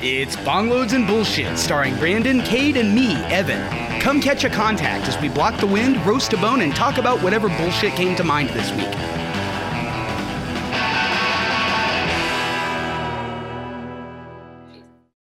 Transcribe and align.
It's 0.00 0.36
Bongloads 0.36 0.92
and 0.92 1.06
Bullshit, 1.08 1.58
starring 1.58 1.96
Brandon, 1.96 2.40
Cade, 2.42 2.76
and 2.76 2.94
me, 2.94 3.14
Evan. 3.24 4.00
Come 4.00 4.20
catch 4.20 4.44
a 4.44 4.50
contact 4.50 5.08
as 5.08 5.20
we 5.20 5.28
block 5.28 5.58
the 5.58 5.66
wind, 5.66 6.04
roast 6.06 6.32
a 6.32 6.36
bone, 6.36 6.60
and 6.60 6.74
talk 6.74 6.98
about 6.98 7.20
whatever 7.20 7.48
bullshit 7.48 7.94
came 7.94 8.14
to 8.14 8.22
mind 8.22 8.48
this 8.50 8.70
week. 8.72 8.94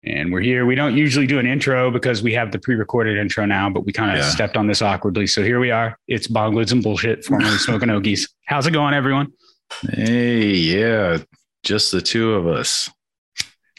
And 0.03 0.31
we're 0.31 0.41
here. 0.41 0.65
We 0.65 0.75
don't 0.75 0.95
usually 0.95 1.27
do 1.27 1.37
an 1.37 1.45
intro 1.45 1.91
because 1.91 2.23
we 2.23 2.33
have 2.33 2.51
the 2.51 2.59
pre-recorded 2.59 3.17
intro 3.17 3.45
now, 3.45 3.69
but 3.69 3.85
we 3.85 3.91
kind 3.91 4.11
of 4.11 4.17
Yeah. 4.19 4.29
stepped 4.29 4.55
on 4.55 4.67
this 4.67 4.81
awkwardly. 4.81 5.27
So 5.27 5.43
here 5.43 5.59
we 5.59 5.69
are. 5.69 5.97
It's 6.07 6.27
Bongloads 6.27 6.71
and 6.71 6.81
Bullshit, 6.81 7.25
formerly 7.25 7.57
Smoking 7.57 7.89
Okies. 7.89 8.29
How's 8.45 8.67
it 8.67 8.71
going, 8.71 8.93
everyone? 8.93 9.33
Hey, 9.91 10.51
yeah, 10.53 11.17
just 11.63 11.91
the 11.91 11.99
two 12.01 12.33
of 12.35 12.47
us. 12.47 12.89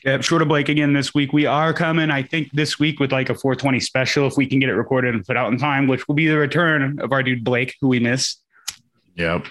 Yep, 0.09 0.23
short 0.23 0.41
of 0.41 0.49
Blake 0.49 0.71
again 0.71 0.95
this 0.95 1.13
week. 1.13 1.35
We 1.35 1.45
are 1.45 1.75
coming, 1.75 2.11
I 2.11 2.23
think, 2.23 2.51
this 2.53 2.79
week 2.79 2.99
with 2.99 3.13
like 3.13 3.29
a 3.29 3.35
420 3.35 3.79
special 3.79 4.27
if 4.27 4.39
we 4.39 4.47
can 4.47 4.59
get 4.59 4.71
it 4.71 4.75
recorded 4.75 5.15
and 5.15 5.23
put 5.23 5.37
out 5.37 5.53
in 5.53 5.59
time, 5.59 5.87
which 5.87 6.09
will 6.09 6.15
be 6.15 6.27
the 6.27 6.39
return 6.39 6.99
of 7.01 7.13
our 7.13 7.23
dude 7.23 7.45
Blake, 7.45 7.75
who 7.83 7.89
we 7.89 8.01
miss. 8.01 8.37
Yep. 9.17 9.45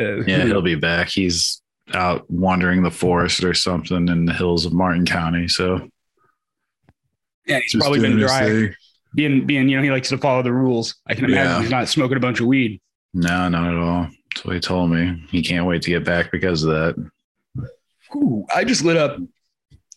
Uh, 0.00 0.22
Yeah, 0.24 0.46
he'll 0.46 0.62
be 0.62 0.74
back. 0.74 1.08
He's 1.10 1.62
out 1.94 2.28
wandering 2.28 2.82
the 2.82 2.90
forest 2.90 3.44
or 3.44 3.54
something 3.54 4.08
in 4.08 4.24
the 4.24 4.32
hills 4.32 4.66
of 4.66 4.72
Martin 4.72 5.06
County. 5.06 5.46
So 5.46 5.88
yeah, 7.46 7.60
he's 7.60 7.70
just 7.70 7.82
probably 7.82 8.00
been 8.00 8.18
dry. 8.18 8.70
Being, 9.14 9.46
being, 9.46 9.68
you 9.68 9.76
know, 9.76 9.82
he 9.84 9.92
likes 9.92 10.08
to 10.08 10.18
follow 10.18 10.42
the 10.42 10.52
rules. 10.52 10.96
I 11.06 11.14
can 11.14 11.26
imagine 11.26 11.52
Yeah. 11.52 11.60
he's 11.60 11.70
not 11.70 11.86
smoking 11.86 12.16
a 12.16 12.20
bunch 12.20 12.40
of 12.40 12.46
weed. 12.46 12.80
No, 13.14 13.48
not 13.48 13.70
at 13.70 13.78
all. 13.78 14.08
That's 14.34 14.44
what 14.44 14.54
he 14.54 14.60
told 14.60 14.90
me. 14.90 15.22
He 15.30 15.40
can't 15.40 15.66
wait 15.66 15.82
to 15.82 15.90
get 15.90 16.04
back 16.04 16.32
because 16.32 16.64
of 16.64 16.70
that. 16.70 17.10
Ooh, 18.14 18.46
I 18.54 18.64
just 18.64 18.84
lit 18.84 18.96
up. 18.96 19.18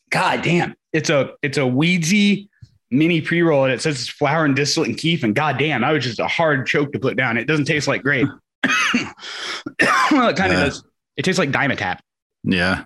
God 0.09 0.41
damn, 0.41 0.75
it's 0.93 1.09
a 1.09 1.31
it's 1.41 1.57
a 1.57 1.61
weedsy 1.61 2.47
mini 2.91 3.21
pre 3.21 3.41
roll, 3.41 3.65
and 3.65 3.73
it 3.73 3.81
says 3.81 3.99
it's 3.99 4.09
flour 4.09 4.45
and 4.45 4.55
distillate 4.55 4.89
and 4.89 4.97
keef. 4.97 5.23
And 5.23 5.35
god 5.35 5.57
damn, 5.57 5.81
that 5.81 5.91
was 5.91 6.03
just 6.03 6.19
a 6.19 6.27
hard 6.27 6.67
choke 6.67 6.93
to 6.93 6.99
put 6.99 7.17
down. 7.17 7.37
It 7.37 7.45
doesn't 7.45 7.65
taste 7.65 7.87
like 7.87 8.03
grape. 8.03 8.27
well, 8.63 10.29
it 10.29 10.37
kind 10.37 10.51
of 10.53 10.59
Yeah. 10.59 10.65
does. 10.65 10.83
It 11.17 11.23
tastes 11.23 11.39
like 11.39 11.51
Dimetapp. 11.51 11.99
Yeah. 12.43 12.85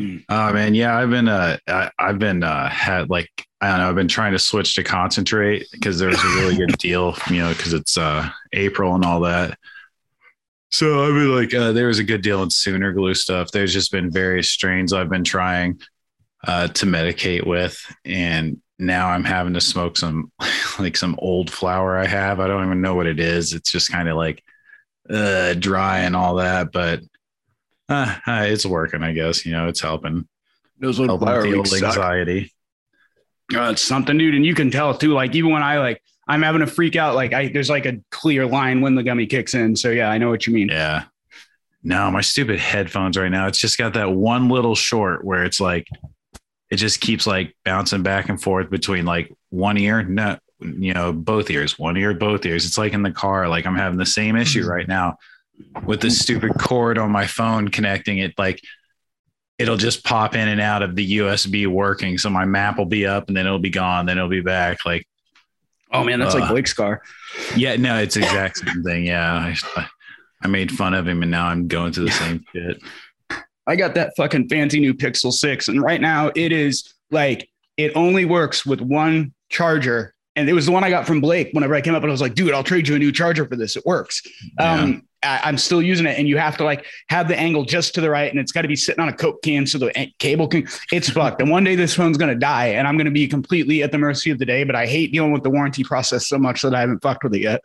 Mm. 0.00 0.24
Oh 0.28 0.52
man, 0.52 0.74
yeah, 0.74 0.96
I've 0.96 1.10
been 1.10 1.28
uh 1.28 1.56
I, 1.66 1.90
I've 1.98 2.18
been 2.18 2.42
uh 2.42 2.68
had 2.68 3.10
like 3.10 3.28
I 3.60 3.68
don't 3.70 3.78
know, 3.78 3.88
I've 3.90 3.94
been 3.94 4.08
trying 4.08 4.32
to 4.32 4.38
switch 4.38 4.74
to 4.76 4.82
concentrate 4.82 5.66
because 5.72 5.98
there's 5.98 6.22
a 6.22 6.28
really 6.36 6.56
good 6.56 6.72
deal, 6.78 7.14
you 7.30 7.38
know, 7.38 7.50
because 7.50 7.72
it's 7.74 7.96
uh 7.98 8.28
April 8.52 8.94
and 8.94 9.04
all 9.04 9.20
that. 9.20 9.58
So 10.70 11.04
I've 11.04 11.14
been 11.14 11.34
like 11.34 11.54
uh 11.54 11.72
there 11.72 11.88
was 11.88 11.98
a 11.98 12.04
good 12.04 12.22
deal 12.22 12.42
in 12.42 12.50
sooner 12.50 12.92
glue 12.92 13.14
stuff. 13.14 13.50
There's 13.50 13.72
just 13.72 13.92
been 13.92 14.10
various 14.10 14.50
strains 14.50 14.92
I've 14.92 15.10
been 15.10 15.24
trying 15.24 15.80
uh 16.46 16.68
to 16.68 16.86
medicate 16.86 17.46
with 17.46 17.78
and 18.04 18.60
now 18.78 19.08
I'm 19.08 19.24
having 19.24 19.54
to 19.54 19.60
smoke 19.60 19.96
some 19.96 20.32
like 20.78 20.96
some 20.96 21.16
old 21.18 21.50
flour 21.50 21.98
I 21.98 22.06
have. 22.06 22.40
I 22.40 22.46
don't 22.46 22.64
even 22.64 22.80
know 22.80 22.94
what 22.94 23.06
it 23.06 23.20
is. 23.20 23.52
It's 23.52 23.70
just 23.72 23.90
kind 23.90 24.08
of 24.08 24.16
like 24.16 24.42
uh 25.08 25.54
dry 25.54 26.00
and 26.00 26.14
all 26.14 26.36
that, 26.36 26.72
but 26.72 27.00
uh, 27.90 28.16
it's 28.26 28.64
working, 28.64 29.02
I 29.02 29.12
guess. 29.12 29.44
You 29.44 29.52
know, 29.52 29.68
it's 29.68 29.80
helping. 29.80 30.26
Those 30.78 30.98
Helping 30.98 31.28
with 31.28 31.42
the 31.42 31.56
old 31.56 31.84
anxiety. 31.84 32.52
Uh, 33.52 33.72
it's 33.72 33.82
something, 33.82 34.16
dude, 34.16 34.34
and 34.34 34.46
you 34.46 34.54
can 34.54 34.70
tell 34.70 34.96
too. 34.96 35.12
Like 35.12 35.34
even 35.34 35.50
when 35.50 35.62
I 35.62 35.78
like, 35.80 36.00
I'm 36.30 36.42
having 36.42 36.62
a 36.62 36.66
freak 36.66 36.94
out. 36.94 37.16
Like 37.16 37.32
I, 37.32 37.48
there's 37.48 37.68
like 37.68 37.86
a 37.86 37.98
clear 38.10 38.46
line 38.46 38.80
when 38.80 38.94
the 38.94 39.02
gummy 39.02 39.26
kicks 39.26 39.52
in. 39.52 39.74
So 39.74 39.90
yeah, 39.90 40.08
I 40.08 40.18
know 40.18 40.30
what 40.30 40.46
you 40.46 40.52
mean. 40.52 40.68
Yeah. 40.68 41.04
No, 41.82 42.08
my 42.12 42.20
stupid 42.20 42.60
headphones 42.60 43.18
right 43.18 43.30
now. 43.30 43.48
It's 43.48 43.58
just 43.58 43.76
got 43.76 43.94
that 43.94 44.12
one 44.12 44.48
little 44.48 44.76
short 44.76 45.24
where 45.24 45.44
it's 45.44 45.60
like 45.60 45.88
it 46.70 46.76
just 46.76 47.00
keeps 47.00 47.26
like 47.26 47.56
bouncing 47.64 48.04
back 48.04 48.28
and 48.28 48.40
forth 48.40 48.70
between 48.70 49.04
like 49.04 49.34
one 49.48 49.76
ear, 49.76 50.04
no, 50.04 50.38
you 50.60 50.94
know, 50.94 51.12
both 51.12 51.50
ears, 51.50 51.76
one 51.80 51.96
ear, 51.96 52.14
both 52.14 52.46
ears. 52.46 52.64
It's 52.64 52.78
like 52.78 52.92
in 52.92 53.02
the 53.02 53.10
car. 53.10 53.48
Like 53.48 53.66
I'm 53.66 53.74
having 53.74 53.98
the 53.98 54.06
same 54.06 54.36
issue 54.36 54.60
mm-hmm. 54.60 54.70
right 54.70 54.86
now 54.86 55.16
with 55.84 56.00
the 56.00 56.12
stupid 56.12 56.52
cord 56.60 56.96
on 56.96 57.10
my 57.10 57.26
phone 57.26 57.70
connecting 57.70 58.18
it. 58.18 58.38
Like 58.38 58.60
it'll 59.58 59.76
just 59.76 60.04
pop 60.04 60.36
in 60.36 60.46
and 60.46 60.60
out 60.60 60.82
of 60.82 60.94
the 60.94 61.18
USB 61.18 61.66
working. 61.66 62.18
So 62.18 62.30
my 62.30 62.44
map 62.44 62.78
will 62.78 62.86
be 62.86 63.04
up 63.04 63.26
and 63.26 63.36
then 63.36 63.46
it'll 63.46 63.58
be 63.58 63.70
gone. 63.70 64.06
Then 64.06 64.16
it'll 64.16 64.30
be 64.30 64.42
back. 64.42 64.86
Like 64.86 65.08
Oh 65.92 66.04
man, 66.04 66.20
that's 66.20 66.34
like 66.34 66.44
Uh, 66.44 66.52
Blake's 66.52 66.72
car. 66.72 67.02
Yeah, 67.56 67.76
no, 67.76 67.98
it's 67.98 68.14
the 68.14 68.22
exact 68.22 68.58
same 68.58 68.82
thing. 68.82 69.04
Yeah. 69.06 69.54
I, 69.76 69.86
I 70.42 70.48
made 70.48 70.70
fun 70.72 70.94
of 70.94 71.06
him 71.06 71.22
and 71.22 71.30
now 71.30 71.46
I'm 71.46 71.68
going 71.68 71.92
through 71.92 72.06
the 72.06 72.12
same 72.12 72.44
shit. 72.52 72.82
I 73.66 73.76
got 73.76 73.94
that 73.94 74.12
fucking 74.16 74.48
fancy 74.48 74.80
new 74.80 74.94
Pixel 74.94 75.32
6. 75.32 75.68
And 75.68 75.82
right 75.82 76.00
now 76.00 76.30
it 76.34 76.52
is 76.52 76.94
like 77.10 77.48
it 77.76 77.92
only 77.94 78.24
works 78.24 78.64
with 78.64 78.80
one 78.80 79.32
charger. 79.48 80.14
And 80.36 80.48
it 80.48 80.52
was 80.52 80.66
the 80.66 80.72
one 80.72 80.84
I 80.84 80.90
got 80.90 81.06
from 81.06 81.20
Blake 81.20 81.50
whenever 81.52 81.74
I 81.74 81.80
came 81.80 81.94
up 81.94 82.02
and 82.02 82.10
I 82.10 82.12
was 82.12 82.20
like, 82.20 82.34
dude, 82.34 82.52
I'll 82.54 82.64
trade 82.64 82.88
you 82.88 82.94
a 82.94 82.98
new 82.98 83.12
charger 83.12 83.46
for 83.46 83.56
this. 83.56 83.76
It 83.76 83.84
works. 83.84 84.22
Um, 84.58 85.02
I, 85.22 85.40
I'm 85.44 85.58
still 85.58 85.82
using 85.82 86.06
it, 86.06 86.18
and 86.18 86.26
you 86.28 86.38
have 86.38 86.56
to 86.58 86.64
like 86.64 86.86
have 87.08 87.28
the 87.28 87.38
angle 87.38 87.64
just 87.64 87.94
to 87.94 88.00
the 88.00 88.10
right, 88.10 88.30
and 88.30 88.40
it's 88.40 88.52
got 88.52 88.62
to 88.62 88.68
be 88.68 88.76
sitting 88.76 89.00
on 89.00 89.08
a 89.08 89.12
Coke 89.12 89.42
can 89.42 89.66
so 89.66 89.78
the 89.78 90.12
cable 90.18 90.48
can. 90.48 90.66
It's 90.92 91.10
fucked. 91.10 91.40
And 91.40 91.50
one 91.50 91.64
day 91.64 91.74
this 91.74 91.94
phone's 91.94 92.18
gonna 92.18 92.34
die, 92.34 92.68
and 92.68 92.86
I'm 92.88 92.96
gonna 92.96 93.10
be 93.10 93.28
completely 93.28 93.82
at 93.82 93.92
the 93.92 93.98
mercy 93.98 94.30
of 94.30 94.38
the 94.38 94.46
day. 94.46 94.64
But 94.64 94.76
I 94.76 94.86
hate 94.86 95.12
dealing 95.12 95.32
with 95.32 95.42
the 95.42 95.50
warranty 95.50 95.84
process 95.84 96.28
so 96.28 96.38
much 96.38 96.62
that 96.62 96.74
I 96.74 96.80
haven't 96.80 97.02
fucked 97.02 97.24
with 97.24 97.34
it 97.34 97.42
yet. 97.42 97.62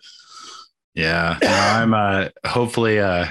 Yeah. 0.93 1.37
I'm 1.41 1.93
uh 1.93 2.29
hopefully 2.45 2.99
uh 2.99 3.27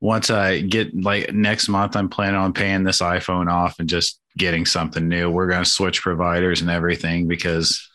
once 0.00 0.28
I 0.28 0.60
get 0.60 0.94
like 0.94 1.32
next 1.32 1.68
month, 1.68 1.96
I'm 1.96 2.10
planning 2.10 2.36
on 2.36 2.52
paying 2.52 2.84
this 2.84 3.00
iPhone 3.00 3.50
off 3.50 3.78
and 3.78 3.88
just 3.88 4.20
getting 4.36 4.66
something 4.66 5.08
new. 5.08 5.30
We're 5.30 5.48
gonna 5.48 5.64
switch 5.64 6.02
providers 6.02 6.60
and 6.60 6.70
everything 6.70 7.26
because 7.26 7.88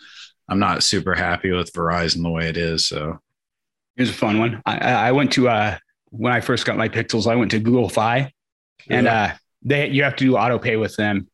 I'm 0.50 0.60
not 0.60 0.84
super 0.84 1.14
happy 1.14 1.52
with 1.52 1.72
Verizon 1.72 2.24
the 2.24 2.32
way 2.32 2.50
it 2.50 2.58
is. 2.58 2.88
So 2.88 3.20
Here's 4.00 4.10
a 4.12 4.14
fun 4.14 4.40
one. 4.40 4.62
I, 4.66 4.78
I 4.78 4.92
I 5.10 5.12
went 5.12 5.34
to 5.34 5.50
uh 5.50 5.78
when 6.12 6.32
I 6.32 6.40
first 6.40 6.66
got 6.66 6.78
my 6.78 6.88
Pixels, 6.88 7.28
I 7.30 7.36
went 7.36 7.52
to 7.52 7.60
Google 7.60 7.90
Fi, 7.90 8.32
and 8.90 9.10
uh 9.10 9.34
they 9.62 9.90
you 9.90 10.04
have 10.04 10.16
to 10.16 10.24
do 10.24 10.38
auto 10.38 10.58
pay 10.58 10.78
with 10.78 10.96
them. 10.96 11.28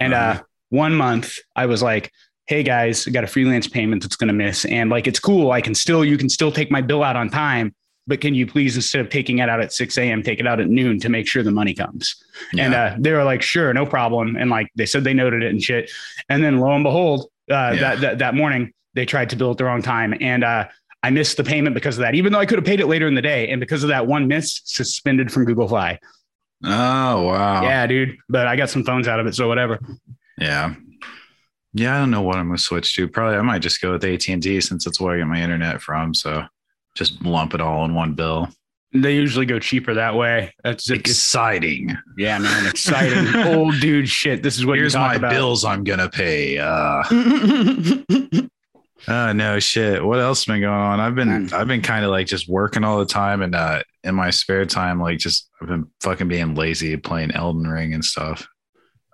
And 0.00 0.14
uh 0.14 0.40
one 0.68 0.94
month 0.94 1.36
I 1.56 1.66
was 1.66 1.82
like, 1.82 2.12
hey 2.46 2.62
guys, 2.62 3.08
I 3.08 3.10
got 3.10 3.24
a 3.24 3.26
freelance 3.26 3.66
payment 3.66 4.02
that's 4.02 4.14
gonna 4.14 4.32
miss. 4.32 4.64
And 4.66 4.88
like 4.88 5.08
it's 5.08 5.18
cool. 5.18 5.50
I 5.50 5.60
can 5.60 5.74
still 5.74 6.04
you 6.04 6.16
can 6.16 6.28
still 6.28 6.52
take 6.52 6.70
my 6.70 6.80
bill 6.80 7.02
out 7.02 7.16
on 7.16 7.28
time, 7.28 7.74
but 8.06 8.20
can 8.20 8.36
you 8.36 8.46
please 8.46 8.76
instead 8.76 9.00
of 9.00 9.10
taking 9.10 9.40
it 9.40 9.48
out 9.48 9.60
at 9.60 9.72
6 9.72 9.98
a.m., 9.98 10.22
take 10.22 10.38
it 10.38 10.46
out 10.46 10.60
at 10.60 10.68
noon 10.68 11.00
to 11.00 11.08
make 11.08 11.26
sure 11.26 11.42
the 11.42 11.50
money 11.50 11.74
comes? 11.74 12.22
yeah. 12.52 12.64
And 12.64 12.74
uh, 12.74 12.96
they 13.00 13.10
were 13.10 13.24
like, 13.24 13.42
sure, 13.42 13.74
no 13.74 13.84
problem. 13.84 14.36
And 14.36 14.48
like 14.48 14.68
they 14.76 14.86
said 14.86 15.02
they 15.02 15.12
noted 15.12 15.42
it 15.42 15.50
and 15.50 15.60
shit. 15.60 15.90
And 16.28 16.40
then 16.44 16.58
lo 16.60 16.70
and 16.72 16.84
behold, 16.84 17.22
uh, 17.50 17.72
Yeah. 17.74 17.80
that, 17.80 18.00
that 18.00 18.18
that 18.18 18.34
morning 18.36 18.72
they 18.94 19.06
tried 19.06 19.30
to 19.30 19.36
bill 19.36 19.50
at 19.50 19.56
the 19.56 19.64
wrong 19.64 19.82
time. 19.82 20.14
And 20.20 20.44
uh, 20.44 20.68
I 21.02 21.10
missed 21.10 21.36
the 21.36 21.44
payment 21.44 21.74
because 21.74 21.98
of 21.98 22.02
that, 22.02 22.14
even 22.14 22.32
though 22.32 22.38
I 22.38 22.46
could 22.46 22.58
have 22.58 22.64
paid 22.64 22.80
it 22.80 22.86
later 22.86 23.08
in 23.08 23.14
the 23.14 23.22
day. 23.22 23.48
And 23.48 23.58
because 23.60 23.82
of 23.82 23.88
that 23.88 24.06
one 24.06 24.28
miss, 24.28 24.60
suspended 24.64 25.32
from 25.32 25.44
Google 25.44 25.66
Fi. 25.68 25.98
oh 26.64 27.22
wow. 27.22 27.62
Yeah, 27.62 27.86
dude. 27.86 28.16
But 28.28 28.46
I 28.46 28.54
got 28.56 28.70
some 28.70 28.84
phones 28.84 29.08
out 29.08 29.18
of 29.20 29.26
it, 29.26 29.34
so 29.34 29.48
whatever. 29.48 29.80
Yeah. 30.38 30.74
Yeah, 31.74 31.96
I 31.96 31.98
don't 32.00 32.10
know 32.10 32.22
what 32.22 32.36
I'm 32.36 32.48
gonna 32.48 32.58
switch 32.58 32.94
to. 32.96 33.08
Probably 33.08 33.36
I 33.36 33.42
might 33.42 33.60
just 33.62 33.80
go 33.80 33.92
with 33.92 34.04
AT&T 34.04 34.60
since 34.60 34.84
that's 34.84 35.00
where 35.00 35.14
I 35.14 35.18
get 35.18 35.26
my 35.26 35.40
internet 35.42 35.80
from. 35.80 36.14
So 36.14 36.44
just 36.94 37.22
lump 37.24 37.54
it 37.54 37.60
all 37.60 37.84
in 37.86 37.94
one 37.94 38.12
bill. 38.14 38.48
They 38.94 39.14
usually 39.14 39.46
go 39.46 39.58
cheaper 39.58 39.94
that 39.94 40.14
way. 40.14 40.54
That's 40.62 40.90
it's, 40.90 41.00
Exciting. 41.00 41.96
yeah, 42.18 42.36
man, 42.38 42.66
exciting. 42.66 43.34
Old 43.56 43.80
dude 43.80 44.06
shit. 44.06 44.42
This 44.42 44.58
is 44.58 44.66
what 44.66 44.76
Here's 44.76 44.94
my 44.94 45.14
about. 45.14 45.30
bills 45.30 45.64
I'm 45.64 45.82
gonna 45.82 46.10
pay. 46.10 46.58
Uh 46.58 47.02
Oh 49.08 49.32
no 49.32 49.58
shit. 49.58 50.04
What 50.04 50.20
else 50.20 50.40
has 50.40 50.46
been 50.46 50.60
going 50.60 50.72
on? 50.72 51.00
I've 51.00 51.14
been 51.14 51.28
Man. 51.28 51.52
I've 51.52 51.66
been 51.66 51.82
kind 51.82 52.04
of 52.04 52.10
like 52.10 52.26
just 52.26 52.48
working 52.48 52.84
all 52.84 52.98
the 52.98 53.06
time 53.06 53.42
and 53.42 53.54
uh 53.54 53.82
in 54.04 54.14
my 54.14 54.30
spare 54.30 54.64
time, 54.66 55.00
like 55.00 55.18
just 55.18 55.48
I've 55.60 55.68
been 55.68 55.86
fucking 56.00 56.28
being 56.28 56.54
lazy 56.54 56.96
playing 56.96 57.32
Elden 57.32 57.66
Ring 57.66 57.94
and 57.94 58.04
stuff. 58.04 58.46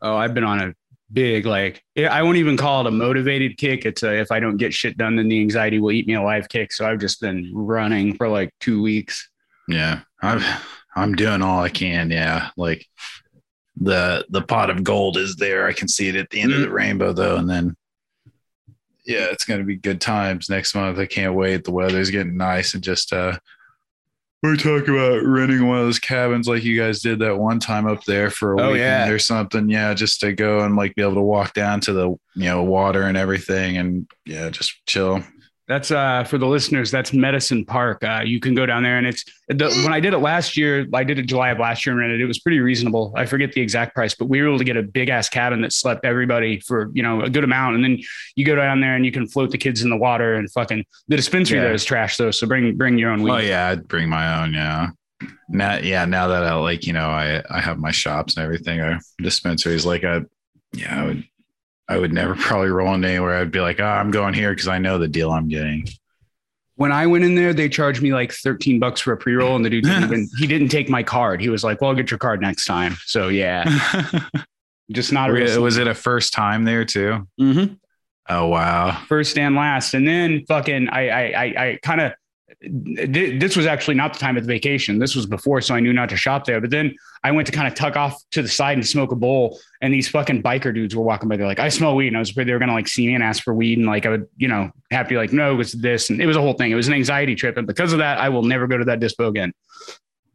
Oh, 0.02 0.16
I've 0.16 0.34
been 0.34 0.44
on 0.44 0.60
a 0.60 0.74
big 1.12 1.46
like 1.46 1.82
I 1.96 2.22
won't 2.22 2.36
even 2.36 2.56
call 2.56 2.82
it 2.82 2.86
a 2.86 2.90
motivated 2.90 3.56
kick. 3.56 3.86
It's 3.86 4.02
a 4.02 4.18
if 4.18 4.30
I 4.30 4.40
don't 4.40 4.58
get 4.58 4.74
shit 4.74 4.96
done, 4.98 5.16
then 5.16 5.28
the 5.28 5.40
anxiety 5.40 5.78
will 5.78 5.92
eat 5.92 6.06
me 6.06 6.14
alive 6.14 6.48
kick. 6.48 6.72
So 6.72 6.86
I've 6.86 7.00
just 7.00 7.20
been 7.20 7.50
running 7.54 8.14
for 8.14 8.28
like 8.28 8.52
two 8.60 8.82
weeks. 8.82 9.28
Yeah. 9.68 10.00
I've 10.22 10.44
I'm 10.96 11.14
doing 11.14 11.42
all 11.42 11.60
I 11.60 11.68
can, 11.68 12.10
yeah. 12.10 12.50
Like 12.56 12.84
the 13.76 14.26
the 14.30 14.42
pot 14.42 14.70
of 14.70 14.84
gold 14.84 15.16
is 15.16 15.36
there. 15.36 15.66
I 15.66 15.72
can 15.72 15.88
see 15.88 16.08
it 16.08 16.16
at 16.16 16.30
the 16.30 16.40
end 16.40 16.52
of 16.52 16.60
the 16.60 16.70
rainbow 16.70 17.12
though, 17.12 17.36
and 17.36 17.48
then 17.48 17.76
yeah, 19.08 19.26
it's 19.32 19.44
gonna 19.44 19.64
be 19.64 19.74
good 19.76 20.00
times 20.00 20.48
next 20.48 20.74
month. 20.76 20.98
I 20.98 21.06
can't 21.06 21.34
wait. 21.34 21.64
The 21.64 21.72
weather's 21.72 22.10
getting 22.10 22.36
nice 22.36 22.74
and 22.74 22.82
just 22.84 23.12
uh 23.12 23.36
we're 24.40 24.54
talking 24.54 24.94
about 24.94 25.24
renting 25.24 25.66
one 25.66 25.78
of 25.78 25.84
those 25.86 25.98
cabins 25.98 26.46
like 26.46 26.62
you 26.62 26.78
guys 26.80 27.00
did 27.00 27.18
that 27.18 27.36
one 27.36 27.58
time 27.58 27.88
up 27.88 28.04
there 28.04 28.30
for 28.30 28.52
a 28.52 28.60
Oh, 28.62 28.66
weekend 28.72 29.08
yeah. 29.08 29.12
or 29.12 29.18
something. 29.18 29.68
Yeah, 29.68 29.92
just 29.94 30.20
to 30.20 30.32
go 30.32 30.60
and 30.60 30.76
like 30.76 30.94
be 30.94 31.02
able 31.02 31.14
to 31.14 31.20
walk 31.22 31.54
down 31.54 31.80
to 31.80 31.92
the 31.92 32.10
you 32.10 32.44
know 32.44 32.62
water 32.62 33.02
and 33.02 33.16
everything 33.16 33.78
and 33.78 34.08
yeah, 34.24 34.48
just 34.50 34.74
chill. 34.86 35.24
That's 35.68 35.90
uh 35.90 36.24
for 36.24 36.38
the 36.38 36.46
listeners. 36.46 36.90
That's 36.90 37.12
Medicine 37.12 37.62
Park. 37.66 38.02
Uh, 38.02 38.22
you 38.24 38.40
can 38.40 38.54
go 38.54 38.64
down 38.64 38.82
there, 38.82 38.96
and 38.96 39.06
it's 39.06 39.22
the, 39.48 39.66
when 39.84 39.92
I 39.92 40.00
did 40.00 40.14
it 40.14 40.18
last 40.18 40.56
year. 40.56 40.86
I 40.94 41.04
did 41.04 41.18
it 41.18 41.26
July 41.26 41.50
of 41.50 41.58
last 41.58 41.84
year 41.84 41.92
and 41.92 42.00
rented. 42.00 42.22
It 42.22 42.26
was 42.26 42.38
pretty 42.38 42.60
reasonable. 42.60 43.12
I 43.16 43.26
forget 43.26 43.52
the 43.52 43.60
exact 43.60 43.94
price, 43.94 44.14
but 44.14 44.30
we 44.30 44.40
were 44.40 44.48
able 44.48 44.56
to 44.58 44.64
get 44.64 44.78
a 44.78 44.82
big 44.82 45.10
ass 45.10 45.28
cabin 45.28 45.60
that 45.60 45.74
slept 45.74 46.06
everybody 46.06 46.58
for 46.60 46.90
you 46.94 47.02
know 47.02 47.20
a 47.20 47.28
good 47.28 47.44
amount. 47.44 47.74
And 47.74 47.84
then 47.84 47.98
you 48.34 48.46
go 48.46 48.56
down 48.56 48.80
there 48.80 48.96
and 48.96 49.04
you 49.04 49.12
can 49.12 49.28
float 49.28 49.50
the 49.50 49.58
kids 49.58 49.82
in 49.82 49.90
the 49.90 49.96
water 49.98 50.34
and 50.36 50.50
fucking 50.52 50.86
the 51.08 51.16
dispensary 51.16 51.58
Yeah. 51.58 51.64
there 51.64 51.74
is 51.74 51.84
trash 51.84 52.16
though. 52.16 52.30
So 52.30 52.46
bring 52.46 52.74
bring 52.78 52.96
your 52.98 53.10
own 53.10 53.22
weed. 53.22 53.30
Oh 53.32 53.36
yeah, 53.36 53.68
I'd 53.68 53.86
bring 53.88 54.08
my 54.08 54.42
own. 54.42 54.54
Yeah. 54.54 54.88
Now, 55.50 55.76
yeah. 55.78 56.06
Now 56.06 56.28
that 56.28 56.44
I 56.44 56.54
like, 56.54 56.86
you 56.86 56.94
know, 56.94 57.08
I 57.10 57.42
I 57.50 57.60
have 57.60 57.78
my 57.78 57.90
shops 57.90 58.36
and 58.36 58.44
everything, 58.44 58.80
or 58.80 59.00
dispensaries. 59.18 59.84
Like, 59.84 60.02
I, 60.04 60.22
yeah, 60.72 61.02
I 61.02 61.06
would, 61.06 61.24
I 61.88 61.96
would 61.98 62.12
never 62.12 62.34
probably 62.38 62.68
roll 62.68 62.94
into 62.94 63.08
anywhere. 63.08 63.36
I'd 63.36 63.50
be 63.50 63.60
like, 63.60 63.80
oh, 63.80 63.84
I'm 63.84 64.10
going 64.10 64.34
here 64.34 64.50
because 64.50 64.68
I 64.68 64.78
know 64.78 64.98
the 64.98 65.08
deal 65.08 65.30
I'm 65.30 65.48
getting. 65.48 65.88
When 66.76 66.92
I 66.92 67.06
went 67.06 67.24
in 67.24 67.34
there, 67.34 67.52
they 67.52 67.68
charged 67.68 68.02
me 68.02 68.12
like 68.12 68.32
13 68.32 68.78
bucks 68.78 69.00
for 69.00 69.12
a 69.12 69.16
pre 69.16 69.34
roll, 69.34 69.56
and 69.56 69.64
the 69.64 69.70
dude 69.70 69.84
didn't 69.84 70.04
even 70.04 70.28
he 70.38 70.46
didn't 70.46 70.68
take 70.68 70.88
my 70.88 71.02
card. 71.02 71.40
He 71.40 71.48
was 71.48 71.64
like, 71.64 71.80
"Well, 71.80 71.90
I'll 71.90 71.96
get 71.96 72.10
your 72.10 72.18
card 72.18 72.40
next 72.40 72.66
time." 72.66 72.96
So 73.04 73.28
yeah, 73.28 73.64
just 74.92 75.12
not 75.12 75.30
a 75.30 75.32
real 75.32 75.60
was 75.62 75.76
it 75.76 75.88
a 75.88 75.94
first 75.94 76.32
time 76.32 76.64
there 76.64 76.84
too? 76.84 77.26
Mhm. 77.40 77.78
Oh 78.28 78.46
wow. 78.48 79.02
first 79.08 79.38
and 79.38 79.56
last. 79.56 79.94
And 79.94 80.06
then 80.06 80.44
fucking, 80.46 80.88
I, 80.90 81.08
I, 81.08 81.22
I, 81.22 81.44
I 81.66 81.78
kind 81.82 82.00
of, 82.02 82.12
this 82.60 83.56
was 83.56 83.66
actually 83.66 83.94
not 83.94 84.14
the 84.14 84.18
time 84.18 84.36
of 84.36 84.44
the 84.44 84.52
vacation. 84.52 84.98
This 84.98 85.14
was 85.14 85.26
before, 85.26 85.60
so 85.60 85.74
I 85.74 85.80
knew 85.80 85.92
not 85.92 86.08
to 86.08 86.16
shop 86.16 86.44
there. 86.44 86.60
But 86.60 86.70
then 86.70 86.94
I 87.22 87.30
went 87.30 87.46
to 87.46 87.52
kind 87.52 87.68
of 87.68 87.74
tuck 87.74 87.96
off 87.96 88.20
to 88.32 88.42
the 88.42 88.48
side 88.48 88.78
and 88.78 88.86
smoke 88.86 89.12
a 89.12 89.16
bowl, 89.16 89.60
and 89.82 89.92
these 89.92 90.08
fucking 90.08 90.42
biker 90.42 90.74
dudes 90.74 90.96
were 90.96 91.02
walking 91.02 91.28
by. 91.28 91.36
They're 91.36 91.46
like, 91.46 91.60
"I 91.60 91.68
smell 91.68 91.94
weed," 91.94 92.08
and 92.08 92.16
I 92.16 92.20
was 92.20 92.30
afraid 92.30 92.48
they 92.48 92.52
were 92.52 92.58
gonna 92.58 92.72
like 92.72 92.88
see 92.88 93.06
me 93.06 93.14
and 93.14 93.22
ask 93.22 93.42
for 93.42 93.54
weed, 93.54 93.78
and 93.78 93.86
like 93.86 94.06
I 94.06 94.10
would, 94.10 94.26
you 94.36 94.48
know, 94.48 94.70
have 94.90 95.06
to 95.06 95.10
be 95.10 95.16
like, 95.16 95.32
"No, 95.32 95.60
it's 95.60 95.72
this," 95.72 96.10
and 96.10 96.22
it 96.22 96.26
was 96.26 96.36
a 96.36 96.40
whole 96.40 96.54
thing. 96.54 96.70
It 96.70 96.76
was 96.76 96.88
an 96.88 96.94
anxiety 96.94 97.34
trip, 97.34 97.56
and 97.58 97.66
because 97.66 97.92
of 97.92 97.98
that, 97.98 98.18
I 98.18 98.30
will 98.30 98.42
never 98.42 98.66
go 98.66 98.78
to 98.78 98.84
that 98.86 99.00
dispo 99.00 99.28
again. 99.28 99.52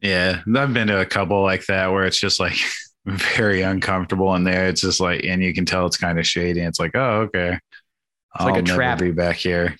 Yeah, 0.00 0.42
I've 0.54 0.72
been 0.72 0.88
to 0.88 1.00
a 1.00 1.06
couple 1.06 1.42
like 1.42 1.66
that 1.66 1.90
where 1.90 2.04
it's 2.04 2.20
just 2.20 2.38
like 2.38 2.56
very 3.06 3.62
uncomfortable 3.62 4.34
in 4.34 4.44
there. 4.44 4.68
It's 4.68 4.82
just 4.82 5.00
like, 5.00 5.24
and 5.24 5.42
you 5.42 5.52
can 5.52 5.66
tell 5.66 5.86
it's 5.86 5.96
kind 5.96 6.18
of 6.18 6.26
shady. 6.26 6.60
It's 6.60 6.78
like, 6.78 6.92
oh, 6.94 7.22
okay. 7.22 7.58
It's 8.34 8.44
like 8.44 8.56
a 8.56 8.62
trap. 8.62 8.98
Be 8.98 9.12
back 9.12 9.36
here. 9.36 9.76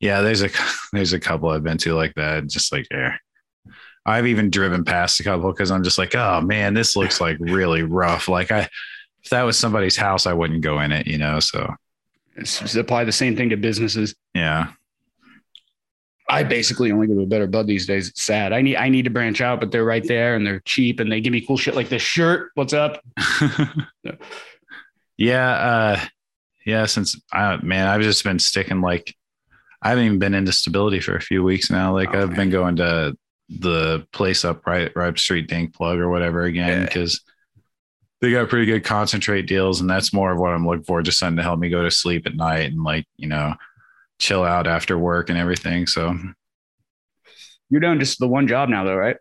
Yeah, 0.00 0.22
there's 0.22 0.42
a 0.42 0.50
there's 0.92 1.12
a 1.12 1.20
couple 1.20 1.50
I've 1.50 1.64
been 1.64 1.78
to 1.78 1.94
like 1.94 2.14
that. 2.14 2.46
Just 2.46 2.72
like 2.72 2.86
there. 2.90 3.20
I've 4.06 4.26
even 4.26 4.50
driven 4.50 4.84
past 4.84 5.20
a 5.20 5.24
couple 5.24 5.52
because 5.52 5.70
I'm 5.70 5.84
just 5.84 5.98
like, 5.98 6.14
oh 6.14 6.40
man, 6.40 6.74
this 6.74 6.96
looks 6.96 7.20
like 7.20 7.36
really 7.40 7.82
rough. 7.82 8.28
Like 8.28 8.50
I, 8.50 8.68
if 9.22 9.30
that 9.30 9.42
was 9.42 9.58
somebody's 9.58 9.96
house, 9.96 10.26
I 10.26 10.32
wouldn't 10.32 10.62
go 10.62 10.80
in 10.80 10.92
it, 10.92 11.06
you 11.06 11.18
know. 11.18 11.40
So 11.40 11.74
It's, 12.36 12.60
it's 12.62 12.74
apply 12.76 13.04
the 13.04 13.12
same 13.12 13.36
thing 13.36 13.50
to 13.50 13.56
businesses. 13.56 14.14
yeah, 14.34 14.68
I 16.30 16.44
basically 16.44 16.92
only 16.92 17.08
go 17.08 17.14
to 17.14 17.22
a 17.22 17.26
better 17.26 17.46
bud 17.46 17.66
these 17.66 17.86
days. 17.86 18.08
It's 18.08 18.22
sad. 18.22 18.52
I 18.54 18.62
need 18.62 18.76
I 18.76 18.88
need 18.88 19.04
to 19.04 19.10
branch 19.10 19.42
out, 19.42 19.60
but 19.60 19.70
they're 19.70 19.84
right 19.84 20.06
there 20.06 20.34
and 20.36 20.46
they're 20.46 20.60
cheap 20.60 21.00
and 21.00 21.12
they 21.12 21.20
give 21.20 21.32
me 21.32 21.42
cool 21.42 21.58
shit 21.58 21.74
like 21.74 21.90
this 21.90 22.02
shirt. 22.02 22.52
What's 22.54 22.72
up? 22.72 23.02
yeah, 25.18 25.50
uh, 25.50 26.00
yeah. 26.64 26.86
Since 26.86 27.20
I 27.32 27.56
man, 27.62 27.86
I've 27.86 28.02
just 28.02 28.24
been 28.24 28.38
sticking 28.38 28.80
like 28.80 29.14
I 29.82 29.90
haven't 29.90 30.04
even 30.04 30.18
been 30.18 30.34
into 30.34 30.52
stability 30.52 31.00
for 31.00 31.16
a 31.16 31.20
few 31.20 31.42
weeks 31.42 31.70
now. 31.70 31.92
Like 31.94 32.10
Oh, 32.14 32.22
I've 32.22 32.28
man. 32.28 32.36
been 32.36 32.50
going 32.50 32.76
to 32.76 33.16
the 33.48 34.06
place 34.12 34.44
up 34.44 34.66
right 34.66 34.92
right 34.94 35.18
Street 35.18 35.48
Dink 35.48 35.74
Plug 35.74 35.98
or 35.98 36.08
whatever 36.10 36.44
again 36.44 36.80
Yeah. 36.80 36.84
because 36.86 37.20
they 38.20 38.30
got 38.30 38.50
pretty 38.50 38.66
good 38.66 38.84
concentrate 38.84 39.46
deals, 39.46 39.80
and 39.80 39.88
that's 39.88 40.12
more 40.12 40.30
of 40.32 40.38
what 40.38 40.50
I'm 40.52 40.66
looking 40.66 40.84
for. 40.84 41.00
Just 41.02 41.18
something 41.18 41.38
to 41.38 41.42
help 41.42 41.58
me 41.58 41.70
go 41.70 41.82
to 41.82 41.90
sleep 41.90 42.26
at 42.26 42.36
night 42.36 42.70
and 42.70 42.84
like 42.84 43.06
you 43.16 43.26
know 43.28 43.54
chill 44.18 44.44
out 44.44 44.66
after 44.66 44.98
work 44.98 45.30
and 45.30 45.38
everything. 45.38 45.86
So 45.86 46.14
You're 47.70 47.80
doing 47.80 47.98
just 48.00 48.18
the 48.18 48.28
one 48.28 48.46
job 48.48 48.68
now, 48.68 48.84
though, 48.84 48.96
right? 48.96 49.16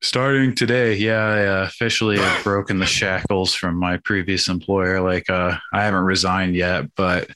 Starting 0.00 0.54
today, 0.54 0.94
yeah, 0.94 1.18
I 1.22 1.46
uh, 1.46 1.64
officially 1.66 2.18
have 2.18 2.42
broken 2.44 2.78
the 2.78 2.86
shackles 2.86 3.54
from 3.54 3.76
my 3.76 3.98
previous 3.98 4.48
employer. 4.48 5.00
Like, 5.00 5.28
uh, 5.28 5.56
I 5.72 5.84
haven't 5.84 6.04
resigned 6.04 6.56
yet, 6.56 6.86
but 6.96 7.28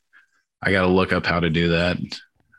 I 0.63 0.73
got 0.73 0.83
to 0.83 0.89
look 0.89 1.13
up 1.13 1.27
how 1.27 1.41
to 1.41 1.51
do 1.51 1.69
that 1.71 1.99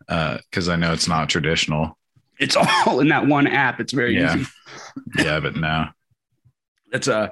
Uh, 0.10 0.38
because 0.50 0.70
I 0.70 0.76
know 0.78 0.94
it's 0.94 1.08
not 1.08 1.30
traditional. 1.30 1.98
It's 2.40 2.56
all 2.56 3.00
in 3.00 3.08
that 3.10 3.28
one 3.28 3.48
app. 3.48 3.80
It's 3.80 3.94
very 3.94 4.16
Yeah. 4.16 4.36
easy. 4.38 4.46
Yeah, 5.18 5.40
but 5.40 5.56
now, 5.56 5.92
That's 6.92 7.08
a, 7.08 7.16
uh, 7.16 7.30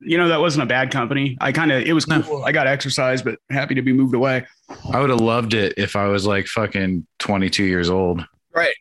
you 0.00 0.16
know, 0.18 0.28
that 0.28 0.40
wasn't 0.40 0.62
a 0.64 0.66
bad 0.66 0.90
company. 0.90 1.36
I 1.40 1.52
kind 1.52 1.70
of, 1.72 1.82
it 1.82 1.92
was 1.92 2.06
No. 2.08 2.22
cool. 2.22 2.44
I 2.44 2.52
got 2.52 2.66
exercise, 2.66 3.22
but 3.22 3.38
happy 3.50 3.74
to 3.74 3.82
be 3.82 3.92
moved 3.92 4.14
away. 4.14 4.46
I 4.92 5.00
would 5.00 5.10
have 5.10 5.20
loved 5.20 5.54
it 5.54 5.74
if 5.76 5.96
I 5.96 6.06
was 6.06 6.26
like 6.26 6.46
fucking 6.46 7.06
22 7.20 7.64
years 7.64 7.88
old. 7.90 8.24
Right. 8.54 8.74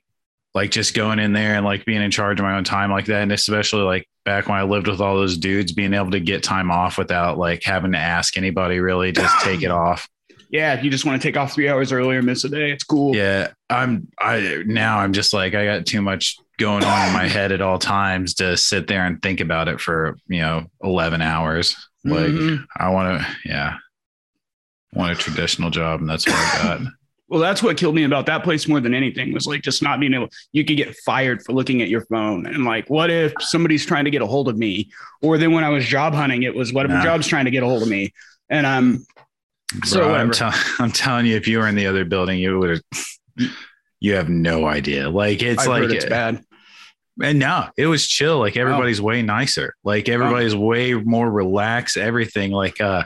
Like 0.53 0.71
just 0.71 0.93
going 0.93 1.19
in 1.19 1.33
there 1.33 1.55
and 1.55 1.65
like 1.65 1.85
being 1.85 2.01
in 2.01 2.11
charge 2.11 2.39
of 2.39 2.43
my 2.45 2.55
own 2.57 2.63
time 2.63 2.91
like 2.91 3.05
that. 3.05 3.21
And 3.23 3.31
especially 3.31 3.81
like 3.83 4.07
back 4.25 4.47
when 4.47 4.57
I 4.57 4.63
lived 4.63 4.87
with 4.87 5.01
all 5.01 5.15
those 5.15 5.37
dudes, 5.37 5.71
being 5.71 5.93
able 5.93 6.11
to 6.11 6.19
get 6.19 6.43
time 6.43 6.71
off 6.71 6.97
without 6.97 7.37
like 7.37 7.63
having 7.63 7.93
to 7.93 7.97
ask 7.97 8.37
anybody 8.37 8.79
really, 8.79 9.11
just 9.11 9.33
take 9.43 9.63
it 9.63 9.71
off. 9.71 10.07
Yeah, 10.53 10.75
if 10.75 10.83
you 10.83 10.91
just 10.91 11.03
want 11.03 11.19
to 11.19 11.27
take 11.27 11.35
off 11.35 11.51
three 11.53 11.67
hours 11.67 11.91
earlier, 11.91 12.21
miss 12.21 12.43
a 12.43 12.49
day, 12.49 12.69
it's 12.71 12.83
cool. 12.83 13.15
Yeah, 13.15 13.53
I'm. 13.71 14.07
I 14.19 14.61
now 14.67 14.99
I'm 14.99 15.11
just 15.11 15.33
like 15.33 15.55
I 15.55 15.65
got 15.65 15.87
too 15.87 15.99
much 15.99 16.37
going 16.59 16.83
on 16.83 17.07
in 17.07 17.13
my 17.13 17.27
head 17.27 17.51
at 17.51 17.59
all 17.59 17.79
times 17.79 18.35
to 18.35 18.55
sit 18.55 18.85
there 18.85 19.03
and 19.03 19.19
think 19.19 19.39
about 19.39 19.67
it 19.67 19.81
for 19.81 20.15
you 20.27 20.41
know 20.41 20.65
11 20.83 21.23
hours. 21.23 21.75
Like 22.05 22.27
Mhm. 22.27 22.65
I 22.77 22.89
want 22.91 23.19
to, 23.19 23.27
yeah, 23.45 23.77
I 24.95 24.99
want 24.99 25.11
a 25.11 25.15
traditional 25.15 25.71
job, 25.71 26.01
and 26.01 26.09
that's 26.09 26.27
what 26.27 26.35
I 26.35 26.63
got. 26.63 26.81
Well, 27.29 27.41
that's 27.41 27.63
what 27.63 27.77
killed 27.77 27.95
me 27.95 28.03
about 28.03 28.27
that 28.27 28.43
place 28.43 28.67
more 28.67 28.79
than 28.79 28.93
anything 28.93 29.33
was 29.33 29.47
like 29.47 29.63
just 29.63 29.81
not 29.81 29.99
being 29.99 30.13
able. 30.13 30.27
You 30.51 30.63
could 30.63 30.77
get 30.77 30.95
fired 30.97 31.41
for 31.41 31.53
looking 31.53 31.81
at 31.81 31.89
your 31.89 32.01
phone, 32.01 32.45
and 32.45 32.63
like, 32.63 32.87
what 32.91 33.09
if 33.09 33.33
somebody's 33.39 33.87
trying 33.87 34.05
to 34.05 34.11
get 34.11 34.21
a 34.21 34.27
hold 34.27 34.49
of 34.49 34.55
me? 34.57 34.91
Or 35.23 35.39
then 35.39 35.51
when 35.51 35.63
I 35.63 35.69
was 35.69 35.83
job 35.83 36.13
hunting, 36.13 36.43
it 36.43 36.53
was 36.53 36.71
what 36.73 36.85
if 36.85 36.91
a 36.91 36.95
Nah. 36.95 37.03
job's 37.03 37.25
trying 37.25 37.45
to 37.45 37.51
get 37.51 37.63
a 37.63 37.65
hold 37.65 37.81
of 37.81 37.87
me? 37.87 38.13
And 38.49 38.67
um, 38.67 39.03
So 39.85 39.99
Bro, 39.99 40.13
I'm, 40.13 40.31
tell- 40.31 40.53
I'm 40.79 40.91
telling 40.91 41.25
you, 41.25 41.35
if 41.35 41.47
you 41.47 41.59
were 41.59 41.67
in 41.67 41.75
the 41.75 41.87
other 41.87 42.05
building, 42.05 42.39
you 42.39 42.59
would 42.59 42.69
have. 42.69 43.49
You 43.99 44.15
have 44.15 44.27
no 44.27 44.65
idea. 44.65 45.09
Like 45.09 45.41
it's 45.41 45.63
I've 45.63 45.69
like 45.69 45.89
it's 45.89 46.03
bad. 46.05 46.43
And 47.23 47.39
no, 47.39 47.69
it 47.77 47.87
was 47.87 48.05
chill. 48.05 48.37
Like 48.37 48.57
everybody's 48.57 49.01
way 49.01 49.21
nicer. 49.21 49.75
Like 49.85 50.09
everybody's 50.09 50.53
way 50.53 50.93
more 50.93 51.31
relaxed. 51.31 51.95
Everything 51.95 52.51
like 52.51 52.81
uh 52.81 53.05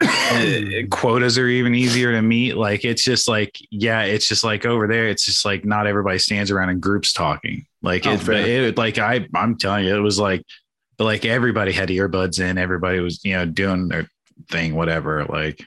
quotas 0.90 1.38
are 1.38 1.48
even 1.48 1.74
easier 1.74 2.12
to 2.12 2.22
meet. 2.22 2.56
Like 2.56 2.84
it's 2.84 3.02
just 3.02 3.26
like 3.26 3.58
yeah, 3.72 4.02
it's 4.02 4.28
just 4.28 4.44
like 4.44 4.64
over 4.64 4.86
there. 4.86 5.08
It's 5.08 5.26
just 5.26 5.44
like 5.44 5.64
not 5.64 5.88
everybody 5.88 6.18
stands 6.18 6.52
around 6.52 6.70
in 6.70 6.78
groups 6.78 7.12
talking. 7.12 7.66
Like 7.82 8.06
Oh, 8.06 8.12
it, 8.12 8.28
it 8.28 8.78
like 8.78 8.98
I 8.98 9.26
I'm 9.34 9.58
telling 9.58 9.86
you, 9.86 9.96
it 9.96 10.00
was 10.00 10.20
like 10.20 10.44
but 10.98 11.04
like 11.04 11.24
everybody 11.24 11.72
had 11.72 11.88
earbuds 11.88 12.38
in. 12.38 12.58
Everybody 12.58 13.00
was 13.00 13.24
you 13.24 13.32
know 13.32 13.44
doing 13.44 13.88
their 13.88 14.06
thing, 14.48 14.76
whatever. 14.76 15.24
Like. 15.24 15.66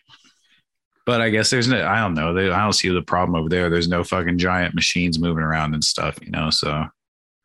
But 1.05 1.21
I 1.21 1.29
guess 1.29 1.49
there's 1.51 1.67
no, 1.67 1.85
I 1.85 1.99
don't 1.99 2.15
know. 2.15 2.31
I 2.31 2.61
don't 2.63 2.73
see 2.73 2.89
the 2.89 3.01
problem 3.01 3.39
over 3.39 3.47
there. 3.49 3.69
There's 3.69 3.87
no 3.87 4.03
fucking 4.03 4.37
giant 4.39 4.73
machines 4.73 5.19
moving 5.19 5.43
around 5.43 5.73
and 5.75 5.83
stuff, 5.83 6.17
you 6.21 6.31
know? 6.31 6.49
So 6.49 6.71
All 6.71 6.89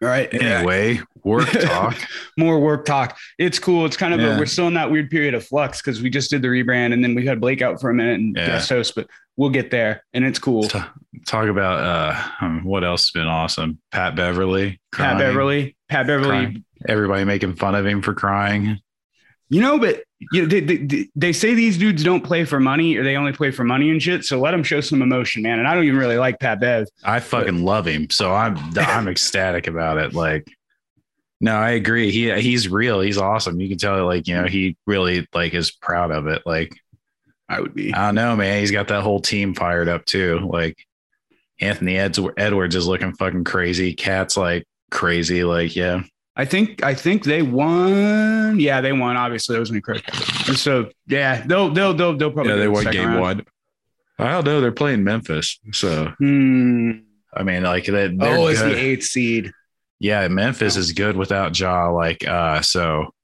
right. 0.00 0.32
Anyway, 0.32 1.00
work 1.24 1.48
talk. 1.50 1.94
more 2.38 2.58
work 2.58 2.86
talk. 2.86 3.18
It's 3.38 3.58
cool. 3.58 3.84
It's 3.84 3.98
kind 3.98 4.14
of 4.14 4.20
Yeah. 4.20 4.36
a, 4.36 4.38
we're 4.38 4.46
still 4.46 4.66
in 4.68 4.74
that 4.74 4.90
weird 4.90 5.10
period 5.10 5.34
of 5.34 5.44
flux 5.46 5.82
because 5.82 6.00
we 6.00 6.08
just 6.08 6.30
did 6.30 6.40
the 6.40 6.48
rebrand 6.48 6.94
and 6.94 7.04
then 7.04 7.14
we 7.14 7.26
had 7.26 7.38
Blake 7.38 7.60
out 7.60 7.80
for 7.82 7.90
a 7.90 7.94
minute 7.94 8.18
and 8.18 8.34
Yeah. 8.34 8.46
guest 8.46 8.70
host, 8.70 8.94
but 8.94 9.06
we'll 9.36 9.50
get 9.50 9.70
there 9.70 10.02
and 10.14 10.24
it's 10.24 10.38
cool. 10.38 10.62
T- 10.62 10.78
talk 11.26 11.46
about 11.48 11.78
uh, 11.80 12.22
um, 12.40 12.64
what 12.64 12.82
else 12.82 13.02
has 13.02 13.10
been 13.10 13.28
awesome. 13.28 13.78
Pat 13.92 14.16
Beverley, 14.16 14.80
Pat. 14.92 15.18
Beverley, 15.18 15.76
Pat 15.90 16.06
Beverley, 16.06 16.28
Crying. 16.28 16.64
Everybody 16.88 17.24
making 17.24 17.56
fun 17.56 17.74
of 17.74 17.84
him 17.84 18.00
for 18.00 18.14
crying. 18.14 18.78
you 19.50 19.60
know, 19.60 19.78
but 19.78 20.02
you 20.32 20.42
know, 20.42 20.48
they, 20.48 20.60
they, 20.60 21.08
they 21.16 21.32
say 21.32 21.54
these 21.54 21.78
dudes 21.78 22.04
don't 22.04 22.22
play 22.22 22.44
for 22.44 22.60
money 22.60 22.96
or 22.96 23.02
they 23.02 23.16
only 23.16 23.32
play 23.32 23.50
for 23.50 23.64
money 23.64 23.90
and 23.90 24.02
shit. 24.02 24.24
So 24.24 24.38
let 24.38 24.50
them 24.50 24.62
show 24.62 24.82
some 24.82 25.00
emotion, 25.00 25.42
man. 25.42 25.58
And 25.58 25.66
I 25.66 25.74
don't 25.74 25.84
even 25.84 25.98
really 25.98 26.18
like 26.18 26.38
Pat 26.38 26.60
Bev. 26.60 26.88
I 27.02 27.20
fucking 27.20 27.64
love 27.64 27.86
him, 27.86 28.10
so 28.10 28.34
I'm 28.34 28.56
I'm 28.76 29.08
ecstatic 29.08 29.66
about 29.66 29.96
it. 29.96 30.12
Like, 30.12 30.46
no, 31.40 31.56
I 31.56 31.70
agree. 31.70 32.10
He 32.10 32.30
he's 32.40 32.68
real. 32.68 33.00
He's 33.00 33.16
awesome. 33.16 33.60
You 33.60 33.68
can 33.70 33.78
tell, 33.78 34.04
like 34.04 34.28
you 34.28 34.36
know, 34.36 34.46
he 34.46 34.76
really 34.86 35.26
like 35.32 35.54
is 35.54 35.70
proud 35.70 36.10
of 36.10 36.26
it. 36.26 36.42
Like, 36.44 36.76
I 37.48 37.60
would 37.60 37.74
be. 37.74 37.94
I 37.94 38.06
don't 38.06 38.14
know, 38.14 38.36
man. 38.36 38.60
He's 38.60 38.70
got 38.70 38.88
that 38.88 39.02
whole 39.02 39.20
team 39.20 39.54
fired 39.54 39.88
up 39.88 40.04
too. 40.04 40.40
Like, 40.40 40.76
Anthony 41.60 41.96
Eds- 41.96 42.20
Edwards 42.36 42.76
is 42.76 42.86
looking 42.86 43.14
fucking 43.14 43.44
crazy. 43.44 43.94
Cat's 43.94 44.36
like 44.36 44.66
crazy. 44.90 45.44
Like, 45.44 45.74
yeah. 45.74 46.02
I 46.40 46.44
think 46.46 46.82
I 46.82 46.94
think 46.94 47.24
they 47.24 47.42
won. 47.42 48.58
Yeah, 48.58 48.80
they 48.80 48.92
won. 48.92 49.16
Obviously, 49.16 49.54
that 49.54 49.60
was 49.60 49.70
me 49.72 49.80
correct. 49.80 50.14
So 50.56 50.90
yeah, 51.06 51.42
they'll 51.46 51.68
they'll 51.70 51.92
they'll 51.94 52.16
they'll 52.16 52.30
probably 52.32 52.52
Yeah, 52.52 52.56
they 52.56 52.62
to 52.64 52.68
the 52.70 52.72
won 52.84 52.90
game 52.92 53.08
round. 53.08 53.20
one. 53.20 53.44
I 54.18 54.32
don't 54.32 54.44
know. 54.46 54.60
They're 54.60 54.72
playing 54.72 55.04
Memphis, 55.04 55.58
so 55.72 56.12
Hmm. 56.18 56.90
I 57.34 57.42
mean, 57.42 57.62
like 57.62 57.84
that. 57.86 58.16
Oh, 58.20 58.46
it's 58.48 58.60
good. 58.62 58.72
the 58.74 58.78
eighth 58.80 59.04
seed. 59.04 59.52
yeah. 59.98 60.26
Memphis 60.28 60.76
is 60.76 60.92
good 60.92 61.16
without 61.16 61.58
Ja. 61.58 61.88
Like, 61.90 62.26
uh, 62.26 62.60
so 62.62 63.14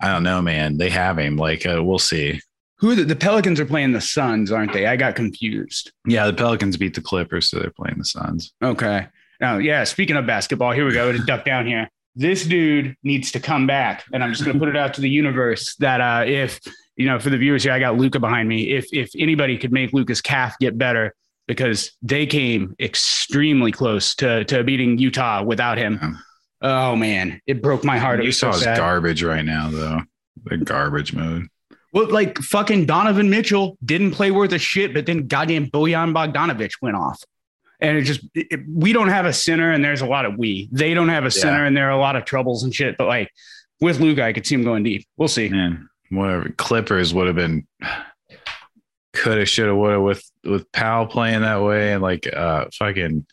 I 0.00 0.12
don't 0.12 0.22
know, 0.22 0.40
man. 0.42 0.76
They 0.78 0.90
have 0.90 1.18
him. 1.18 1.36
Like, 1.36 1.64
uh, 1.66 1.82
we'll 1.82 1.98
see. 1.98 2.40
Who 2.78 2.90
are 2.90 2.94
the, 2.94 3.04
the 3.04 3.16
Pelicans 3.16 3.58
are 3.60 3.64
playing 3.66 3.92
the 3.92 4.00
Suns, 4.00 4.50
aren't 4.52 4.72
they? 4.72 4.86
I 4.86 4.96
got 4.96 5.14
confused. 5.14 5.92
Yeah, 6.06 6.26
the 6.26 6.32
Pelicans 6.32 6.76
beat 6.76 6.94
the 6.94 7.00
Clippers, 7.00 7.48
so 7.48 7.58
they're 7.60 7.70
playing 7.70 7.98
the 7.98 8.04
Suns. 8.04 8.52
Okay. 8.62 9.06
Now, 9.40 9.58
yeah, 9.58 9.84
speaking 9.84 10.16
of 10.16 10.26
basketball, 10.26 10.72
here 10.72 10.84
we 10.86 10.92
go. 10.92 11.10
To 11.12 11.18
duck 11.18 11.44
down 11.44 11.66
here. 11.66 11.88
This 12.14 12.44
dude 12.44 12.96
needs 13.02 13.32
to 13.32 13.40
come 13.40 13.66
back. 13.66 14.04
And 14.12 14.22
I'm 14.22 14.32
just 14.32 14.44
gonna 14.44 14.58
put 14.58 14.68
it 14.68 14.76
out 14.76 14.94
to 14.94 15.00
the 15.00 15.10
universe 15.10 15.76
that 15.76 16.00
uh 16.00 16.24
if 16.26 16.60
you 16.96 17.06
know, 17.06 17.18
for 17.18 17.30
the 17.30 17.38
viewers 17.38 17.62
here, 17.62 17.72
I 17.72 17.78
got 17.78 17.96
Luka 17.96 18.20
behind 18.20 18.48
me. 18.48 18.72
If 18.72 18.92
if 18.92 19.10
anybody 19.18 19.56
could 19.56 19.72
make 19.72 19.92
Luka's 19.92 20.20
calf 20.20 20.58
get 20.58 20.76
better, 20.76 21.14
because 21.46 21.92
they 22.02 22.26
came 22.26 22.74
extremely 22.80 23.72
close 23.72 24.14
to 24.16 24.44
to 24.44 24.62
beating 24.64 24.98
Utah 24.98 25.42
without 25.42 25.78
him. 25.78 25.98
Yeah. 26.00 26.12
Oh 26.62 26.96
man, 26.96 27.40
it 27.46 27.62
broke 27.62 27.84
my 27.84 27.98
heart. 27.98 28.20
Was 28.20 28.38
so 28.38 28.52
sad. 28.52 28.76
garbage 28.76 29.22
right 29.22 29.44
now, 29.44 29.70
though. 29.70 30.00
The 30.44 30.58
garbage 30.58 31.12
mode. 31.12 31.48
Well, 31.92 32.08
like 32.08 32.38
fucking 32.38 32.86
Donovan 32.86 33.28
Mitchell 33.28 33.76
didn't 33.84 34.12
play 34.12 34.30
worth 34.30 34.52
a 34.52 34.58
shit, 34.58 34.94
but 34.94 35.04
then 35.06 35.26
goddamn 35.26 35.66
Bojan 35.66 36.14
Bogdanovich 36.14 36.74
went 36.80 36.96
off. 36.96 37.22
And 37.82 37.98
it 37.98 38.02
just, 38.02 38.20
it, 38.34 38.60
we 38.72 38.92
don't 38.92 39.08
have 39.08 39.26
a 39.26 39.32
center, 39.32 39.72
and 39.72 39.84
there's 39.84 40.00
a 40.00 40.06
lot 40.06 40.24
of 40.24 40.38
we. 40.38 40.68
They 40.70 40.94
don't 40.94 41.08
have 41.08 41.24
a 41.24 41.30
center, 41.30 41.64
and 41.66 41.76
there 41.76 41.88
are 41.88 41.90
a 41.90 41.98
lot 41.98 42.14
of 42.16 42.24
troubles 42.24 42.62
and 42.62 42.72
shit. 42.72 42.96
But 42.96 43.08
like 43.08 43.28
with 43.80 43.98
Luka, 43.98 44.24
I 44.24 44.32
could 44.32 44.46
see 44.46 44.54
him 44.54 44.62
going 44.62 44.84
deep. 44.84 45.06
We'll 45.16 45.28
see. 45.28 45.48
Man, 45.48 45.88
whatever. 46.10 46.48
Clippers 46.50 47.12
would 47.12 47.26
have 47.26 47.36
been 47.36 47.66
coulda, 49.12 49.44
shoulda, 49.44 49.74
woulda 49.74 50.00
with 50.00 50.24
with 50.44 50.70
Powell 50.72 51.06
playing 51.06 51.42
that 51.42 51.62
way, 51.62 51.92
and 51.92 52.02
like 52.02 52.32
uh 52.32 52.66
fucking 52.72 53.26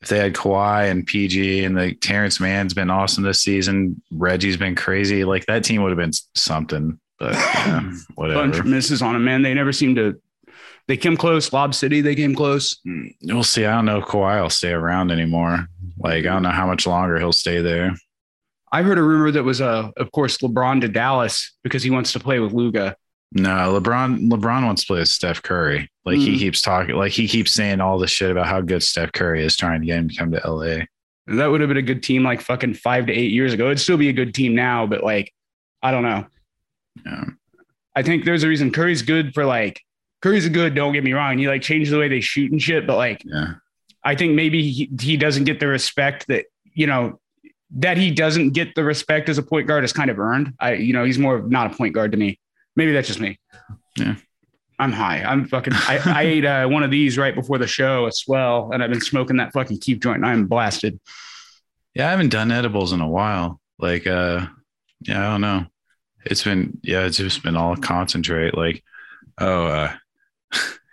if 0.00 0.08
they 0.08 0.18
had 0.18 0.34
Kawhi 0.34 0.90
and 0.90 1.06
PG 1.06 1.64
and 1.64 1.76
like 1.76 2.00
Terance 2.00 2.40
Mann's 2.40 2.74
been 2.74 2.90
awesome 2.90 3.22
this 3.22 3.40
season. 3.40 4.02
Reggie's 4.12 4.56
been 4.56 4.74
crazy. 4.74 5.24
Like 5.24 5.46
that 5.46 5.64
team 5.64 5.82
would 5.82 5.90
have 5.90 5.98
been 5.98 6.12
something. 6.34 6.98
But 7.18 7.34
yeah, 7.34 7.92
Bunch 8.16 8.58
of 8.58 8.66
misses 8.66 9.00
on 9.00 9.14
him, 9.14 9.24
man. 9.24 9.42
They 9.42 9.54
never 9.54 9.72
seem 9.72 9.94
to. 9.94 10.20
They 10.88 10.96
came 10.96 11.16
close. 11.16 11.52
Lob 11.52 11.74
City, 11.74 12.00
they 12.00 12.14
came 12.14 12.34
close. 12.34 12.78
We'll 13.22 13.44
see. 13.44 13.64
I 13.64 13.74
don't 13.76 13.84
know 13.86 13.98
if 13.98 14.04
Kawhi 14.04 14.42
will 14.42 14.50
stay 14.50 14.72
around 14.72 15.10
anymore. 15.12 15.66
Like 15.98 16.18
I 16.26 16.32
don't 16.32 16.42
know 16.42 16.50
how 16.50 16.66
much 16.66 16.86
longer 16.86 17.18
he'll 17.18 17.32
stay 17.32 17.60
there. 17.62 17.94
I 18.72 18.82
heard 18.82 18.98
a 18.98 19.02
rumor 19.02 19.30
that 19.30 19.44
was, 19.44 19.60
uh, 19.60 19.90
of 19.98 20.10
course, 20.12 20.38
LeBron 20.38 20.80
to 20.80 20.88
Dallas 20.88 21.52
because 21.62 21.82
he 21.82 21.90
wants 21.90 22.12
to 22.14 22.20
play 22.20 22.40
with 22.40 22.52
Luka. 22.52 22.96
No, 23.30 23.78
LeBron. 23.80 24.28
LeBron 24.30 24.64
wants 24.64 24.82
to 24.82 24.86
play 24.88 24.98
with 25.00 25.08
Steph 25.08 25.42
Curry. 25.42 25.88
Like 26.04 26.18
he 26.18 26.34
Mm. 26.34 26.38
keeps 26.38 26.62
talking. 26.62 26.94
Like 26.96 27.12
he 27.12 27.28
keeps 27.28 27.52
saying 27.52 27.80
all 27.80 27.98
this 27.98 28.10
shit 28.10 28.30
about 28.30 28.46
how 28.46 28.60
good 28.60 28.82
Steph 28.82 29.12
Curry 29.12 29.44
is, 29.44 29.56
trying 29.56 29.80
to 29.80 29.86
get 29.86 29.98
him 29.98 30.08
to 30.08 30.16
come 30.16 30.30
to 30.32 30.40
LA. 30.46 30.84
That 31.28 31.46
would 31.46 31.60
have 31.60 31.68
been 31.68 31.76
a 31.76 31.82
good 31.82 32.02
team 32.02 32.24
like 32.24 32.40
fucking 32.40 32.74
five 32.74 33.06
to 33.06 33.12
eight 33.12 33.30
years 33.30 33.52
ago. 33.52 33.66
It'd 33.66 33.78
still 33.80 33.96
be 33.96 34.08
a 34.08 34.12
good 34.12 34.34
team 34.34 34.54
now, 34.54 34.86
but 34.86 35.04
like, 35.04 35.32
I 35.82 35.90
don't 35.92 36.02
know. 36.02 36.26
Yeah. 37.06 37.24
I 37.94 38.02
think 38.02 38.24
there's 38.24 38.42
a 38.42 38.48
reason 38.48 38.72
Curry's 38.72 39.02
good 39.02 39.32
for 39.34 39.44
like 39.44 39.80
Curry's 40.22 40.46
a 40.46 40.50
good. 40.50 40.74
Don't 40.74 40.92
get 40.92 41.04
me 41.04 41.12
wrong. 41.12 41.36
He 41.38 41.48
like 41.48 41.62
changed 41.62 41.90
the 41.90 41.98
way 41.98 42.08
they 42.08 42.20
shoot 42.20 42.50
and 42.52 42.62
shit, 42.62 42.86
but 42.86 42.96
like 42.96 43.22
Yeah. 43.24 43.54
I 44.04 44.14
think 44.16 44.34
maybe 44.34 44.70
he, 44.70 44.90
he 45.00 45.16
doesn't 45.16 45.44
get 45.44 45.60
the 45.60 45.66
respect 45.66 46.26
that 46.28 46.46
you 46.74 46.86
know 46.86 47.20
that 47.76 47.96
he 47.96 48.10
doesn't 48.10 48.50
get 48.50 48.74
the 48.74 48.84
respect 48.84 49.28
as 49.28 49.38
a 49.38 49.42
point 49.42 49.66
guard 49.66 49.84
is 49.84 49.92
kind 49.92 50.10
of 50.10 50.18
earned. 50.18 50.54
I 50.58 50.74
you 50.74 50.92
know 50.92 51.04
he's 51.04 51.18
more 51.18 51.36
of 51.36 51.50
not 51.50 51.72
a 51.72 51.76
point 51.76 51.94
guard 51.94 52.12
to 52.12 52.18
me. 52.18 52.38
Maybe 52.76 52.92
that's 52.92 53.08
just 53.08 53.20
me. 53.20 53.38
Yeah. 53.96 54.16
I'm 54.78 54.90
high. 54.90 55.22
I'm 55.22 55.46
fucking. 55.46 55.74
I, 55.74 56.00
I 56.04 56.22
ate 56.26 56.44
uh, 56.44 56.66
one 56.66 56.82
of 56.82 56.90
these 56.90 57.16
right 57.16 57.34
before 57.34 57.58
the 57.58 57.66
show, 57.68 58.06
a 58.06 58.12
swell, 58.12 58.70
and 58.72 58.82
I've 58.82 58.90
been 58.90 59.00
smoking 59.00 59.36
that 59.36 59.52
fucking 59.52 59.78
keep 59.78 60.02
joint. 60.02 60.16
And 60.16 60.26
I'm 60.26 60.46
blasted. 60.46 60.98
Yeah, 61.94 62.08
I 62.08 62.10
haven't 62.10 62.30
done 62.30 62.50
edibles 62.50 62.92
in 62.92 63.00
a 63.00 63.08
while. 63.08 63.60
Like, 63.78 64.06
uh, 64.06 64.46
yeah, 65.02 65.20
I 65.20 65.30
don't 65.30 65.40
know. 65.42 65.66
It's 66.24 66.42
been, 66.42 66.80
yeah, 66.82 67.04
it's 67.04 67.18
just 67.18 67.42
been 67.42 67.56
all 67.56 67.76
concentrate. 67.76 68.56
Like, 68.56 68.82
oh, 69.38 69.66
uh, 69.66 69.92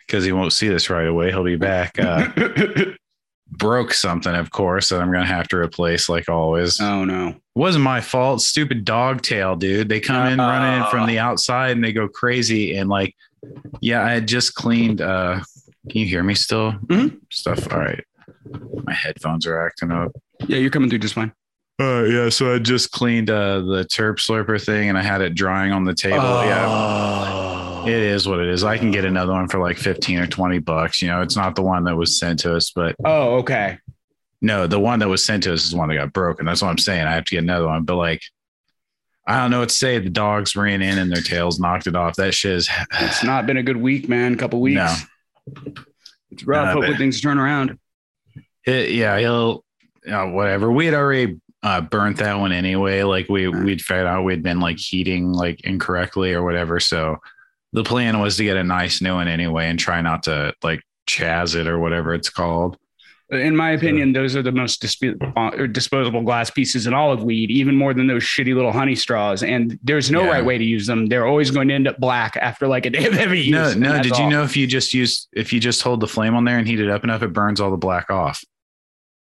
because 0.09 0.25
he 0.25 0.31
won't 0.31 0.53
see 0.53 0.67
this 0.67 0.89
right 0.89 1.05
away. 1.07 1.29
He'll 1.29 1.43
be 1.43 1.55
back. 1.55 1.99
Uh, 1.99 2.27
broke 3.51 3.93
something, 3.93 4.33
of 4.35 4.51
course, 4.51 4.89
that 4.89 5.01
I'm 5.01 5.11
gonna 5.11 5.25
have 5.25 5.47
to 5.49 5.57
replace, 5.57 6.09
like 6.09 6.27
always. 6.29 6.79
oh 6.81 7.05
no. 7.05 7.35
wasn't 7.55 7.83
my 7.83 8.01
fault. 8.01 8.41
Stupid 8.41 8.85
dog 8.85 9.21
tail, 9.21 9.55
dude. 9.55 9.89
They 9.89 9.99
come 9.99 10.27
in 10.27 10.39
running 10.39 10.81
in 10.83 10.89
from 10.89 11.03
Uh. 11.03 11.07
the 11.07 11.19
outside 11.19 11.71
and 11.71 11.83
they 11.83 11.91
go 11.93 12.07
crazy. 12.07 12.75
And 12.75 12.89
like, 12.89 13.15
yeah, 13.81 14.03
I 14.03 14.11
had 14.11 14.27
just 14.27 14.55
cleaned. 14.55 15.01
uh 15.01 15.39
Can 15.89 16.01
you 16.01 16.05
hear 16.07 16.23
me 16.23 16.35
still? 16.35 16.73
Mhm. 16.87 17.19
Stuff. 17.31 17.71
All 17.71 17.79
right. 17.79 18.03
My 18.83 18.93
headphones 18.93 19.45
are 19.47 19.65
acting 19.65 19.91
up. 19.91 20.11
Yeah, 20.47 20.57
you're 20.57 20.69
coming 20.71 20.89
through 20.89 20.99
just 20.99 21.13
fine. 21.15 21.31
Uh, 21.81 22.03
yeah, 22.03 22.27
so 22.29 22.53
I 22.53 22.59
just 22.59 22.91
cleaned 22.91 23.29
uh, 23.29 23.61
the 23.61 23.85
terp 23.85 24.15
slurper 24.17 24.63
thing 24.63 24.89
and 24.89 24.97
I 24.97 25.01
had 25.01 25.21
it 25.21 25.33
drying 25.33 25.71
on 25.71 25.85
the 25.85 25.93
table. 25.93 26.17
Yeah, 26.17 26.65
it 27.89 28.01
is 28.03 28.27
what 28.27 28.39
it 28.39 28.47
is. 28.47 28.63
I 28.63 28.77
can 28.77 28.91
get 28.91 29.05
another 29.05 29.33
one 29.33 29.47
for 29.47 29.59
like 29.59 29.77
15 29.77 30.19
or 30.19 30.27
20 30.27 30.59
bucks. 30.59 31.01
You 31.01 31.07
know, 31.09 31.21
it's 31.21 31.35
not 31.35 31.55
the 31.55 31.61
one 31.63 31.83
that 31.85 31.95
was 31.95 32.17
sent 32.19 32.39
to 32.41 32.55
us, 32.55 32.71
but 32.71 32.95
Oh, 33.03 33.37
okay. 33.37 33.79
no, 34.41 34.67
the 34.67 34.79
one 34.79 34.99
that 34.99 35.07
was 35.09 35.25
sent 35.25 35.43
to 35.43 35.53
us 35.53 35.65
is 35.65 35.71
the 35.71 35.77
one 35.77 35.89
that 35.89 35.95
got 35.95 36.13
broken. 36.13 36.45
That's 36.45 36.61
what 36.61 36.69
I'm 36.69 36.77
saying. 36.77 37.05
I 37.05 37.13
have 37.15 37.25
to 37.25 37.31
get 37.35 37.43
another 37.43 37.67
one, 37.67 37.83
but 37.83 37.95
like, 37.95 38.21
I 39.27 39.37
don't 39.41 39.51
know 39.51 39.59
what 39.59 39.69
to 39.69 39.75
say. 39.75 39.99
The 39.99 40.09
dogs 40.09 40.55
ran 40.55 40.81
in 40.81 40.97
and 40.97 41.11
their 41.11 41.21
tails 41.21 41.59
knocked 41.59 41.85
it 41.87 41.95
off. 41.95 42.15
That 42.15 42.33
shit 42.33 42.53
is 42.53 42.69
It's 42.99 43.23
not 43.23 43.45
been 43.45 43.57
a 43.57 43.63
good 43.63 43.77
week, 43.77 44.09
man. 44.09 44.35
couple 44.37 44.59
weeks. 44.61 44.75
No. 44.75 44.95
It's 46.31 46.43
rough. 46.45 46.67
No, 46.67 46.73
Hopefully 46.73 46.97
things 46.97 47.21
turn 47.21 47.37
around. 47.37 47.77
it, 48.65 48.91
yeah, 48.91 49.17
he'll 49.19 49.63
uh, 50.09 50.25
whatever. 50.27 50.71
We 50.71 50.85
had 50.85 50.93
already 50.95 51.39
uh, 51.61 51.81
burnt 51.81 52.17
that 52.17 52.39
one 52.39 52.51
anyway. 52.51 53.03
Like 53.03 53.27
we 53.29 53.47
we'd 53.47 53.81
figured 53.81 54.07
out 54.07 54.23
we'd 54.23 54.43
been 54.43 54.59
like 54.59 54.77
heating 54.79 55.33
like 55.33 55.61
incorrectly 55.61 56.33
or 56.33 56.43
whatever. 56.43 56.79
So 56.79 57.17
the 57.73 57.83
plan 57.83 58.19
was 58.19 58.37
to 58.37 58.43
get 58.43 58.57
a 58.57 58.63
nice 58.63 59.01
new 59.01 59.13
one 59.15 59.27
anyway 59.27 59.67
and 59.67 59.77
try 59.79 60.01
not 60.01 60.23
to 60.23 60.53
like 60.63 60.81
chaz 61.07 61.55
it 61.55 61.67
or 61.67 61.79
whatever 61.79 62.13
it's 62.13 62.29
called. 62.29 62.77
In 63.31 63.55
my 63.55 63.69
opinion, 63.71 64.11
those 64.13 64.35
are 64.35 64.41
the 64.41 64.51
most 64.51 64.81
disp- 64.81 65.03
or 65.03 65.37
uh, 65.37 65.67
disposable 65.67 66.23
glass 66.23 66.49
pieces 66.49 66.87
in 66.87 66.95
all 66.95 67.11
of 67.11 67.21
weed, 67.23 67.51
even 67.51 67.75
more 67.75 67.93
than 67.93 68.07
those 68.07 68.23
shitty 68.23 68.55
little 68.55 68.71
honey 68.71 68.95
straws. 68.95 69.43
And 69.43 69.77
there's 69.83 70.09
no 70.09 70.23
Yeah. 70.23 70.29
right 70.31 70.45
way 70.45 70.57
to 70.57 70.63
use 70.63 70.87
them. 70.87 71.05
They're 71.05 71.27
always 71.27 71.51
going 71.51 71.67
to 71.67 71.75
end 71.75 71.87
up 71.87 71.99
black 71.99 72.37
after 72.37 72.67
like 72.67 72.87
a 72.87 72.89
day 72.89 73.05
of 73.05 73.13
heavy 73.13 73.41
use. 73.41 73.51
No, 73.51 73.73
no. 73.97 74.01
Did 74.01 74.17
you 74.17 74.23
all. 74.23 74.31
know 74.31 74.41
if 74.43 74.57
you 74.57 74.65
just 74.65 74.95
use 74.95 75.27
if 75.31 75.53
you 75.53 75.59
just 75.59 75.83
hold 75.83 75.99
the 75.99 76.07
flame 76.07 76.33
on 76.33 76.43
there 76.43 76.57
and 76.57 76.67
heat 76.67 76.79
it 76.79 76.89
up 76.89 77.03
enough, 77.03 77.21
it 77.21 77.31
burns 77.31 77.61
all 77.61 77.69
the 77.69 77.77
black 77.77 78.09
off. 78.09 78.43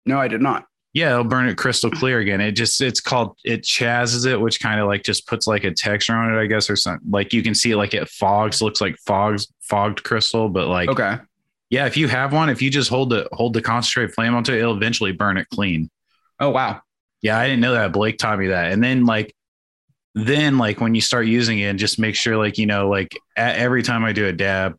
No, 0.05 0.19
I 0.19 0.27
did 0.27 0.41
not. 0.41 0.65
Yeah, 0.93 1.11
it'll 1.13 1.23
burn 1.23 1.47
it 1.47 1.57
crystal 1.57 1.89
clear 1.89 2.19
again. 2.19 2.39
It 2.39 2.51
just 2.51 2.79
it's 2.79 2.99
called 2.99 3.35
it 3.43 3.63
chazzes 3.63 4.27
it, 4.27 4.39
which 4.39 4.59
kind 4.59 4.79
of 4.79 4.87
like 4.87 5.03
just 5.03 5.27
puts 5.27 5.47
like 5.47 5.63
a 5.63 5.71
texture 5.71 6.13
on 6.13 6.33
it, 6.33 6.39
I 6.39 6.45
guess, 6.45 6.69
or 6.69 6.75
something. 6.75 7.09
Like 7.09 7.33
you 7.33 7.41
can 7.41 7.55
see 7.55 7.73
like 7.75 7.93
it 7.95 8.07
fogs, 8.09 8.61
looks 8.61 8.79
like 8.79 8.97
fogs 9.05 9.47
fogged 9.61 10.03
crystal, 10.03 10.49
but 10.49 10.67
like 10.67 10.89
Okay. 10.89 11.17
yeah, 11.71 11.87
if 11.87 11.97
you 11.97 12.07
have 12.09 12.31
one, 12.31 12.49
if 12.49 12.61
you 12.61 12.69
just 12.69 12.89
hold 12.89 13.09
the 13.09 13.27
hold 13.31 13.53
the 13.53 13.61
concentrate 13.61 14.13
flame 14.13 14.35
onto 14.35 14.53
it, 14.53 14.59
it'll 14.59 14.75
eventually 14.77 15.11
burn 15.13 15.37
it 15.37 15.47
clean. 15.49 15.89
Oh 16.39 16.49
wow. 16.51 16.81
Yeah, 17.21 17.39
I 17.39 17.47
didn't 17.47 17.61
know 17.61 17.73
that. 17.73 17.91
Blake 17.93 18.17
taught 18.19 18.37
me 18.37 18.47
that. 18.47 18.71
And 18.71 18.83
then 18.83 19.05
like 19.05 19.33
then 20.15 20.57
like 20.59 20.79
when 20.79 20.93
you 20.95 21.01
start 21.01 21.25
using 21.25 21.59
it, 21.59 21.73
just 21.77 21.97
make 21.99 22.15
sure 22.15 22.37
like 22.37 22.57
you 22.57 22.67
know 22.67 22.87
like 22.89 23.17
every 23.35 23.81
time 23.81 24.05
I 24.05 24.11
do 24.13 24.27
a 24.27 24.33
dab, 24.33 24.75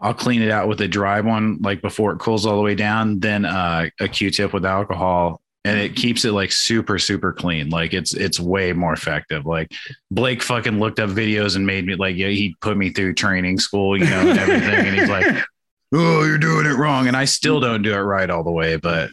I'll 0.00 0.14
clean 0.14 0.42
it 0.42 0.50
out 0.50 0.68
with 0.68 0.80
a 0.80 0.88
dry 0.88 1.20
one 1.20 1.58
like 1.60 1.82
before 1.82 2.12
it 2.12 2.18
cools 2.18 2.46
all 2.46 2.56
the 2.56 2.62
way 2.62 2.74
down. 2.74 3.20
Then 3.20 3.44
uh, 3.44 3.90
a 4.00 4.08
Q-tip 4.08 4.52
with 4.52 4.64
alcohol, 4.64 5.40
and 5.64 5.78
it 5.78 5.94
keeps 5.94 6.24
it 6.24 6.32
like 6.32 6.52
super 6.52 6.98
super 6.98 7.32
clean. 7.32 7.68
Like 7.68 7.92
it's 7.92 8.14
it's 8.14 8.40
way 8.40 8.72
more 8.72 8.92
effective. 8.92 9.46
Like 9.46 9.72
Blake 10.10 10.42
fucking 10.42 10.80
looked 10.80 11.00
up 11.00 11.10
videos 11.10 11.56
and 11.56 11.66
made 11.66 11.86
me 11.86 11.96
like 11.96 12.16
yeah 12.16 12.28
he 12.28 12.56
put 12.60 12.76
me 12.76 12.90
through 12.90 13.14
training 13.14 13.58
school, 13.58 13.96
you 13.96 14.08
know, 14.08 14.30
and 14.30 14.38
everything, 14.38 14.86
and 14.86 14.96
he's 14.96 15.08
like. 15.08 15.44
Oh, 15.92 16.22
you're 16.24 16.38
doing 16.38 16.66
it 16.66 16.76
wrong. 16.76 17.08
And 17.08 17.16
I 17.16 17.24
still 17.24 17.58
don't 17.58 17.82
do 17.82 17.92
it 17.92 17.98
right 17.98 18.30
all 18.30 18.44
the 18.44 18.50
way. 18.52 18.76
But 18.76 19.10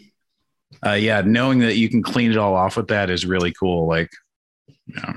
uh, 0.85 0.93
yeah, 0.93 1.21
knowing 1.21 1.57
that 1.59 1.75
you 1.75 1.89
can 1.89 2.03
clean 2.03 2.31
it 2.31 2.37
all 2.37 2.53
off 2.55 2.77
with 2.77 2.89
that 2.89 3.09
is 3.09 3.25
really 3.25 3.51
cool. 3.51 3.87
Like, 3.87 4.11
yeah. 4.85 5.13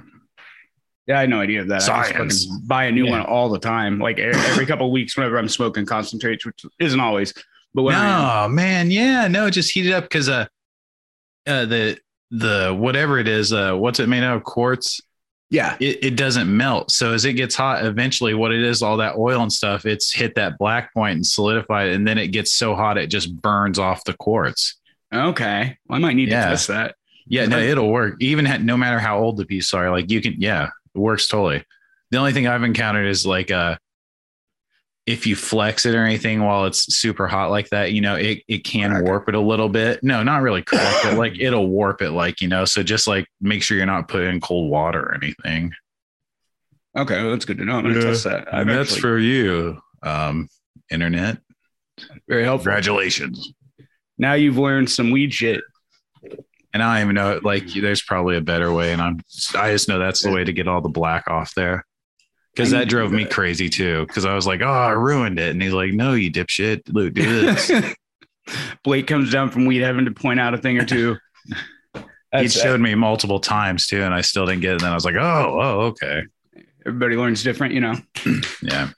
Yeah, 1.11 1.19
I 1.19 1.21
had 1.23 1.31
no 1.31 1.41
idea 1.41 1.61
of 1.61 1.67
that. 1.69 1.83
I 1.89 2.11
Science. 2.13 2.45
just 2.45 2.69
buy 2.69 2.85
a 2.85 2.93
new 2.93 3.05
Yeah. 3.07 3.11
one 3.11 3.21
all 3.23 3.49
the 3.49 3.59
time. 3.59 3.99
Like 3.99 4.21
every 4.21 4.65
couple 4.65 4.87
of 4.87 4.93
weeks, 4.93 5.17
whenever 5.17 5.39
I'm 5.39 5.49
smoking 5.49 5.85
concentrates, 5.85 6.47
which 6.47 6.65
isn't 6.79 7.01
always. 7.01 7.35
But 7.75 7.83
when 7.83 7.97
I 7.97 8.45
no, 8.45 8.49
man. 8.49 8.91
Yeah. 8.93 9.27
No, 9.27 9.51
just 9.51 9.73
heat 9.73 9.87
it 9.87 9.93
up 9.93 10.05
because 10.05 10.29
uh, 10.29 10.47
uh, 11.49 11.65
the, 11.67 11.99
the 12.31 12.77
whatever 12.79 13.19
it 13.19 13.27
is, 13.27 13.53
uh, 13.53 13.75
what's 13.75 13.99
it 13.99 14.09
made 14.09 14.23
out 14.23 14.37
of? 14.37 14.45
Quartz. 14.45 15.01
yeah, 15.51 15.77
It, 15.81 16.05
it 16.05 16.17
doesn't 16.17 16.55
melt. 16.57 16.93
So 16.93 17.13
as 17.13 17.25
it 17.25 17.33
gets 17.33 17.57
hot, 17.57 17.85
eventually, 17.85 18.35
what 18.35 18.53
it 18.53 18.63
is, 18.63 18.81
all 18.83 18.97
that 18.99 19.17
oil 19.17 19.43
and 19.43 19.53
stuff, 19.53 19.85
it's 19.87 20.13
hit 20.13 20.37
that 20.37 20.59
black 20.59 20.95
point 20.95 21.17
and 21.17 21.27
solidified. 21.27 21.89
And 21.89 22.07
then 22.07 22.19
it 22.19 22.29
gets 22.29 22.53
so 22.55 22.77
hot, 22.77 22.99
it 22.99 23.09
just 23.09 23.35
burns 23.43 23.81
off 23.81 24.05
the 24.05 24.15
quartz. 24.15 24.77
okay. 25.13 25.77
Well, 25.89 25.97
I 25.97 26.01
might 26.01 26.15
need 26.15 26.29
Yeah. 26.29 26.45
to 26.45 26.51
test 26.51 26.69
that. 26.69 26.95
Yeah, 27.27 27.47
no, 27.47 27.59
it'll 27.59 27.91
work. 27.91 28.17
Even 28.21 28.45
ha- 28.45 28.59
no 28.59 28.77
matter 28.77 28.99
how 29.01 29.19
old 29.21 29.37
the 29.37 29.45
pieces 29.47 29.73
are, 29.75 29.91
like 29.91 30.11
you 30.11 30.21
can, 30.21 30.35
yeah, 30.39 30.69
works 30.95 31.29
totally. 31.29 31.65
The 32.11 32.19
only 32.19 32.33
thing 32.33 32.47
I've 32.47 32.63
encountered 32.65 33.07
is 33.07 33.25
like, 33.27 33.51
uh, 33.51 33.77
if 35.07 35.27
you 35.27 35.35
flex 35.35 35.87
it 35.87 35.95
or 35.95 36.05
anything 36.05 36.43
while 36.43 36.67
it's 36.67 36.95
super 36.97 37.27
hot 37.27 37.51
like 37.51 37.69
that, 37.71 37.93
you 37.93 38.01
know, 38.01 38.17
it, 38.17 38.43
it 38.49 38.65
can 38.65 38.91
Crack. 38.91 39.05
warp 39.05 39.29
it 39.29 39.35
a 39.35 39.41
little 39.41 39.69
bit. 39.69 40.03
No, 40.05 40.23
not 40.23 40.43
really 40.43 40.63
crack, 40.63 41.03
but 41.03 41.15
like 41.17 41.35
it'll 41.41 41.69
warp 41.69 42.03
it, 42.03 42.11
like, 42.11 42.41
you 42.41 42.49
know, 42.49 42.65
so 42.65 42.83
just 42.83 43.07
like 43.09 43.27
make 43.41 43.63
sure 43.63 43.77
you're 43.77 43.87
not 43.87 44.09
putting 44.09 44.29
in 44.35 44.41
cold 44.41 44.71
water 44.71 45.01
or 45.01 45.15
anything. 45.15 45.73
Okay, 46.97 47.21
well, 47.23 47.31
that's 47.31 47.45
good 47.45 47.59
to 47.59 47.65
know. 47.65 47.77
I'm 47.77 47.85
gonna 47.85 47.97
Yeah. 47.97 48.01
test 48.03 48.25
that. 48.25 48.53
I've 48.53 48.63
And 48.63 48.71
that's 48.71 48.91
actually- 48.93 49.01
for 49.01 49.19
you, 49.19 49.81
um, 50.03 50.49
internet. 50.91 51.39
very 52.29 52.45
helpful. 52.45 52.65
Congratulations. 52.65 53.53
Now 54.19 54.35
you've 54.35 54.59
learned 54.59 54.91
some 54.91 55.11
weed 55.11 55.33
shit. 55.33 55.63
And 56.73 56.83
I 56.83 56.95
don't 56.95 57.09
even 57.09 57.15
know, 57.17 57.41
like, 57.43 57.65
mm-hmm. 57.65 57.81
there's 57.81 58.03
probably 58.03 58.37
a 58.37 58.41
better 58.41 58.73
way. 58.73 58.93
And 58.93 59.03
I'm, 59.03 59.21
I 59.57 59.73
just 59.73 59.89
know 59.89 59.99
that's 59.99 60.23
the 60.23 60.31
way 60.31 60.45
to 60.45 60.53
get 60.53 60.69
all 60.69 60.81
the 60.81 60.89
black 60.89 61.29
off 61.29 61.55
there. 61.55 61.85
Cause 62.57 62.73
that 62.73 62.89
drove 62.89 63.13
me 63.13 63.25
uh, 63.25 63.29
crazy 63.29 63.69
too. 63.69 64.07
Cause 64.09 64.25
I 64.25 64.35
was 64.35 64.47
like, 64.47 64.61
oh, 64.61 64.67
I 64.67 64.91
ruined 64.91 65.39
it. 65.39 65.51
And 65.51 65.63
he's 65.63 65.73
like, 65.73 65.93
no, 65.93 66.15
you 66.15 66.31
dipshit. 66.31 66.83
Luke, 66.93 67.15
do 67.15 67.43
this. 67.43 67.71
Blake 68.85 69.07
comes 69.07 69.31
down 69.31 69.51
from 69.51 69.67
weed 69.67 69.81
heaven 69.81 70.05
to 70.05 70.11
point 70.11 70.41
out 70.41 70.53
a 70.53 70.59
thing 70.59 70.77
or 70.77 70.85
two. 70.85 71.17
he 71.95 72.03
uh, 72.33 72.49
showed 72.49 72.81
me 72.81 72.95
multiple 72.97 73.39
times 73.39 73.87
too. 73.87 74.03
And 74.03 74.13
I 74.13 74.21
still 74.21 74.47
didn't 74.47 74.63
get 74.63 74.71
it. 74.71 74.75
And 74.75 74.81
then 74.81 74.91
I 74.91 74.95
was 74.95 75.05
like, 75.05 75.15
oh, 75.15 75.59
oh, 75.61 75.81
okay. 75.87 76.23
everybody 76.85 77.17
learns 77.17 77.43
different, 77.43 77.73
you 77.73 77.81
know. 77.81 77.95
Yeah. 78.63 78.91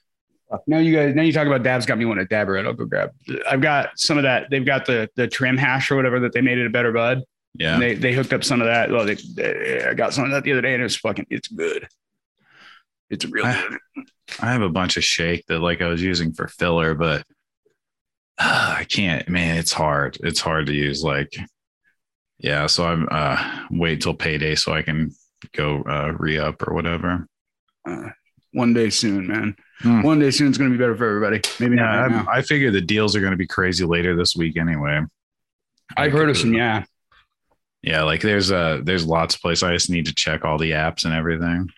Now 0.66 0.78
you 0.78 0.94
guys, 0.94 1.14
now 1.14 1.22
you 1.22 1.32
talk 1.32 1.46
about 1.46 1.62
dabs. 1.62 1.86
Got 1.86 1.98
me 1.98 2.04
one 2.04 2.18
at 2.18 2.28
Dabber. 2.28 2.58
I'll 2.58 2.74
go 2.74 2.84
grab. 2.84 3.12
I've 3.48 3.60
got 3.60 3.98
some 3.98 4.18
of 4.18 4.24
that. 4.24 4.50
They've 4.50 4.64
got 4.64 4.84
the 4.84 5.08
the 5.16 5.26
trim 5.26 5.56
hash 5.56 5.90
or 5.90 5.96
whatever 5.96 6.20
that 6.20 6.32
they 6.32 6.40
made 6.40 6.58
it 6.58 6.66
a 6.66 6.70
better 6.70 6.92
bud. 6.92 7.22
Yeah. 7.54 7.75
And 7.75 7.82
they 7.82 7.94
they 7.94 8.12
hooked 8.14 8.32
up 8.32 8.44
some 8.44 8.61
of 8.61 8.66
that. 8.66 8.90
Well, 8.90 9.04
they, 9.04 9.14
they- 9.14 9.85
I 9.90 9.94
got 9.94 10.14
some 10.14 10.25
of 10.25 10.30
that 10.30 10.42
the 10.44 10.52
other 10.52 10.62
day, 10.62 10.75
and 10.75 10.82
it's 10.82 10.97
fucking. 10.97 11.26
It's 11.30 11.49
good. 11.49 11.87
It's 13.11 13.25
real 13.26 13.44
I- 13.44 13.68
good. 13.94 14.06
I 14.40 14.52
have 14.52 14.62
a 14.62 14.71
bunch 14.71 14.97
of 14.97 15.04
shake 15.04 15.44
that 15.49 15.59
like 15.61 15.82
I 15.82 15.88
was 15.88 16.02
using 16.02 16.32
for 16.32 16.49
filler, 16.49 16.94
but 16.94 17.25
uh, 18.38 18.76
I 18.78 18.85
can't, 18.85 19.28
man, 19.28 19.59
it's 19.59 19.73
hard. 19.73 20.16
It's 20.23 20.40
hard 20.40 20.66
to 20.66 20.73
use. 20.73 21.04
Like, 21.04 21.30
yeah. 22.38 22.66
So 22.66 22.87
I'm, 22.87 23.06
uh, 23.11 23.66
wait 23.71 24.00
till 24.00 24.14
payday 24.14 24.54
so 24.54 24.73
I 24.73 24.80
can 24.80 25.11
go, 25.54 25.82
uh, 25.82 26.14
re 26.18 26.38
up 26.38 26.66
or 26.66 26.73
whatever. 26.73 27.26
Uh, 27.87 28.09
one 28.52 28.73
day 28.73 28.88
soon, 28.88 29.26
man. 29.26 29.54
Hmm. 29.80 30.00
One 30.00 30.18
day 30.18 30.30
soon 30.30 30.50
is 30.50 30.56
going 30.56 30.71
to 30.71 30.76
be 30.76 30.82
better 30.82 30.97
for 30.97 31.06
everybody. 31.06 31.42
Maybe 31.61 31.76
not 31.76 32.11
right 32.11 32.26
I. 32.28 32.38
I 32.38 32.42
figure 32.42 32.71
the 32.71 32.80
deals 32.80 33.14
are 33.14 33.21
going 33.21 33.32
to 33.32 33.37
be 33.37 33.47
crazy 33.47 33.85
later 33.85 34.16
this 34.16 34.35
week 34.35 34.56
anyway. 34.56 35.00
I've 35.97 36.12
heard 36.12 36.30
of 36.30 36.38
some. 36.38 36.54
Yeah. 36.54 36.85
Yeah. 37.82 38.02
Like 38.02 38.20
there's, 38.20 38.50
a 38.50 38.80
there's 38.84 39.06
lots 39.06 39.34
of 39.34 39.40
places. 39.40 39.62
I 39.62 39.72
just 39.72 39.90
need 39.90 40.06
to 40.06 40.14
check 40.14 40.44
all 40.44 40.58
the 40.58 40.70
apps 40.70 41.04
and 41.04 41.12
everything. 41.14 41.68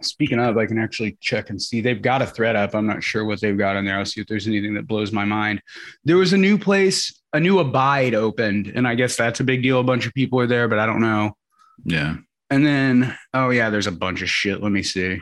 Speaking 0.00 0.38
of, 0.38 0.56
I 0.56 0.66
can 0.66 0.78
actually 0.78 1.18
check 1.20 1.50
and 1.50 1.60
see. 1.60 1.80
They've 1.80 2.00
got 2.00 2.22
a 2.22 2.26
thread 2.26 2.54
up. 2.54 2.74
I'm 2.74 2.86
not 2.86 3.02
sure 3.02 3.24
what 3.24 3.40
they've 3.40 3.58
got 3.58 3.74
in 3.76 3.84
there. 3.84 3.98
I'll 3.98 4.04
see 4.04 4.20
if 4.20 4.28
there's 4.28 4.46
anything 4.46 4.74
that 4.74 4.86
blows 4.86 5.10
my 5.10 5.24
mind. 5.24 5.60
There 6.04 6.16
was 6.16 6.32
a 6.32 6.38
new 6.38 6.56
place, 6.56 7.20
a 7.32 7.40
new 7.40 7.58
Abide 7.58 8.14
opened, 8.14 8.68
and 8.68 8.86
I 8.86 8.94
guess 8.94 9.16
that's 9.16 9.40
a 9.40 9.44
big 9.44 9.60
deal. 9.60 9.80
A 9.80 9.84
bunch 9.84 10.06
of 10.06 10.14
people 10.14 10.38
are 10.38 10.46
there, 10.46 10.68
but 10.68 10.78
I 10.78 10.86
don't 10.86 11.00
know. 11.00 11.36
Yeah. 11.84 12.16
And 12.48 12.64
then, 12.64 13.18
oh 13.34 13.50
yeah, 13.50 13.70
there's 13.70 13.88
a 13.88 13.92
bunch 13.92 14.22
of 14.22 14.30
shit. 14.30 14.62
Let 14.62 14.70
me 14.70 14.84
see. 14.84 15.20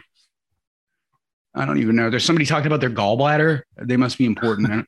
I 1.55 1.65
don't 1.65 1.79
even 1.79 1.97
know. 1.97 2.11
There's 2.11 2.27
somebody 2.27 2.45
talking 2.45 2.67
about 2.67 2.81
their 2.81 2.91
gallbladder. 2.91 3.63
They 3.79 3.97
must 3.97 4.19
be 4.19 4.27
important. 4.27 4.87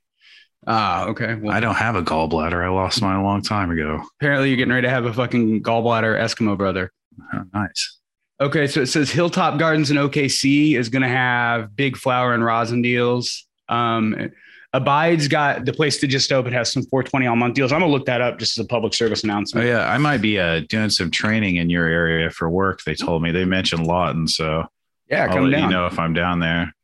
Ah, 0.67 1.07
okay. 1.07 1.35
Well, 1.35 1.55
I 1.55 1.61
don't 1.61 1.77
have 1.77 1.97
a 1.97 2.03
gallbladder. 2.03 2.65
I 2.65 2.69
lost 2.69 3.01
mine 3.01 3.17
a 3.17 3.23
long 3.23 3.43
time 3.43 3.71
ago. 3.71 4.03
apparently 4.21 4.49
you're 4.49 4.57
getting 4.57 4.73
ready 4.75 4.87
to 4.87 4.91
have 4.91 5.05
a 5.07 5.13
fucking 5.13 5.63
gallbladder 5.63 6.19
Eskimo 6.21 6.57
brother. 6.59 6.93
Oh, 7.33 7.43
nice. 7.55 7.99
Okay, 8.41 8.67
so 8.67 8.83
it 8.83 8.87
says 8.87 9.11
Hilltop 9.11 9.59
Gardens 9.59 9.91
in 9.91 9.97
OKC 9.97 10.77
is 10.77 10.89
going 10.89 11.03
to 11.03 11.09
have 11.09 11.75
big 11.75 11.97
flower 11.97 12.35
and 12.35 12.45
rosin 12.45 12.83
deals. 12.83 13.47
Um, 13.69 14.31
Abide's 14.75 15.29
got 15.29 15.65
the 15.65 15.73
place 15.73 16.01
that 16.01 16.09
just 16.09 16.31
opened 16.31 16.55
has 16.55 16.71
some 16.71 16.83
420 16.85 17.27
all 17.27 17.37
month 17.37 17.55
deals. 17.55 17.73
I'm 17.73 17.81
gonna 17.81 17.91
look 17.91 18.05
that 18.05 18.21
up 18.21 18.39
just 18.39 18.59
as 18.59 18.65
a 18.65 18.69
public 18.69 18.93
service 18.93 19.25
Oh 19.25 19.27
announcement. 19.29 19.67
yeah, 19.67 19.89
I 19.91 19.97
might 19.97 20.19
be 20.19 20.39
uh, 20.39 20.61
doing 20.69 20.91
some 20.91 21.11
training 21.11 21.57
in 21.57 21.71
your 21.71 21.87
area 21.87 22.29
for 22.31 22.51
work. 22.51 22.83
They 22.85 22.95
told 22.95 23.23
me 23.23 23.31
they 23.31 23.47
mentioned 23.47 23.87
Lawton, 23.87 24.29
so 24.29 24.65
yeah, 25.11 25.23
I'll 25.25 25.29
come 25.31 25.45
let 25.45 25.53
down. 25.59 25.71
you 25.71 25.77
know 25.77 25.87
if 25.87 25.99
I'm 25.99 26.13
down 26.13 26.41
there. 26.41 26.75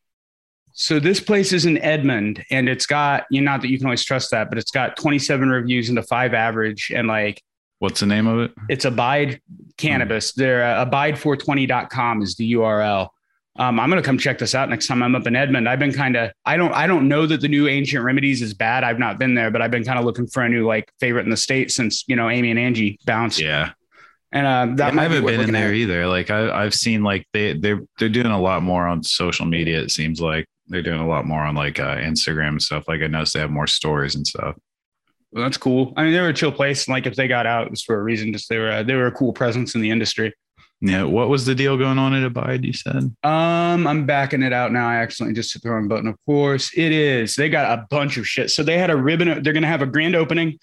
So 0.77 0.99
this 0.99 1.21
place 1.21 1.53
is 1.53 1.67
in 1.67 1.79
Edmond, 1.79 2.45
and 2.51 2.69
it's 2.69 2.85
got 2.85 3.25
you 3.31 3.41
know 3.41 3.53
not 3.53 3.63
that 3.63 3.69
you 3.69 3.79
can 3.79 3.87
always 3.87 4.05
trust 4.05 4.31
that, 4.33 4.49
but 4.49 4.59
it's 4.59 4.73
got 4.73 4.97
27 4.97 5.49
reviews 5.49 5.89
into 5.89 6.03
five 6.03 6.35
average, 6.35 6.91
and 6.95 7.07
like 7.09 7.41
What's 7.79 8.01
the 8.01 8.07
name 8.07 8.27
of 8.27 8.41
it? 8.41 8.53
it's 8.69 8.85
Abide 8.85 9.41
Cannabis. 9.77 10.33
They're 10.33 10.65
uh, 10.65 10.85
abide420.com 10.87 12.23
is 12.23 12.35
the 12.37 12.55
URL. 12.55 13.09
Um, 13.57 13.79
I'm 13.79 13.89
gonna 13.89 14.03
come 14.03 14.19
check 14.19 14.39
this 14.39 14.53
out 14.55 14.69
next 14.69 14.89
time 14.89 15.01
I'm 15.01 15.15
up 15.15 15.29
in 15.29 15.37
Edmond. 15.37 15.69
I've 15.69 15.79
been 15.79 15.93
kind 15.93 16.17
of 16.17 16.33
I 16.45 16.57
don't 16.57 16.73
I 16.73 16.89
don't 16.89 17.07
know 17.07 17.25
that 17.27 17.41
the 17.41 17.47
new 17.49 17.69
Ancient 17.69 18.03
Remedies 18.05 18.43
is 18.43 18.53
bad. 18.53 18.83
I've 18.83 18.99
not 18.99 19.17
been 19.19 19.35
there, 19.35 19.53
but 19.53 19.63
I've 19.63 19.71
been 19.71 19.85
kind 19.85 19.99
of 19.99 20.05
looking 20.05 20.27
for 20.27 20.43
a 20.43 20.49
new 20.49 20.67
like 20.67 20.91
favorite 20.99 21.23
in 21.23 21.31
the 21.31 21.37
state 21.37 21.71
since 21.71 22.03
you 22.09 22.17
know 22.17 22.29
Amy 22.29 22.51
and 22.51 22.59
Angie 22.59 22.99
bounced. 23.07 23.41
Yeah, 23.41 23.71
And 24.33 24.45
uh, 24.45 24.75
that 24.77 24.89
I 24.89 24.91
might 24.91 25.09
be 25.09 25.15
haven't 25.15 25.27
been 25.27 25.41
in 25.43 25.53
there 25.53 25.69
at. 25.69 25.75
either. 25.75 26.07
Like 26.09 26.31
I, 26.31 26.65
I've 26.65 26.75
seen 26.75 27.05
like 27.05 27.29
they 27.33 27.53
they're 27.57 27.83
they're 28.01 28.09
doing 28.09 28.27
a 28.27 28.41
lot 28.41 28.65
more 28.65 28.89
on 28.89 29.05
social 29.05 29.47
media. 29.47 29.81
It 29.81 29.93
seems 29.93 30.21
like 30.21 30.47
they're 30.67 30.83
doing 30.83 31.01
a 31.01 31.07
lot 31.07 31.27
more 31.27 31.43
on 31.43 31.55
like 31.55 31.79
uh, 31.79 31.97
Instagram 31.97 32.49
and 32.49 32.63
stuff. 32.63 32.85
Like 32.89 33.03
I 33.03 33.07
noticed 33.07 33.35
they 33.35 33.41
have 33.41 33.51
more 33.51 33.67
stories 33.67 34.15
and 34.15 34.27
stuff. 34.27 34.57
Well, 35.33 35.43
that's 35.43 35.57
cool. 35.57 35.93
I 35.97 36.05
mean, 36.05 36.13
they 36.13 36.21
were 36.21 36.29
a 36.29 36.35
chill 36.35 36.53
place, 36.53 36.87
and 36.87 36.93
like 36.93 37.07
if 37.07 37.17
they 37.17 37.27
got 37.27 37.47
out, 37.47 37.67
it 37.67 37.71
was 37.71 37.83
for 37.83 37.99
a 37.99 38.03
reason. 38.03 38.33
Just 38.33 38.49
they 38.49 38.59
were 38.59 38.71
uh, 38.71 38.83
they 38.83 38.95
were 38.95 39.07
a 39.07 39.13
cool 39.13 39.33
presence 39.33 39.75
in 39.75 39.81
the 39.81 39.91
industry. 39.91 40.33
Yeah, 40.81 41.05
what 41.05 41.29
was 41.29 41.47
the 41.47 41.55
deal 41.55 41.79
going 41.79 41.99
on 41.99 42.15
at 42.15 42.25
Abide? 42.25 42.65
You 42.65 42.73
said 42.73 43.15
Um, 43.23 43.87
I'm 43.87 44.05
backing 44.07 44.43
it 44.43 44.53
out 44.53 44.71
now. 44.71 44.87
I 44.87 44.97
accidentally 44.97 45.35
just 45.35 45.53
hit 45.53 45.63
the 45.63 45.71
wrong 45.71 45.89
button. 45.89 46.09
Of 46.09 46.17
course, 46.27 46.71
it 46.77 46.93
is. 46.93 47.37
They 47.37 47.49
got 47.49 47.79
a 47.79 47.87
bunch 47.89 48.17
of 48.17 48.29
shit. 48.29 48.51
So 48.51 48.63
they 48.63 48.77
had 48.79 48.91
a 48.91 48.97
ribbon. 48.97 49.43
They're 49.43 49.53
gonna 49.53 49.67
have 49.67 49.83
a 49.83 49.87
grand 49.87 50.15
opening 50.15 50.59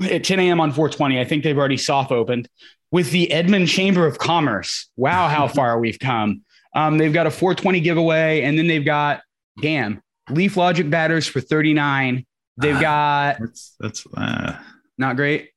at 0.00 0.24
10 0.24 0.40
a.m. 0.40 0.60
on 0.60 0.70
420. 0.70 1.20
I 1.20 1.24
think 1.24 1.42
they've 1.42 1.58
already 1.58 1.76
soft 1.76 2.12
opened 2.12 2.48
with 2.90 3.10
the 3.10 3.30
Edmond 3.32 3.68
Chamber 3.68 4.06
of 4.06 4.18
Commerce. 4.18 4.88
Wow, 4.96 5.28
how 5.28 5.48
far 5.48 5.78
we've 5.80 5.98
come. 5.98 6.42
Um, 6.74 6.98
they've 6.98 7.12
got 7.12 7.26
a 7.26 7.30
420 7.30 7.80
giveaway, 7.80 8.42
and 8.42 8.58
then 8.58 8.66
they've 8.66 8.84
got 8.84 9.22
damn 9.60 10.02
Leaf 10.30 10.56
Logic 10.56 10.88
batters 10.88 11.26
for 11.26 11.40
39. 11.40 12.24
They've 12.58 12.80
got 12.80 13.38
that's 13.40 13.76
that's 13.78 14.06
uh, 14.16 14.56
not 14.98 15.16
great 15.16 15.50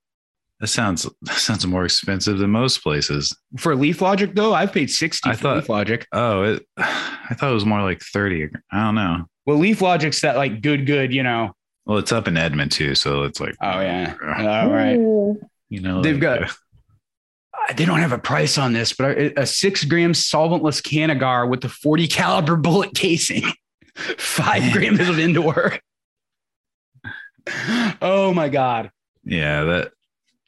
that 0.60 0.68
sounds 0.68 1.08
that 1.22 1.38
sounds 1.38 1.66
more 1.66 1.86
expensive 1.86 2.38
than 2.38 2.50
most 2.50 2.84
places. 2.84 3.36
for 3.58 3.76
Leaf 3.76 4.02
Logic 4.02 4.34
though. 4.36 4.54
I've 4.54 4.74
paid 4.74 4.90
60 4.92 5.30
I 5.30 5.34
for 5.36 5.42
thought- 5.42 5.56
Leaf 5.58 5.70
Logic. 5.70 6.08
Oh, 6.12 6.44
it, 6.44 6.66
I 6.78 7.34
thought 7.36 7.52
it 7.52 7.54
was 7.54 7.66
more 7.66 7.82
like 7.82 8.02
thirty. 8.02 8.50
I 8.72 8.84
don't 8.84 8.96
know. 8.96 9.26
Well, 9.46 9.58
Leaf 9.58 9.82
Logic's 9.82 10.22
that 10.22 10.36
like 10.36 10.62
good, 10.62 10.86
good, 10.86 11.14
you 11.14 11.24
know. 11.24 11.54
Well, 11.86 11.98
it's 11.98 12.12
up 12.12 12.28
in 12.28 12.36
Edmond 12.38 12.72
too, 12.74 12.94
so 12.96 13.24
it's 13.24 13.40
like 13.40 13.56
Oh 13.62 13.80
yeah. 13.80 14.16
All 14.22 14.70
right. 14.70 14.98
you 15.70 15.80
know 15.82 16.02
They've 16.02 16.16
like, 16.16 16.22
got- 16.22 16.44
uh, 16.44 16.48
Uh, 17.70 17.74
they 17.74 17.86
don't 17.86 18.00
have 18.00 18.12
a 18.12 18.20
price 18.20 18.58
on 18.58 18.74
this, 18.74 18.94
but 18.94 19.18
a, 19.18 19.42
a 19.42 19.46
six 19.46 19.84
gram 19.86 20.12
solventless 20.14 20.82
Cannagar 20.84 21.50
with 21.50 21.62
the 21.62 21.70
40 21.70 22.08
caliber 22.08 22.56
bullet 22.58 22.94
casing, 22.94 23.44
five 24.18 24.72
grams 24.74 25.00
of 25.08 25.20
indoor. 25.20 25.74
Oh 28.02 28.34
my 28.34 28.50
God. 28.50 28.92
yeah 29.24 29.64
that 29.64 29.92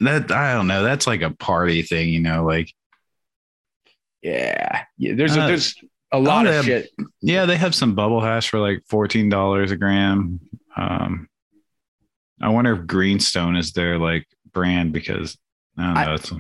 that 0.02 0.32
I 0.32 0.54
don't 0.54 0.68
know. 0.68 0.84
That's 0.84 1.08
like 1.08 1.22
a 1.22 1.32
party 1.32 1.82
thing, 1.84 2.10
you 2.10 2.20
know. 2.20 2.44
Like 2.46 2.74
Yeah. 4.22 4.84
Yeah. 4.98 5.14
There's 5.16 5.36
a, 5.36 5.42
Uh, 5.42 5.48
there's 5.48 5.76
a 6.12 6.20
lot 6.20 6.46
of 6.48 6.54
have- 6.54 6.66
shit. 6.66 6.90
yeah, 7.22 7.46
they 7.46 7.58
have 7.58 7.74
some 7.76 7.96
bubble 7.96 8.22
hash 8.22 8.50
for 8.50 8.60
like 8.60 8.84
fourteen 8.88 9.30
dollars 9.30 9.72
a 9.72 9.78
gram. 9.78 10.40
Um, 10.76 11.28
I 12.42 12.50
wonder 12.50 12.74
if 12.74 12.88
Greenstone 12.88 13.56
is 13.56 13.74
their 13.74 13.98
like 14.00 14.28
brand 14.52 14.94
because 14.94 15.38
I 15.78 15.86
don't 15.88 15.98
I- 15.98 16.06
know. 16.06 16.14
it's, 16.16 16.32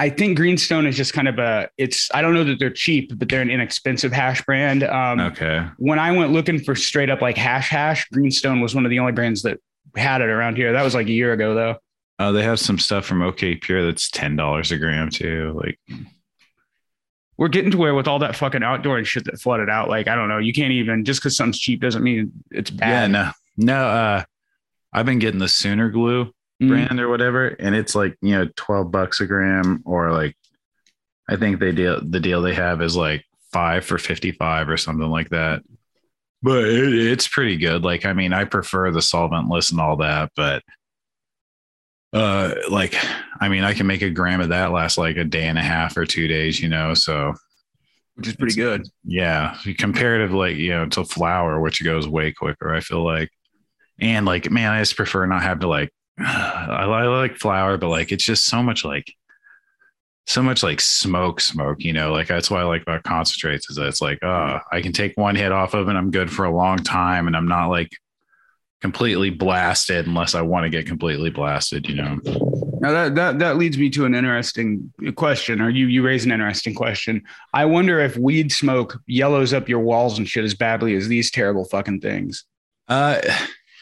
I 0.00 0.08
think 0.08 0.38
Greenstone 0.38 0.86
is 0.86 0.96
just 0.96 1.12
kind 1.12 1.28
of 1.28 1.38
a, 1.38 1.68
it's, 1.76 2.08
I 2.14 2.22
don't 2.22 2.32
know 2.32 2.42
that 2.44 2.58
they're 2.58 2.70
cheap, 2.70 3.12
but 3.18 3.28
they're 3.28 3.42
an 3.42 3.50
inexpensive 3.50 4.12
hash 4.12 4.42
brand. 4.46 4.82
Um, 4.82 5.20
okay. 5.20 5.66
When 5.76 5.98
I 5.98 6.10
went 6.12 6.32
looking 6.32 6.58
for 6.58 6.74
straight 6.74 7.10
up 7.10 7.20
like 7.20 7.36
hash 7.36 7.68
hash, 7.68 8.08
Greenstone 8.08 8.62
was 8.62 8.74
one 8.74 8.86
of 8.86 8.90
the 8.90 8.98
only 8.98 9.12
brands 9.12 9.42
that 9.42 9.58
had 9.94 10.22
it 10.22 10.30
around 10.30 10.56
here. 10.56 10.72
That 10.72 10.84
was 10.84 10.94
like 10.94 11.08
a 11.08 11.12
year 11.12 11.34
ago 11.34 11.54
though. 11.54 11.76
Uh, 12.18 12.32
they 12.32 12.42
have 12.42 12.58
some 12.58 12.78
stuff 12.78 13.04
from 13.04 13.20
OK 13.20 13.56
Pure 13.56 13.84
that's 13.84 14.10
ten 14.10 14.36
dollars 14.36 14.72
a 14.72 14.78
gram 14.78 15.10
too. 15.10 15.60
Like 15.62 15.78
we're 17.36 17.48
getting 17.48 17.70
to 17.70 17.76
where 17.78 17.94
with 17.94 18.08
all 18.08 18.20
that 18.20 18.36
fucking 18.36 18.62
outdoor 18.62 18.98
and 18.98 19.06
shit 19.06 19.24
that 19.24 19.38
flooded 19.38 19.68
out, 19.68 19.90
like 19.90 20.08
I 20.08 20.14
don't 20.14 20.28
know, 20.28 20.38
you 20.38 20.52
can't 20.52 20.72
even 20.72 21.04
just 21.04 21.20
because 21.20 21.36
something's 21.36 21.58
cheap 21.58 21.80
doesn't 21.80 22.02
mean 22.02 22.32
it's 22.50 22.70
bad. 22.70 22.88
yeah, 22.88 23.06
no, 23.06 23.30
no. 23.56 23.86
Uh, 23.86 24.24
I've 24.92 25.06
been 25.06 25.18
getting 25.18 25.40
the 25.40 25.48
Sooner 25.48 25.88
Glue. 25.90 26.32
Mm. 26.60 26.68
brand 26.68 27.00
or 27.00 27.08
whatever, 27.08 27.48
and 27.48 27.74
it's 27.74 27.94
like 27.94 28.16
you 28.20 28.32
know 28.32 28.48
twelve 28.56 28.90
bucks 28.90 29.20
a 29.20 29.26
gram, 29.26 29.82
or 29.84 30.12
like 30.12 30.36
I 31.28 31.36
think 31.36 31.58
they 31.58 31.72
deal 31.72 32.00
the 32.02 32.20
deal 32.20 32.42
they 32.42 32.54
have 32.54 32.82
is 32.82 32.96
like 32.96 33.24
five 33.52 33.84
for 33.84 33.98
fifty 33.98 34.32
five 34.32 34.68
or 34.68 34.76
something 34.76 35.08
like 35.08 35.30
that. 35.30 35.62
But 36.42 36.64
it, 36.64 36.94
it's 36.94 37.28
pretty 37.28 37.56
good. 37.56 37.82
Like 37.82 38.04
I 38.04 38.12
mean, 38.12 38.32
I 38.32 38.44
prefer 38.44 38.90
the 38.90 39.00
solventless 39.00 39.70
and 39.70 39.80
all 39.80 39.96
that, 39.96 40.32
but 40.36 40.62
uh, 42.12 42.54
like 42.70 42.96
I 43.40 43.48
mean, 43.48 43.64
I 43.64 43.74
can 43.74 43.86
make 43.86 44.02
a 44.02 44.10
gram 44.10 44.40
of 44.40 44.48
that 44.48 44.72
last 44.72 44.98
like 44.98 45.16
a 45.16 45.24
day 45.24 45.46
and 45.46 45.58
a 45.58 45.62
half 45.62 45.96
or 45.96 46.04
two 46.04 46.28
days, 46.28 46.60
you 46.60 46.68
know. 46.68 46.94
So 46.94 47.34
which 48.14 48.28
is 48.28 48.36
pretty 48.36 48.54
good. 48.54 48.86
yeah, 49.04 49.56
comparative 49.78 50.32
like 50.32 50.56
you 50.56 50.70
know 50.70 50.86
to 50.86 51.04
flour, 51.04 51.60
which 51.60 51.82
goes 51.82 52.08
way 52.08 52.32
quicker. 52.32 52.74
I 52.74 52.80
feel 52.80 53.04
like, 53.04 53.30
and 54.00 54.26
like 54.26 54.50
man, 54.50 54.72
I 54.72 54.80
just 54.80 54.96
prefer 54.96 55.24
not 55.26 55.42
have 55.42 55.60
to 55.60 55.68
like. 55.68 55.90
I, 56.20 56.84
I 56.84 57.06
like 57.06 57.36
flour, 57.36 57.76
but 57.78 57.88
like 57.88 58.12
it's 58.12 58.24
just 58.24 58.46
so 58.46 58.62
much 58.62 58.84
like 58.84 59.12
so 60.26 60.42
much 60.42 60.62
like 60.62 60.80
smoke, 60.80 61.40
smoke, 61.40 61.82
you 61.82 61.92
know, 61.92 62.12
like 62.12 62.28
that's 62.28 62.50
what 62.50 62.60
I 62.60 62.64
like 62.64 62.82
about 62.82 63.02
concentrates 63.02 63.68
is 63.68 63.76
that 63.76 63.88
it's 63.88 64.00
like, 64.00 64.18
oh, 64.22 64.60
I 64.70 64.80
can 64.80 64.92
take 64.92 65.16
one 65.16 65.34
hit 65.34 65.50
off 65.50 65.74
of 65.74 65.88
it. 65.88 65.90
And 65.90 65.98
I'm 65.98 66.12
good 66.12 66.30
for 66.30 66.44
a 66.44 66.54
long 66.54 66.78
time. 66.78 67.26
And 67.26 67.36
I'm 67.36 67.48
not 67.48 67.68
like 67.68 67.90
completely 68.80 69.30
blasted 69.30 70.06
unless 70.06 70.34
I 70.34 70.42
want 70.42 70.64
to 70.64 70.70
get 70.70 70.86
completely 70.86 71.30
blasted, 71.30 71.88
you 71.88 71.96
know? 71.96 72.20
Now 72.80 72.92
that, 72.92 73.14
that 73.16 73.38
that 73.40 73.56
leads 73.58 73.76
me 73.76 73.90
to 73.90 74.06
an 74.06 74.14
interesting 74.14 74.90
question, 75.14 75.60
or 75.60 75.68
you 75.68 75.86
you 75.86 76.02
raise 76.02 76.24
an 76.24 76.32
interesting 76.32 76.74
question. 76.74 77.22
I 77.52 77.66
wonder 77.66 78.00
if 78.00 78.16
weed 78.16 78.50
smoke 78.50 78.98
yellows 79.06 79.52
up 79.52 79.68
your 79.68 79.80
walls 79.80 80.16
and 80.16 80.26
shit 80.26 80.44
as 80.44 80.54
badly 80.54 80.94
as 80.94 81.06
these 81.06 81.30
terrible 81.30 81.66
fucking 81.66 82.00
things. 82.00 82.46
Uh, 82.88 83.20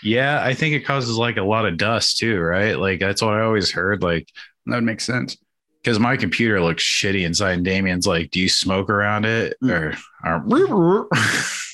yeah, 0.03 0.43
I 0.43 0.55
think 0.55 0.75
it 0.75 0.81
causes 0.87 1.17
like 1.17 1.37
a 1.37 1.43
lot 1.43 1.67
of 1.67 1.77
dust 1.77 2.19
too, 2.19 2.39
right? 2.41 2.79
Like 2.79 3.01
that's 3.01 3.23
what 3.23 3.35
I 3.35 3.43
always 3.43 3.71
heard. 3.71 4.03
Like 4.03 4.29
that 4.67 4.77
would 4.77 4.85
make 4.85 5.01
sense 5.01 5.37
because 5.83 5.99
my 5.99 6.17
computer 6.17 6.61
looks 6.61 6.83
shitty 6.85 7.25
inside. 7.25 7.53
And 7.53 7.65
Damien's 7.65 8.07
like, 8.07 8.31
"Do 8.31 8.41
you 8.41 8.49
smoke 8.49 8.91
around 8.91 9.25
it?" 9.27 9.57
Mm. 9.63 9.99
Or, 10.25 10.43
or 10.73 11.09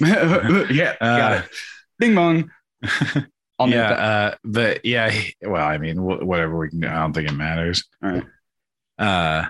yeah, 0.71 0.97
got 1.01 1.33
Uh, 1.33 1.43
it. 1.45 1.51
Ding 2.01 2.15
dong. 2.15 2.51
Yeah, 3.67 3.91
uh, 3.93 4.35
but 4.45 4.85
yeah, 4.85 5.15
well, 5.41 5.65
I 5.65 5.79
mean, 5.79 5.97
wh- 5.97 6.27
whatever 6.27 6.59
we 6.59 6.69
can 6.71 6.81
do, 6.81 6.89
I 6.89 6.95
don't 6.95 7.13
think 7.13 7.31
it 7.31 7.35
matters. 7.35 7.85
All 8.03 8.11
right. 8.11 8.25
Uh, 8.99 9.45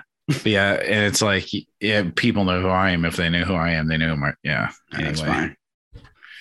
yeah, 0.45 0.73
and 0.73 1.05
it's 1.05 1.23
like, 1.23 1.47
yeah, 1.81 2.03
people 2.15 2.45
know 2.45 2.61
who 2.61 2.67
I 2.67 2.91
am. 2.91 3.03
If 3.03 3.15
they 3.15 3.29
knew 3.29 3.43
who 3.45 3.55
I 3.55 3.71
am, 3.71 3.87
they 3.87 3.97
know 3.97 4.15
my, 4.15 4.33
yeah. 4.43 4.69
That's 4.91 5.19
Anyway, 5.21 5.35
fine. 5.35 5.57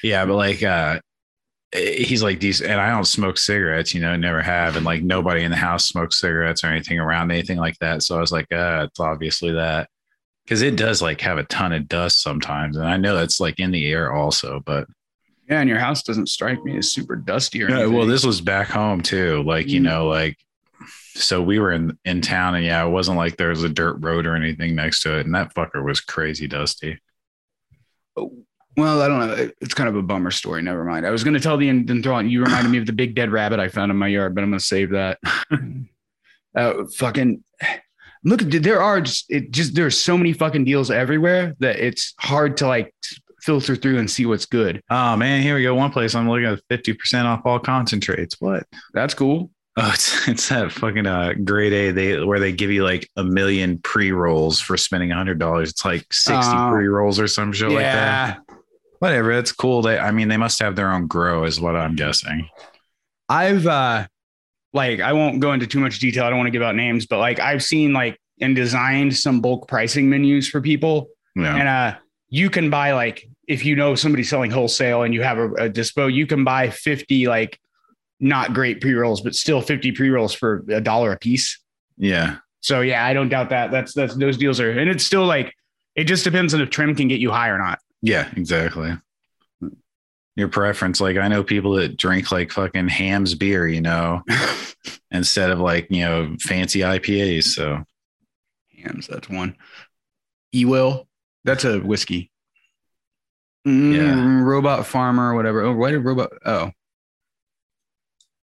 yeah, 0.03 0.27
but 0.27 0.35
like, 0.35 0.63
uh, 0.63 1.01
he's 1.75 2.23
like 2.23 2.41
these, 2.41 2.61
and 2.63 2.81
I 2.81 2.91
don't 2.91 3.05
smoke 3.07 3.39
cigarettes, 3.39 3.95
you 3.95 4.01
know, 4.01 4.17
never 4.17 4.43
have, 4.43 4.77
and 4.77 4.87
like 4.87 5.03
nobody 5.03 5.43
in 5.45 5.51
the 5.51 5.57
house 5.57 5.87
smokes 5.87 6.21
cigarettes 6.21 6.65
or 6.65 6.69
anything 6.69 6.99
around 7.01 7.31
anything 7.31 7.59
like 7.59 7.79
that. 7.81 8.03
So 8.03 8.17
I 8.17 8.21
was 8.21 8.33
like, 8.33 8.51
uh, 8.53 8.87
it's 8.89 9.01
obviously 9.01 9.53
that 9.53 9.89
because 10.45 10.63
it 10.63 10.77
does 10.77 11.03
like 11.03 11.21
have 11.23 11.39
a 11.39 11.45
ton 11.45 11.73
of 11.73 11.89
dust 11.89 12.23
sometimes, 12.23 12.77
and 12.77 12.87
I 12.87 12.97
know 12.99 13.17
that's 13.17 13.41
like 13.41 13.61
in 13.61 13.71
the 13.73 13.93
air 13.93 14.13
also, 14.13 14.61
but 14.67 14.87
Yeah, 15.49 15.61
and 15.61 15.69
your 15.69 15.79
house 15.79 16.03
doesn't 16.03 16.29
strike 16.29 16.65
me 16.65 16.79
as 16.79 16.93
super 16.93 17.17
dusty 17.17 17.63
or 17.63 17.69
well, 17.91 18.07
this 18.07 18.25
was 18.25 18.41
back 18.41 18.69
home 18.69 19.01
too. 19.03 19.43
Like, 19.45 19.73
you 19.73 19.81
Mm. 19.81 19.85
know, 19.85 20.07
like 20.09 20.37
so 21.15 21.43
we 21.43 21.59
were 21.59 21.73
in 21.73 21.99
in 22.05 22.21
town 22.21 22.55
and 22.57 22.65
yeah, 22.65 22.85
it 22.87 22.91
wasn't 22.91 23.19
like 23.19 23.37
there 23.37 23.51
was 23.51 23.65
a 23.65 23.69
dirt 23.69 23.97
road 24.01 24.27
or 24.27 24.35
anything 24.37 24.75
next 24.75 25.03
to 25.03 25.19
it. 25.19 25.27
And 25.27 25.35
that 25.35 25.55
fucker 25.55 25.85
was 25.85 26.01
crazy 26.01 26.49
dusty. 26.49 26.99
Well, 28.77 29.03
I 29.03 29.09
don't 29.09 29.19
know. 29.21 29.51
It's 29.61 29.75
kind 29.75 29.89
of 29.89 29.97
a 29.97 30.03
bummer 30.03 30.31
story. 30.31 30.61
Never 30.63 30.85
mind. 30.85 31.07
I 31.07 31.11
was 31.11 31.23
going 31.23 31.35
to 31.35 31.41
tell 31.41 31.57
the 31.57 31.69
and 31.69 32.03
throw 32.03 32.15
on. 32.15 32.29
You 32.29 32.43
reminded 32.43 32.71
me 32.71 32.79
of 32.79 32.87
the 32.87 32.93
big 32.93 33.15
dead 33.15 33.31
rabbit 33.31 33.61
I 33.61 33.69
found 33.69 33.91
in 33.91 33.97
my 33.97 34.09
yard, 34.09 34.35
but 34.35 34.43
I'm 34.43 34.51
going 34.51 34.59
to 34.59 34.65
save 34.65 34.91
that. 34.91 35.19
uh, 36.57 36.85
fucking 36.97 37.43
look. 38.25 38.41
There 38.41 38.81
are 38.83 39.01
just 39.01 39.31
it 39.31 39.51
just 39.51 39.75
there's 39.75 39.99
so 39.99 40.17
many 40.19 40.33
fucking 40.33 40.65
deals 40.65 40.91
everywhere 40.91 41.55
that 41.61 41.77
it's 41.77 42.15
hard 42.19 42.57
to 42.59 42.67
like 42.67 42.93
filter 43.43 43.77
through 43.77 43.99
and 43.99 44.11
see 44.11 44.27
what's 44.27 44.47
good. 44.47 44.81
Oh 44.91 45.17
man, 45.17 45.43
here 45.43 45.55
we 45.55 45.63
go. 45.63 45.75
One 45.75 45.91
place 45.93 46.15
I'm 46.15 46.29
looking 46.29 46.47
at 46.47 46.61
50% 46.71 47.25
off 47.27 47.43
all 47.45 47.59
concentrates. 47.59 48.41
What? 48.41 48.65
That's 48.95 49.15
cool. 49.15 49.51
Oh, 49.77 49.91
it's 49.93 50.29
it's 50.29 50.49
that 50.49 50.73
fucking 50.73 51.07
uh 51.07 51.35
grade 51.45 51.73
A 51.73 51.91
they 51.91 52.25
where 52.25 52.41
they 52.41 52.53
give 52.53 52.71
you 52.71 52.85
like 52.85 53.09
a 53.17 53.25
million 53.25 53.79
pre-rolls 53.79 54.61
for 54.61 54.77
spending 54.77 55.13
a 55.13 55.17
hundred 55.17 55.39
dollars. 55.39 55.71
It's 55.71 55.85
like 55.85 56.07
60 56.13 56.35
Oh. 56.57 56.71
pre-rolls 56.73 57.21
or 57.21 57.29
some 57.29 57.53
shit 57.53 57.69
like 57.71 57.83
that. 57.83 58.39
Whatever. 59.05 59.35
That's 59.35 59.53
cool. 59.53 59.83
They 59.83 59.99
I 59.99 60.13
mean 60.13 60.29
they 60.29 60.39
must 60.39 60.59
have 60.61 60.77
their 60.77 60.91
own 60.91 61.07
grow, 61.07 61.45
is 61.45 61.61
what 61.61 61.77
I'm 61.77 61.95
guessing. 61.95 62.49
I've 63.29 63.67
uh 63.67 64.07
like 64.73 65.01
I 65.01 65.13
won't 65.13 65.41
go 65.41 65.53
into 65.53 65.67
too 65.67 65.79
much 65.79 65.99
detail. 65.99 66.25
I 66.25 66.31
don't 66.31 66.39
want 66.39 66.47
to 66.47 66.51
give 66.51 66.63
out 66.63 66.75
names, 66.75 67.05
but 67.05 67.19
like 67.19 67.39
I've 67.39 67.63
seen 67.63 67.93
like 67.93 68.19
and 68.41 68.57
designed 68.57 69.15
some 69.15 69.43
bulk 69.43 69.69
pricing 69.69 70.09
menus 70.09 70.49
for 70.49 70.63
people. 70.63 71.09
Yeah. 71.37 71.55
And 71.55 71.69
uh 71.69 71.99
you 72.31 72.49
can 72.49 72.71
buy 72.71 72.93
like 72.93 73.29
if 73.47 73.63
you 73.63 73.77
know 73.77 73.95
somebody 73.95 74.25
selling 74.25 74.51
wholesale 74.51 75.03
and 75.03 75.13
you 75.13 75.21
have 75.21 75.37
a, 75.37 75.51
a 75.53 75.69
dispo, 75.69 76.11
you 76.11 76.27
can 76.27 76.43
buy 76.43 76.71
50 76.71 77.27
like 77.27 77.61
not 78.21 78.55
great 78.55 78.81
pre-rolls, 78.81 79.21
but 79.21 79.35
still 79.35 79.61
50 79.61 79.93
pre-rolls 79.93 80.33
for 80.33 80.65
a 80.71 80.81
dollar 80.81 81.13
a 81.13 81.19
piece. 81.19 81.61
yeah. 81.99 82.37
So 82.63 82.81
yeah, 82.81 83.05
I 83.05 83.13
don't 83.13 83.29
doubt 83.29 83.51
that. 83.51 83.71
That's 83.71 83.93
that's 83.93 84.15
those 84.17 84.39
deals 84.39 84.61
are 84.61 84.71
and 84.71 84.89
it's 84.89 85.05
still 85.05 85.27
like 85.27 85.53
it 85.95 86.05
just 86.05 86.25
depends 86.25 86.55
on 86.55 86.63
if 86.63 86.71
trim 86.71 86.95
can 86.95 87.07
get 87.09 87.21
you 87.21 87.31
high 87.31 87.51
or 87.51 87.59
not. 87.59 87.81
Yeah, 88.05 88.31
exactly. 88.37 88.93
Your 90.37 90.49
preference. 90.49 91.01
Like 91.01 91.17
I 91.17 91.29
know 91.29 91.43
people 91.43 91.73
that 91.75 91.97
drink 91.97 92.31
like 92.31 92.53
fucking 92.53 92.89
Hamm's 92.89 93.35
beer, 93.35 93.67
you 93.67 93.81
know, 93.81 94.23
instead 95.11 95.51
of 95.51 95.59
like, 95.59 95.87
you 95.91 96.01
know, 96.03 96.37
fancy 96.41 96.81
IPAs. 96.81 97.45
So 97.45 97.83
Hamm's, 98.83 99.07
that's 99.07 99.29
one. 99.31 99.57
E-Will, 100.55 101.09
that's 101.45 101.65
a 101.65 101.79
whiskey. 101.81 102.31
Mm, 103.67 103.95
Yeah. 103.97 104.43
Robot 104.43 104.87
Farmer, 104.87 105.35
whatever. 105.35 105.63
Oh, 105.63 105.73
why 105.75 105.91
did 105.91 106.01
Robot? 106.05 106.33
Oh. 106.45 106.71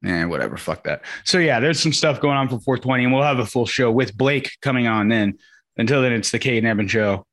Eh, 0.05 0.25
whatever. 0.25 0.57
Fuck 0.57 0.83
that. 0.83 1.03
So, 1.23 1.37
yeah, 1.39 1.59
there's 1.59 1.79
some 1.79 1.93
stuff 1.93 2.19
going 2.19 2.37
on 2.37 2.47
for 2.49 2.59
420, 2.59 3.05
and 3.05 3.13
we'll 3.13 3.23
have 3.23 3.39
a 3.39 3.45
full 3.45 3.65
show 3.65 3.89
with 3.91 4.15
Blake 4.17 4.51
coming 4.61 4.87
on 4.87 5.07
then. 5.07 5.37
Until 5.77 6.01
then, 6.01 6.11
it's 6.11 6.31
the 6.31 6.39
Cade 6.39 6.59
and 6.59 6.67
Evan 6.67 6.87
show. 6.87 7.25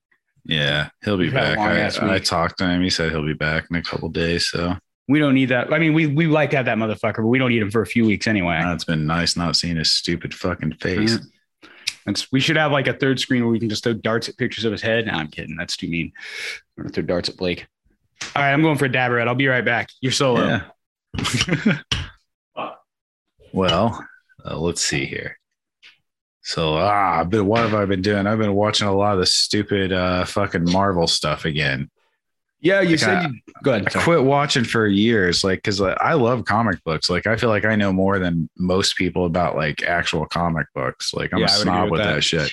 Yeah, 0.44 0.90
he'll 1.04 1.16
be 1.16 1.24
We've 1.24 1.34
back. 1.34 1.58
I, 1.58 2.14
I 2.14 2.18
talked 2.18 2.58
to 2.58 2.68
him. 2.68 2.82
He 2.82 2.90
said 2.90 3.10
he'll 3.10 3.24
be 3.24 3.34
back 3.34 3.66
in 3.70 3.76
a 3.76 3.82
couple 3.82 4.08
days. 4.10 4.50
So 4.50 4.76
We 5.08 5.18
don't 5.18 5.34
need 5.34 5.50
that. 5.50 5.72
I 5.72 5.78
mean, 5.78 5.94
we, 5.94 6.06
we 6.06 6.26
like 6.26 6.50
to 6.50 6.56
have 6.56 6.66
that 6.66 6.78
motherfucker, 6.78 7.16
but 7.16 7.26
we 7.26 7.38
don't 7.38 7.50
need 7.50 7.62
him 7.62 7.70
for 7.70 7.82
a 7.82 7.86
few 7.86 8.04
weeks 8.04 8.26
anyway. 8.26 8.60
it's 8.66 8.84
been 8.84 9.06
nice 9.06 9.36
not 9.36 9.56
seeing 9.56 9.76
his 9.76 9.92
stupid 9.92 10.34
fucking 10.34 10.74
face. 10.74 11.18
It's, 12.06 12.30
we 12.30 12.40
should 12.40 12.56
have 12.56 12.72
like 12.72 12.86
a 12.86 12.92
third 12.92 13.18
screen 13.18 13.42
where 13.42 13.52
we 13.52 13.58
can 13.58 13.70
just 13.70 13.84
throw 13.84 13.94
darts 13.94 14.28
at 14.28 14.36
pictures 14.36 14.64
of 14.64 14.72
his 14.72 14.82
head. 14.82 15.06
No, 15.06 15.14
I'm 15.14 15.28
kidding. 15.28 15.56
That's 15.56 15.76
too 15.76 15.88
mean. 15.88 16.12
I'm 16.78 16.84
to 16.84 16.90
throw 16.90 17.02
darts 17.02 17.30
at 17.30 17.36
Blake. 17.36 17.66
All 18.36 18.42
right, 18.42 18.52
I'm 18.52 18.62
going 18.62 18.76
for 18.76 18.84
a 18.84 18.90
dabberette. 18.90 19.26
I'll 19.26 19.34
be 19.34 19.48
right 19.48 19.64
back. 19.64 19.88
You're 20.00 20.12
solo. 20.12 20.60
Yeah. 21.16 21.80
well, 23.52 24.06
uh, 24.44 24.58
let's 24.58 24.82
see 24.82 25.06
here. 25.06 25.38
So, 26.46 26.76
ah, 26.76 27.20
I've 27.20 27.30
been, 27.30 27.46
what 27.46 27.60
have 27.60 27.72
I 27.74 27.86
been 27.86 28.02
doing? 28.02 28.26
I've 28.26 28.38
been 28.38 28.54
watching 28.54 28.86
a 28.86 28.92
lot 28.94 29.14
of 29.14 29.20
the 29.20 29.26
stupid 29.26 29.92
uh, 29.92 30.26
fucking 30.26 30.70
Marvel 30.70 31.06
stuff 31.06 31.46
again. 31.46 31.90
Yeah, 32.60 32.82
you 32.82 32.90
Like, 32.90 32.98
said 32.98 33.16
I- 33.16 33.22
you, 33.28 33.40
go 33.62 33.70
ahead. 33.72 33.86
I 33.86 33.90
sorry. 33.90 34.04
quit 34.04 34.24
watching 34.24 34.64
for 34.64 34.86
years, 34.86 35.42
like, 35.42 35.62
cause 35.62 35.80
like, 35.80 35.96
I 36.00 36.12
love 36.14 36.44
comic 36.44 36.84
books. 36.84 37.08
Like, 37.08 37.26
I 37.26 37.36
feel 37.36 37.48
like 37.48 37.64
I 37.64 37.76
know 37.76 37.92
more 37.94 38.18
than 38.18 38.48
most 38.58 38.96
people 38.96 39.24
about 39.24 39.56
like 39.56 39.82
actual 39.84 40.26
comic 40.26 40.66
books. 40.74 41.14
Like, 41.14 41.32
I'm 41.32 41.38
Yeah, 41.40 41.46
a 41.46 41.50
I 41.50 41.58
would 41.58 41.62
agree 41.62 41.72
snob 41.72 41.82
with 41.84 41.90
with 41.92 42.00
that. 42.02 42.14
that. 42.16 42.22
shit. 42.22 42.52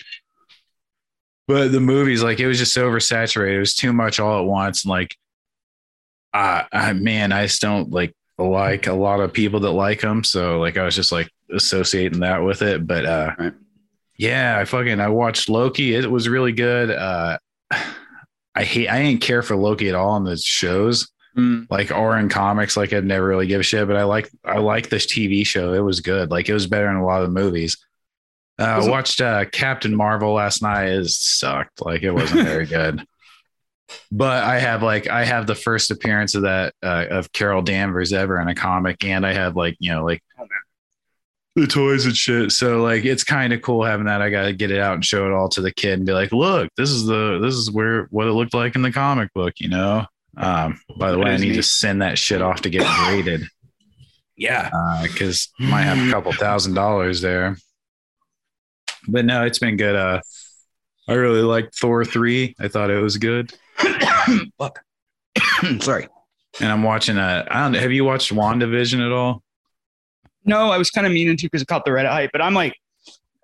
But 1.48 1.72
the 1.74 1.82
movies, 1.82 2.24
like, 2.24 2.40
it 2.40 2.48
was 2.48 2.60
just 2.60 2.78
oversaturated. 2.78 3.56
It 3.56 3.60
was 3.60 3.76
too 3.76 3.92
much 3.92 4.22
all 4.22 4.40
at 4.40 4.46
once. 4.46 4.86
And 4.86 4.90
like, 4.90 5.18
uh, 6.34 6.64
I, 6.72 6.94
man, 6.94 7.34
I 7.34 7.44
just 7.46 7.62
don't 7.62 7.92
like 7.92 8.14
like 8.38 8.88
a 8.88 8.94
lot 8.94 9.20
of 9.20 9.34
people 9.34 9.60
that 9.60 9.72
like 9.72 10.00
them. 10.02 10.24
So 10.24 10.60
like, 10.60 10.78
I 10.78 10.84
was 10.84 10.96
just 10.96 11.12
like 11.12 11.30
associating 11.54 12.22
that 12.22 12.40
with 12.44 12.62
it. 12.62 12.88
But 12.88 13.06
uh, 13.06 13.36
Right. 13.38 13.54
Yeah, 14.22 14.58
I 14.60 14.66
fucking 14.66 15.00
I 15.00 15.10
watched 15.10 15.50
Loki. 15.50 15.96
It 15.96 16.10
was 16.10 16.30
really 16.30 16.52
good. 16.52 16.92
Uh, 16.92 17.38
I 18.56 18.64
hate 18.64 18.90
I 18.90 19.02
didn't 19.02 19.22
care 19.22 19.42
for 19.42 19.56
Loki 19.56 19.88
at 19.90 19.96
all 19.96 20.18
in 20.18 20.24
the 20.24 20.38
shows 20.38 21.10
Mm, 21.38 21.66
like 21.70 21.92
or 21.92 22.18
in 22.18 22.28
comics 22.28 22.76
like 22.76 22.92
i'd 22.92 23.06
never 23.06 23.26
really 23.26 23.48
give 23.48 23.62
a 23.62 23.64
shit 23.64 23.88
but 23.88 23.96
i 23.96 24.04
like 24.04 24.30
i 24.44 24.58
like 24.58 24.90
this 24.90 25.06
tv 25.06 25.48
show 25.48 25.72
it 25.72 25.80
was 25.80 26.02
good 26.02 26.30
like 26.30 26.50
it 26.50 26.54
was 26.54 26.68
better 26.68 26.88
than 26.88 26.98
a 26.98 27.06
lot 27.06 27.22
of 27.22 27.28
the 27.30 27.40
movies 27.40 27.78
uh, 28.62 28.80
I 28.84 28.88
watched 28.88 29.22
uh, 29.22 29.46
Captain 29.46 29.96
Marvel 29.96 30.34
last 30.34 30.62
night. 30.62 30.90
It 30.90 31.10
sucked. 31.10 31.84
Like 31.84 32.04
it 32.04 32.12
wasn't 32.12 32.46
very 32.48 32.66
good. 32.68 33.04
But 34.12 34.44
I 34.44 34.60
have 34.60 34.84
like 34.84 35.10
I 35.10 35.26
have 35.26 35.48
the 35.48 35.56
first 35.56 35.90
appearance 35.90 36.36
of 36.36 36.44
that 36.44 36.74
uh, 36.84 37.08
of 37.10 37.32
Carol 37.32 37.62
Danvers 37.62 38.14
ever 38.14 38.40
in 38.40 38.48
a 38.48 38.56
comic, 38.56 39.04
and 39.04 39.26
I 39.26 39.34
have 39.34 39.56
like 39.56 39.76
you 39.80 39.92
know 39.92 40.06
like 40.06 40.24
Oh, 40.40 40.46
the 41.56 41.68
toys 41.68 42.06
and 42.06 42.16
shit. 42.16 42.52
So 42.52 42.82
like 42.82 43.06
it's 43.06 43.24
kind 43.24 43.54
of 43.54 43.62
cool 43.62 43.84
having 43.84 44.06
that. 44.06 44.22
I 44.22 44.30
got 44.30 44.44
to 44.44 44.54
get 44.54 44.72
it 44.72 44.80
out 44.80 44.96
and 44.96 45.06
show 45.06 45.26
it 45.26 45.34
all 45.34 45.50
to 45.50 45.62
the 45.62 45.72
kid 45.72 45.94
and 45.94 46.06
be 46.06 46.14
like, 46.14 46.32
look, 46.32 46.70
this 46.78 46.90
is 46.90 47.06
the 47.06 47.40
this 47.42 47.56
is 47.56 47.70
where 47.72 48.08
what 48.12 48.28
it 48.28 48.34
looked 48.34 48.54
like 48.54 48.76
in 48.76 48.82
the 48.82 48.92
comic 48.92 49.34
book. 49.34 49.54
You 49.60 49.70
know. 49.70 50.06
Um, 50.38 50.80
by 50.98 51.12
the 51.12 51.20
way, 51.20 51.32
I 51.32 51.38
need 51.38 51.56
to 51.56 51.64
send 51.64 52.02
that 52.02 52.18
shit 52.18 52.42
off 52.42 52.62
to 52.62 52.70
get 52.70 52.88
graded 53.06 53.48
yeah. 54.42 54.70
because 55.04 55.50
might 55.60 55.84
have 55.84 56.08
a 56.08 56.12
couple 56.12 56.32
thousand 56.34 56.74
dollars 56.74 57.22
there. 57.22 57.58
But 59.08 59.26
no, 59.26 59.46
it's 59.46 59.60
been 59.60 59.78
good. 59.78 59.96
Uh, 59.96 60.22
I 61.08 61.14
really 61.14 61.42
liked 61.42 61.78
Thor 61.78 62.06
three. 62.06 62.56
I 62.60 62.68
thought 62.68 62.90
it 62.90 63.02
was 63.02 63.18
good, 63.18 63.54
Fuck. 64.58 64.84
Sorry. 65.80 66.08
and 66.60 66.72
I'm 66.72 66.84
watching. 66.84 67.18
Uh, 67.18 67.46
I 67.50 67.62
don't. 67.64 67.74
Have 67.76 67.92
you 67.92 68.04
watched 68.04 68.34
Wandavision 68.34 69.06
at 69.06 69.12
all? 69.12 69.44
No, 70.46 70.70
I 70.72 70.78
was 70.78 70.90
kind 70.92 71.06
of 71.08 71.14
meaning 71.14 71.38
to 71.38 71.44
because 71.46 71.62
it 71.62 71.68
caught 71.68 71.86
the 71.86 71.92
Reddit 71.92 72.10
hype, 72.10 72.32
but 72.32 72.42
I'm 72.42 72.54
like, 72.54 72.76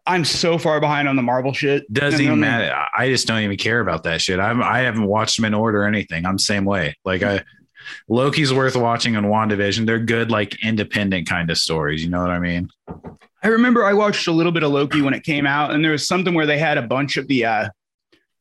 I'm 0.05 0.23
so 0.25 0.57
far 0.57 0.79
behind 0.79 1.07
on 1.09 1.15
the 1.15 1.21
Marvel 1.21 1.53
shit. 1.53 1.91
Doesn't 1.91 2.21
even 2.21 2.39
matter. 2.39 2.73
I- 2.73 3.03
I 3.03 3.09
just 3.09 3.27
don't 3.27 3.41
even 3.41 3.57
care 3.57 3.79
about 3.81 4.03
that 4.03 4.21
shit. 4.21 4.39
I'm. 4.39 4.63
I 4.63 4.79
haven't 4.79 5.05
watched 5.05 5.35
them 5.35 5.45
in 5.45 5.53
order 5.53 5.83
or 5.83 5.85
anything. 5.85 6.25
I'm 6.25 6.37
the 6.37 6.43
same 6.43 6.65
way. 6.65 6.95
Like 7.05 7.21
I, 7.23 7.43
Loki's 8.09 8.53
worth 8.53 8.75
watching 8.75 9.15
on 9.15 9.25
Wandavision. 9.25 9.85
They're 9.85 9.99
good, 9.99 10.31
like 10.31 10.63
independent 10.63 11.27
kind 11.27 11.51
of 11.51 11.57
stories. 11.57 12.03
You 12.03 12.09
know 12.09 12.21
what 12.21 12.31
I 12.31 12.39
mean? 12.39 12.69
I 13.43 13.49
remember 13.49 13.85
I 13.85 13.93
watched 13.93 14.27
a 14.27 14.31
little 14.31 14.51
bit 14.51 14.63
of 14.63 14.71
Loki 14.71 15.01
when 15.01 15.13
it 15.13 15.23
came 15.23 15.45
out, 15.45 15.71
and 15.71 15.83
there 15.83 15.91
was 15.91 16.07
something 16.07 16.33
where 16.33 16.45
they 16.47 16.57
had 16.57 16.77
a 16.77 16.81
bunch 16.81 17.17
of 17.17 17.27
the 17.27 17.45
uh, 17.45 17.69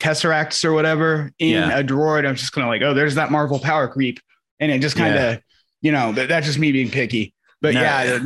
Tesseracts 0.01 0.65
or 0.65 0.73
whatever 0.73 1.33
in 1.39 1.51
Yeah. 1.51 1.79
a 1.79 1.83
drawer, 1.83 2.19
and 2.19 2.27
I 2.27 2.31
was 2.31 2.41
just 2.41 2.53
kind 2.53 2.65
of 2.65 2.71
like, 2.71 2.83
oh, 2.83 2.95
there's 2.95 3.15
that 3.17 3.31
Marvel 3.31 3.59
power 3.59 3.89
creep, 3.89 4.21
and 4.61 4.71
it 4.73 4.81
just 4.81 4.97
kind 4.97 5.15
of, 5.15 5.21
Yeah. 5.21 5.39
you 5.83 5.93
know, 5.93 6.13
that, 6.13 6.29
that's 6.29 6.47
just 6.47 6.59
me 6.59 6.73
being 6.73 6.91
picky. 6.91 7.35
But 7.63 7.75
No, 7.75 7.81
yeah, 7.81 8.19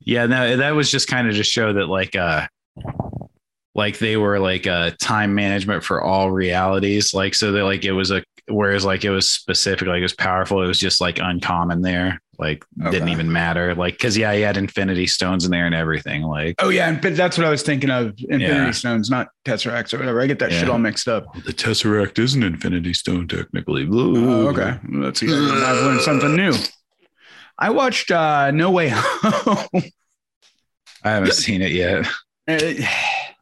Yeah, 0.00 0.26
no, 0.26 0.56
that 0.58 0.70
was 0.74 0.90
just 0.90 1.08
kind 1.08 1.28
of 1.28 1.34
to 1.34 1.42
show 1.44 1.72
that 1.74 1.86
like 1.86 2.16
uh 2.16 2.46
like 3.74 3.98
they 3.98 4.16
were 4.16 4.38
like 4.40 4.66
a 4.66 4.92
time 5.00 5.34
management 5.34 5.84
for 5.84 6.02
all 6.02 6.30
realities. 6.32 7.14
Like 7.14 7.34
so 7.34 7.52
that 7.52 7.64
like 7.64 7.84
it 7.84 7.92
was 7.92 8.10
a 8.10 8.22
whereas 8.48 8.84
like 8.84 9.04
it 9.04 9.10
was 9.10 9.28
specific, 9.30 9.86
like 9.86 9.98
it 10.00 10.02
was 10.02 10.14
powerful, 10.14 10.62
it 10.62 10.66
was 10.66 10.80
just 10.80 11.00
like 11.00 11.18
uncommon 11.18 11.82
there. 11.82 12.20
Like 12.38 12.64
didn't 12.90 13.08
even 13.08 13.32
matter. 13.32 13.74
Like 13.74 13.98
cause 13.98 14.16
yeah, 14.16 14.32
he 14.32 14.40
had 14.42 14.56
infinity 14.56 15.08
stones 15.08 15.44
in 15.44 15.50
there 15.50 15.66
and 15.66 15.74
everything. 15.74 16.22
Like 16.22 16.54
oh 16.60 16.68
yeah, 16.68 16.88
and 16.88 17.00
but 17.00 17.16
that's 17.16 17.36
what 17.36 17.46
I 17.46 17.50
was 17.50 17.62
thinking 17.62 17.90
of. 17.90 18.14
Infinity 18.18 18.44
Yeah. 18.46 18.70
Stones, 18.70 19.10
not 19.10 19.28
Tesseracts 19.44 19.92
or 19.92 19.98
whatever. 19.98 20.20
I 20.20 20.26
get 20.26 20.38
that 20.38 20.52
shit 20.52 20.68
all 20.68 20.78
mixed 20.78 21.08
up. 21.08 21.24
the 21.44 21.52
Tesseract 21.52 22.18
is 22.18 22.34
an 22.34 22.44
infinity 22.44 22.94
stone 22.94 23.26
technically. 23.26 23.88
Oh, 23.90 24.48
okay, 24.48 24.78
let's 24.92 25.20
see. 25.20 25.26
I've 25.26 25.84
learned 25.84 26.00
something 26.00 26.36
new. 26.36 26.52
I 27.58 27.70
watched 27.70 28.10
uh, 28.10 28.50
No 28.52 28.70
Way 28.70 28.90
Home. 28.94 29.66
I 31.04 31.10
haven't 31.10 31.34
seen 31.34 31.62
it 31.62 31.72
yet. 31.72 32.06
Uh, 32.46 32.58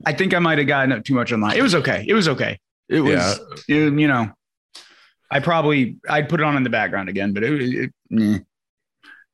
I 0.04 0.12
think 0.12 0.34
I 0.34 0.38
might 0.38 0.58
have 0.58 0.66
gotten 0.66 0.92
up 0.92 1.04
too 1.04 1.14
much 1.14 1.32
online. 1.32 1.56
It 1.56 1.62
was 1.62 1.74
okay. 1.74 2.04
It 2.06 2.14
was 2.14 2.28
okay. 2.28 2.58
It 2.88 3.00
was, 3.00 3.12
Yeah. 3.68 3.86
it- 3.86 3.98
you 3.98 4.08
know, 4.08 4.30
I 5.30 5.40
probably 5.40 5.98
I'd 6.08 6.28
put 6.28 6.40
it 6.40 6.44
on 6.44 6.56
in 6.56 6.62
the 6.62 6.70
background 6.70 7.08
again, 7.08 7.32
but 7.32 7.42
it, 7.42 7.60
it 7.62 7.92
mm. 8.12 8.44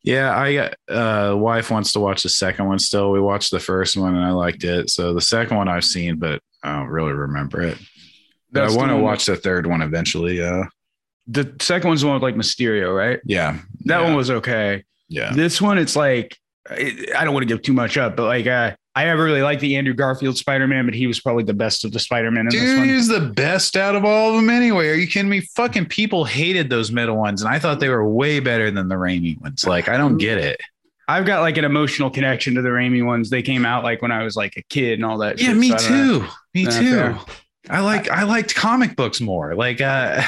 Yeah, 0.05 0.31
I 0.35 0.73
uh 0.93 1.37
wife 1.37 1.71
wants 1.71 1.93
to 1.93 2.01
watch 2.01 2.23
the 2.23 2.29
second 2.29 2.67
one 2.67 2.79
still. 2.79 3.13
We 3.13 3.21
watched 3.21 3.51
the 3.51 3.61
first 3.61 3.97
one 3.97 4.15
and 4.17 4.25
I 4.25 4.31
liked 4.31 4.65
it. 4.65 4.89
So 4.91 5.13
the 5.15 5.21
second 5.21 5.57
one 5.57 5.69
I've 5.69 5.85
seen, 5.85 6.17
but 6.17 6.41
I 6.63 6.77
don't 6.79 6.89
really 6.89 7.13
remember 7.13 7.61
it. 7.63 7.79
I 8.55 8.71
want 8.71 8.91
to 8.91 8.97
watch 8.97 9.27
the 9.27 9.37
third 9.37 9.67
one 9.67 9.83
eventually. 9.83 10.39
Yeah. 10.39 10.65
The 11.27 11.55
second 11.61 11.89
one's 11.89 12.01
the 12.01 12.07
one 12.07 12.15
with 12.15 12.23
like 12.23 12.35
Mysterio, 12.35 12.97
right? 12.97 13.21
Yeah. 13.25 13.59
That 13.85 14.01
yeah. 14.01 14.05
one 14.05 14.17
was 14.17 14.31
okay. 14.31 14.85
Yeah. 15.09 15.33
This 15.35 15.61
one, 15.61 15.79
it's 15.79 15.97
like 15.97 16.37
I 16.69 16.97
I 17.17 17.25
don't 17.25 17.35
want 17.35 17.43
to 17.43 17.55
give 17.55 17.63
too 17.63 17.73
much 17.73 17.97
up, 17.97 18.17
but 18.17 18.25
like 18.25 18.47
uh, 18.47 18.75
I 18.95 19.05
never 19.05 19.25
really 19.25 19.43
liked 19.43 19.61
the 19.61 19.77
Andrew 19.77 19.95
Garfield 19.95 20.37
Spider 20.37 20.67
Man, 20.67 20.85
but 20.85 20.95
he 20.95 21.07
was 21.07 21.21
probably 21.21 21.45
the 21.45 21.55
best 21.55 21.85
of 21.85 21.93
the 21.93 21.99
Spider 21.99 22.31
Man 22.31 22.47
Dude, 22.47 22.87
he's 22.87 23.09
the 23.09 23.21
best 23.21 23.77
out 23.77 23.95
of 23.95 24.05
all 24.05 24.31
of 24.31 24.37
them 24.37 24.51
anyway. 24.51 24.89
Are 24.89 24.95
you 24.95 25.07
kidding 25.07 25.31
me? 25.31 25.41
Fucking 25.57 25.87
people 25.87 26.25
hated 26.25 26.71
those 26.71 26.93
middle 26.93 27.17
ones, 27.17 27.43
and 27.43 27.53
I 27.53 27.59
thought 27.59 27.81
they 27.81 27.89
were 27.89 28.07
way 28.07 28.41
better 28.41 28.71
than 28.71 28.89
the 28.89 28.97
Raimi 28.97 29.41
ones. 29.41 29.67
Like, 29.67 29.89
I 29.89 29.97
don't 29.97 30.19
get 30.19 30.39
it. 30.39 30.61
I've 31.09 31.27
got 31.27 31.41
like 31.41 31.57
an 31.57 31.65
emotional 31.65 32.11
connection 32.11 32.55
to 32.55 32.63
the 32.63 32.69
Raimi 32.69 33.05
ones. 33.05 33.29
They 33.29 33.43
came 33.43 33.67
out 33.67 33.83
like 33.83 34.03
when 34.03 34.13
I 34.13 34.23
was 34.23 34.37
like 34.37 34.57
a 34.57 34.63
kid 34.63 34.95
and 34.95 35.05
all 35.05 35.19
that. 35.19 35.41
Yeah, 35.41 35.49
shit, 35.49 35.57
me 35.57 35.69
so 35.71 35.75
I 35.75 35.79
too. 35.79 36.27
Me 36.55 36.65
too. 36.65 36.71
fair. 36.71 37.19
I 37.69 37.81
like 37.81 38.09
I 38.09 38.25
liked 38.25 38.55
comic 38.55 38.97
books 38.97 39.21
more. 39.21 39.55
Like 39.55 39.81
uh 39.81 40.23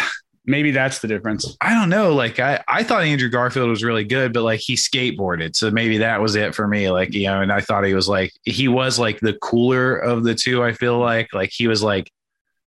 Maybe 0.47 0.73
that's 0.73 0.99
the 0.99 1.09
difference. 1.09 1.57
I 1.63 1.73
don't 1.73 1.89
know. 1.89 2.15
Like 2.15 2.39
I, 2.39 2.63
I 2.69 2.83
thought 2.83 3.03
Andrew 3.03 3.31
Garfield 3.31 3.71
was 3.71 3.83
really 3.83 4.05
good, 4.05 4.35
but 4.35 4.43
like 4.43 4.61
he 4.61 4.75
skateboarded. 4.75 5.57
So 5.57 5.71
maybe 5.71 5.99
that 5.99 6.21
was 6.21 6.37
it 6.37 6.55
for 6.55 6.69
me. 6.69 6.91
Like, 6.91 7.15
you 7.15 7.27
know, 7.27 7.41
and 7.41 7.51
I 7.51 7.61
thought 7.63 7.85
he 7.85 7.95
was 7.95 8.09
like, 8.09 8.31
he 8.45 8.69
was 8.69 8.99
like 8.99 9.21
the 9.21 9.33
cooler 9.35 9.97
of 9.97 10.23
the 10.23 10.35
two. 10.35 10.63
I 10.63 10.73
feel 10.73 10.99
like, 10.99 11.33
like 11.33 11.51
he 11.51 11.67
was 11.67 11.83
like 11.83 12.11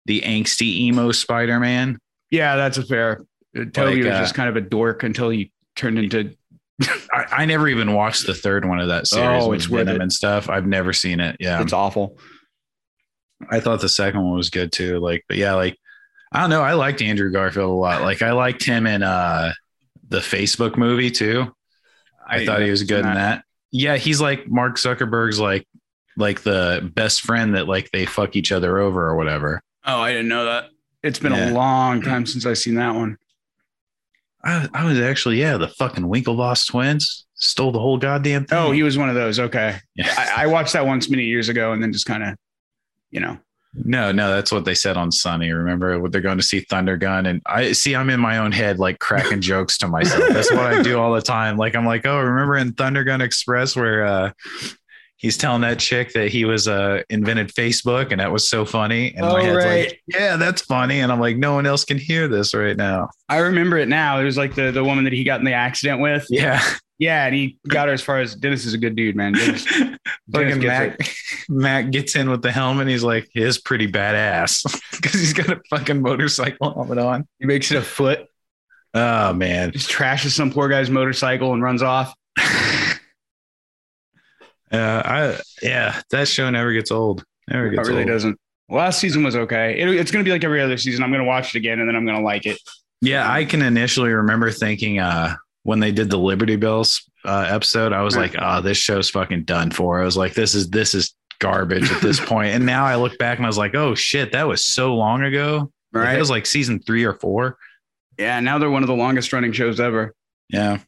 the 0.07 0.23
angsty 0.23 0.77
emo 0.77 1.13
Spider-Man. 1.13 1.99
Yeah, 2.31 2.57
that's 2.57 2.79
a 2.79 2.83
fair. 2.83 3.21
Uh, 3.57 3.65
Toby 3.73 3.97
Like, 3.97 4.05
was 4.05 4.15
uh, 4.15 4.21
just 4.21 4.35
kind 4.35 4.49
of 4.49 4.57
a 4.57 4.63
dork 4.63 5.03
until 5.03 5.29
he 5.29 5.53
turned 5.75 5.99
into. 5.99 6.35
I, 7.13 7.25
I 7.31 7.45
never 7.45 7.69
even 7.69 7.93
watched 7.93 8.27
the 8.27 8.35
third 8.35 8.65
one 8.65 8.81
of 8.81 8.89
that 8.89 9.07
series. 9.07 9.45
Oh, 9.45 9.51
with 9.51 9.61
it's 9.61 9.69
worth 9.69 9.85
Venom 9.87 10.01
it. 10.01 10.05
and 10.05 10.13
stuff. 10.13 10.49
I've 10.49 10.67
never 10.67 10.95
seen 10.95 11.21
it. 11.21 11.37
Yeah. 11.41 11.61
It's 11.61 11.75
awful. 11.75 12.19
I 13.51 13.61
thought 13.61 13.83
the 13.83 13.89
second 13.91 14.23
one 14.25 14.35
was 14.35 14.49
good 14.49 14.73
too. 14.73 14.99
Like, 14.99 15.25
but 15.29 15.37
yeah, 15.37 15.53
like 15.55 15.77
I 16.37 16.41
don't 16.43 16.51
know. 16.51 16.63
I 16.63 16.75
liked 16.75 17.01
Andrew 17.03 17.31
Garfield 17.33 17.71
a 17.71 17.73
lot. 17.73 18.03
Like 18.03 18.21
I 18.23 18.33
liked 18.33 18.63
him 18.65 18.87
in 18.87 19.03
uh 19.03 19.53
the 20.09 20.19
Facebook 20.19 20.77
movie 20.77 21.11
too. 21.11 21.53
I 22.29 22.39
Wait, 22.39 22.47
thought 22.47 22.61
he 22.63 22.71
was 22.71 22.83
good 22.83 23.01
in 23.01 23.05
that? 23.07 23.15
that. 23.15 23.45
Yeah, 23.73 23.97
he's 23.97 24.21
like 24.21 24.49
Mark 24.49 24.77
Zuckerberg's 24.77 25.41
like 25.41 25.67
like 26.17 26.43
the 26.43 26.89
best 26.95 27.23
friend 27.23 27.55
that 27.55 27.67
like 27.69 27.91
they 27.91 28.07
fuck 28.07 28.37
each 28.37 28.53
other 28.53 28.79
over 28.79 29.07
or 29.09 29.17
whatever. 29.17 29.63
Oh, 29.85 30.01
I 30.01 30.13
didn't 30.13 30.29
know 30.29 30.45
that. 30.45 30.67
It's 31.03 31.19
been 31.19 31.33
Yeah. 31.33 31.51
a 31.51 31.53
long 31.53 32.03
time 32.03 32.27
since 32.27 32.45
I've 32.47 32.59
seen 32.59 32.75
that 32.77 32.95
one. 32.95 33.17
I, 34.45 34.69
I 34.73 34.85
was 34.85 35.01
actually 35.01 35.41
yeah 35.41 35.57
the 35.57 35.69
fucking 35.69 36.05
Winklevoss 36.05 36.69
twins 36.69 37.27
stole 37.35 37.73
the 37.73 37.79
whole 37.81 37.99
goddamn 37.99 38.45
thing. 38.47 38.59
Oh, 38.59 38.71
he 38.73 38.83
was 38.83 38.97
one 38.97 39.09
of 39.09 39.15
those. 39.15 39.39
Okay. 39.39 39.79
yeah. 39.95 40.15
I, 40.17 40.45
I 40.45 40.47
watched 40.47 40.73
that 40.75 40.87
once 40.87 41.09
many 41.11 41.25
years 41.25 41.49
ago 41.49 41.73
and 41.73 41.83
then 41.83 41.93
just 41.93 42.07
kind 42.07 42.23
of, 42.23 42.35
you 43.11 43.21
know, 43.21 43.39
No, 43.85 44.11
no, 44.13 44.31
that's 44.31 44.51
what 44.53 44.65
they 44.65 44.75
said 44.75 44.97
on 44.97 45.13
Sunny. 45.13 45.53
Remember 45.53 46.09
they're 46.09 46.21
going 46.21 46.39
to 46.39 46.45
see 46.45 46.61
Thunder 46.61 46.97
Gun, 46.97 47.27
and 47.27 47.43
I 47.47 47.73
see 47.73 47.95
I'm 47.95 48.11
in 48.11 48.21
my 48.21 48.39
own 48.39 48.53
head, 48.53 48.79
like 48.79 48.99
cracking 48.99 49.41
jokes 49.43 49.77
to 49.79 49.89
myself. 49.89 50.25
That's 50.31 50.51
what 50.51 50.61
I 50.67 50.83
do 50.83 50.99
all 50.99 51.13
the 51.13 51.21
time. 51.23 51.57
Like 51.57 51.75
I'm 51.77 51.85
like, 51.87 52.07
oh, 52.07 52.19
remember 52.21 52.57
in 52.57 52.73
Thunder 52.73 53.05
Gun 53.05 53.21
Express 53.21 53.77
where 53.77 54.05
uh, 54.07 54.33
he's 55.17 55.37
telling 55.37 55.63
that 55.63 55.79
chick 55.79 56.13
that 56.15 56.29
he 56.31 56.45
was 56.45 56.69
uh, 56.69 57.03
invented 57.11 57.49
Facebook, 57.49 58.13
and 58.13 58.21
that 58.21 58.33
was 58.33 58.49
so 58.49 58.65
funny. 58.65 59.13
And 59.15 59.21
my 59.27 59.41
Oh, 59.41 59.45
head's 59.45 59.57
right. 59.65 59.89
like, 59.89 60.03
yeah, 60.09 60.37
that's 60.37 60.63
funny. 60.63 61.01
And 61.01 61.13
I'm 61.13 61.21
like, 61.21 61.37
no 61.37 61.55
one 61.55 61.67
else 61.67 61.85
can 61.85 61.99
hear 61.99 62.29
this 62.29 62.55
right 62.55 62.77
now. 62.77 63.11
I 63.29 63.39
remember 63.39 63.77
it 63.79 63.89
now. 63.89 64.19
It 64.21 64.25
was 64.25 64.37
like 64.39 64.55
the, 64.55 64.71
the 64.71 64.85
woman 64.85 65.05
that 65.05 65.13
he 65.13 65.25
got 65.25 65.41
in 65.41 65.45
the 65.47 65.53
accident 65.55 66.01
with. 66.01 66.27
Yeah, 66.31 66.63
Yeah. 66.99 67.27
And 67.27 67.35
he 67.35 67.59
got 67.69 67.89
her 67.89 67.95
as 67.95 68.03
far 68.03 68.21
as 68.21 68.35
Dennis 68.35 68.65
is 68.65 68.73
a 68.75 68.79
good 68.79 68.97
dude, 68.97 69.17
man. 69.17 69.33
Dennis, 69.35 69.65
Dennis 70.31 70.57
Mac. 70.59 70.99
It. 71.49 71.53
Mac 71.53 71.91
gets 71.91 72.17
in 72.17 72.31
with 72.31 72.43
the 72.43 72.53
helmet. 72.53 72.89
He's 72.89 73.03
like, 73.05 73.29
he 73.33 73.43
is 73.43 73.59
pretty 73.59 73.91
badass 73.91 74.63
because 74.93 75.15
he's 75.21 75.33
got 75.33 75.49
a 75.51 75.61
fucking 75.71 76.01
motorcycle 76.03 76.73
helmet 76.75 76.99
on. 76.99 77.27
He 77.39 77.47
makes 77.47 77.71
it 77.71 77.77
a 77.77 77.83
foot, 77.83 78.27
Oh 78.95 79.33
man, 79.35 79.73
just 79.73 79.91
trashes 79.91 80.31
some 80.31 80.51
poor 80.51 80.69
guy's 80.69 80.89
motorcycle 80.91 81.53
and 81.53 81.63
runs 81.63 81.83
off. 81.83 82.15
Uh, 84.73 85.03
I 85.05 85.41
yeah, 85.63 86.01
that 86.11 86.27
show 86.29 86.51
never 86.51 86.73
gets 86.73 86.91
old. 86.91 87.23
Never 87.49 87.69
It 87.69 87.77
gets 87.77 87.89
really 87.89 88.03
old. 88.03 88.09
doesn't. 88.09 88.39
Last 88.69 88.99
season 88.99 89.23
was 89.23 89.37
okay. 89.37 89.79
It, 89.81 89.89
it's 89.89 90.11
going 90.11 90.25
to 90.25 90.29
be 90.29 90.33
like 90.33 90.43
every 90.43 90.61
other 90.61 90.77
season. 90.77 91.05
I'm 91.05 91.11
going 91.11 91.23
to 91.23 91.27
watch 91.27 91.55
it 91.55 91.59
again 91.59 91.79
and 91.79 91.89
then 91.89 91.95
I'm 91.95 92.05
going 92.05 92.19
to 92.19 92.25
like 92.25 92.47
it. 92.47 92.59
Yeah, 93.01 93.31
I 93.31 93.45
can 93.45 93.63
initially 93.63 94.11
remember 94.11 94.51
thinking 94.51 94.99
uh 94.99 95.37
when 95.63 95.79
they 95.81 95.93
did 95.93 96.11
the 96.11 96.19
Liberty 96.19 96.57
Bells 96.57 97.03
uh, 97.25 97.47
episode, 97.49 97.93
I 97.93 98.03
was 98.03 98.15
Yeah. 98.15 98.21
like, 98.23 98.35
oh, 98.41 98.61
this 98.61 98.77
show's 98.79 99.09
fucking 99.11 99.45
done 99.45 99.71
for. 99.71 100.01
I 100.01 100.05
was 100.05 100.17
like, 100.17 100.35
this 100.35 100.55
is 100.55 100.69
this 100.71 100.95
is 100.95 101.15
garbage 101.39 101.91
at 101.91 102.01
this 102.03 102.19
point. 102.21 102.55
And 102.55 102.65
now 102.67 102.85
I 102.85 102.97
look 102.97 103.19
back 103.19 103.39
and 103.39 103.47
I 103.47 103.49
was 103.49 103.59
like, 103.59 103.75
oh 103.75 103.95
shit, 103.95 104.33
that 104.33 104.47
was 104.47 104.65
so 104.65 104.95
long 104.95 105.23
ago. 105.23 105.71
Like, 105.93 106.05
Right. 106.05 106.17
It 106.17 106.19
was 106.19 106.31
like 106.31 106.47
season 106.47 106.81
three 106.81 107.05
or 107.05 107.15
four. 107.15 107.57
Yeah. 108.19 108.41
Now 108.41 108.59
they're 108.59 108.71
one 108.71 108.83
of 108.83 108.87
the 108.89 108.95
longest 108.95 109.33
running 109.33 109.53
shows 109.53 109.81
ever. 109.81 110.15
Yeah. 110.51 110.79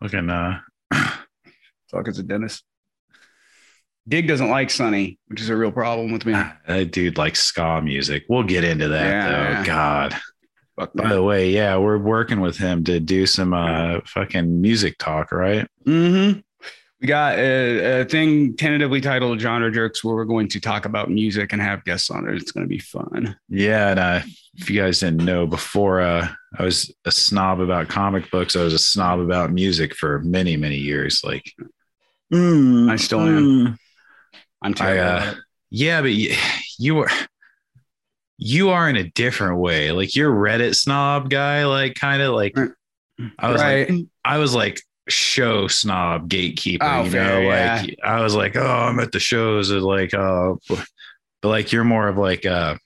Looking 0.00 0.28
uh 0.30 0.60
it's 0.92 2.18
a 2.18 2.22
dentist. 2.22 2.62
Dig 4.08 4.28
doesn't 4.28 4.50
like 4.50 4.70
Sunny, 4.70 5.18
which 5.26 5.40
is 5.40 5.48
a 5.48 5.56
real 5.56 5.72
problem 5.72 6.12
with 6.12 6.26
me. 6.26 6.32
that 6.66 6.92
dude 6.92 7.18
likes 7.18 7.42
ska 7.42 7.80
music. 7.82 8.24
We'll 8.28 8.44
get 8.44 8.62
into 8.62 8.88
that 8.88 9.06
Yeah, 9.06 9.28
though. 9.28 9.50
yeah. 9.50 9.64
God. 9.64 10.16
Fuck 10.78 10.92
By 10.92 11.08
the 11.08 11.22
way, 11.22 11.50
yeah, 11.50 11.76
we're 11.78 11.96
working 11.98 12.40
with 12.40 12.58
him 12.58 12.84
to 12.84 13.00
do 13.00 13.24
some 13.26 13.54
uh 13.54 14.00
fucking 14.04 14.60
music 14.60 14.98
talk, 14.98 15.32
right? 15.32 15.66
Mm-hmm. 15.86 16.40
We 17.00 17.08
got 17.08 17.38
a, 17.38 18.00
a 18.00 18.04
thing 18.06 18.56
tentatively 18.56 19.02
titled 19.02 19.38
Genre 19.38 19.70
Jerks 19.70 20.02
where 20.02 20.14
we're 20.14 20.24
going 20.24 20.48
to 20.48 20.60
talk 20.60 20.86
about 20.86 21.10
music 21.10 21.52
and 21.52 21.60
have 21.60 21.84
guests 21.84 22.10
on 22.10 22.26
it. 22.26 22.36
It's 22.36 22.52
going 22.52 22.64
to 22.64 22.68
be 22.68 22.78
fun. 22.78 23.36
Yeah, 23.50 23.90
and 23.90 24.00
uh, 24.00 24.20
if 24.54 24.70
you 24.70 24.80
guys 24.80 25.00
didn't 25.00 25.24
know, 25.24 25.46
before 25.46 26.00
uh, 26.00 26.26
I 26.58 26.62
was 26.62 26.90
a 27.04 27.10
snob 27.10 27.60
about 27.60 27.88
comic 27.88 28.30
books, 28.30 28.56
I 28.56 28.62
was 28.62 28.72
a 28.72 28.78
snob 28.78 29.20
about 29.20 29.52
music 29.52 29.94
for 29.94 30.20
many, 30.20 30.56
many 30.56 30.76
years. 30.76 31.20
Like, 31.22 31.52
I 32.32 32.96
still 32.96 33.20
am. 33.20 33.76
I'm 34.62 34.74
I, 34.80 34.98
uh, 34.98 35.34
yeah, 35.68 36.00
but 36.00 36.12
you, 36.12 36.34
you 36.78 36.98
are 37.00 37.10
you 38.38 38.70
are 38.70 38.88
in 38.88 38.96
a 38.96 39.10
different 39.10 39.58
way. 39.58 39.92
Like 39.92 40.16
you're 40.16 40.32
Reddit 40.32 40.74
snob 40.74 41.28
guy, 41.28 41.66
like 41.66 41.94
kind 41.94 42.22
of 42.22 42.34
like 42.34 42.56
I 43.38 43.52
was 43.52 43.60
like. 43.60 43.90
I 44.24 44.38
was 44.38 44.54
like 44.54 44.80
show 45.08 45.68
snob 45.68 46.28
gatekeeper. 46.28 46.84
Oh, 46.84 47.04
you 47.04 47.10
fair, 47.10 47.24
know, 47.24 47.40
yeah. 47.40 47.82
like 47.82 47.98
I 48.02 48.20
was 48.20 48.34
like, 48.34 48.56
oh, 48.56 48.66
I'm 48.66 48.98
at 49.00 49.12
the 49.12 49.20
shows, 49.20 49.70
and 49.70 49.82
like, 49.82 50.14
oh, 50.14 50.58
but 50.68 51.48
like 51.48 51.72
you're 51.72 51.84
more 51.84 52.08
of 52.08 52.16
like 52.16 52.46
uh 52.46 52.76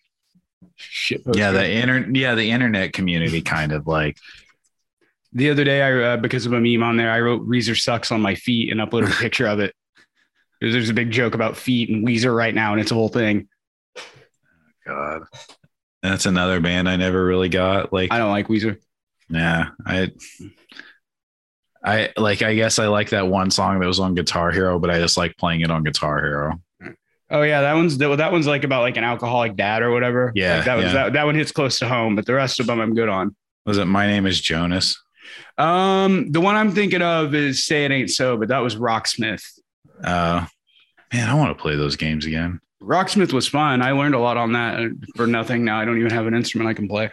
Shit. 0.76 1.20
yeah 1.34 1.50
the 1.50 1.70
internet 1.70 2.16
yeah 2.16 2.34
the 2.34 2.50
internet 2.50 2.94
community 2.94 3.42
kind 3.42 3.72
of 3.72 3.86
like 3.86 4.16
the 5.32 5.50
other 5.50 5.64
day, 5.64 5.82
I 5.82 6.12
uh, 6.12 6.16
because 6.16 6.46
of 6.46 6.52
a 6.52 6.60
meme 6.60 6.82
on 6.82 6.96
there, 6.96 7.10
I 7.10 7.20
wrote 7.20 7.48
Weezer 7.48 7.80
sucks 7.80 8.10
on 8.10 8.20
my 8.20 8.34
feet 8.34 8.70
and 8.72 8.80
uploaded 8.80 9.12
a 9.12 9.16
picture 9.22 9.46
of 9.46 9.60
it. 9.60 9.74
There's 10.60 10.72
there's 10.72 10.90
a 10.90 10.94
big 10.94 11.10
joke 11.10 11.34
about 11.34 11.56
feet 11.56 11.88
and 11.88 12.06
Weezer 12.06 12.34
right 12.34 12.54
now, 12.54 12.72
and 12.72 12.80
it's 12.80 12.90
a 12.90 12.94
whole 12.94 13.08
thing. 13.08 13.48
God. 14.86 15.22
That's 16.02 16.26
another 16.26 16.60
band 16.60 16.88
I 16.88 16.96
never 16.96 17.24
really 17.24 17.48
got. 17.48 17.92
Like, 17.92 18.12
I 18.12 18.18
don't 18.18 18.30
like 18.30 18.48
Weezer. 18.48 18.78
yeah, 19.28 19.68
I, 19.86 20.10
I 21.84 22.10
like. 22.16 22.42
I 22.42 22.54
guess 22.54 22.78
I 22.78 22.88
like 22.88 23.10
that 23.10 23.26
one 23.26 23.50
song 23.50 23.80
that 23.80 23.86
was 23.86 24.00
on 24.00 24.14
Guitar 24.14 24.50
Hero, 24.50 24.78
but 24.78 24.90
I 24.90 24.98
just 24.98 25.16
like 25.16 25.36
playing 25.36 25.62
it 25.62 25.70
on 25.70 25.82
Guitar 25.82 26.20
Hero. 26.20 26.60
Oh 27.30 27.42
yeah, 27.42 27.60
that 27.62 27.74
one's 27.74 27.96
that, 27.98 28.16
that 28.16 28.32
one's 28.32 28.46
like 28.46 28.64
about 28.64 28.82
like 28.82 28.96
an 28.96 29.04
alcoholic 29.04 29.56
dad 29.56 29.82
or 29.82 29.90
whatever. 29.92 30.32
Yeah, 30.34 30.56
Like, 30.56 30.64
that 30.64 30.74
was 30.74 30.84
yeah. 30.86 30.92
that, 30.92 31.12
that 31.14 31.24
one 31.24 31.36
hits 31.36 31.52
close 31.52 31.78
to 31.78 31.88
home, 31.88 32.16
but 32.16 32.26
the 32.26 32.34
rest 32.34 32.60
of 32.60 32.66
them 32.66 32.80
I'm 32.80 32.94
good 32.94 33.08
on. 33.08 33.34
Was 33.66 33.78
it 33.78 33.84
My 33.84 34.06
Name 34.06 34.26
Is 34.26 34.40
Jonas? 34.40 35.00
Um, 35.56 36.32
the 36.32 36.40
one 36.40 36.56
I'm 36.56 36.72
thinking 36.72 37.02
of 37.02 37.34
is 37.34 37.64
Say 37.64 37.84
It 37.84 37.92
Ain't 37.92 38.10
So, 38.10 38.36
but 38.36 38.48
that 38.48 38.58
was 38.58 38.76
Rocksmith. 38.76 39.44
Uh, 40.02 40.46
man, 41.12 41.28
I 41.28 41.34
want 41.34 41.56
to 41.56 41.60
play 41.60 41.76
those 41.76 41.96
games 41.96 42.26
again. 42.26 42.60
Rocksmith 42.82 43.32
was 43.32 43.46
fun. 43.46 43.82
I 43.82 43.92
learned 43.92 44.14
a 44.14 44.18
lot 44.18 44.36
on 44.36 44.52
that 44.54 44.90
for 45.14 45.26
nothing. 45.26 45.64
Now 45.64 45.78
I 45.78 45.84
don't 45.84 45.98
even 45.98 46.10
have 46.10 46.26
an 46.26 46.34
instrument 46.34 46.68
I 46.68 46.74
can 46.74 46.88
play. 46.88 47.12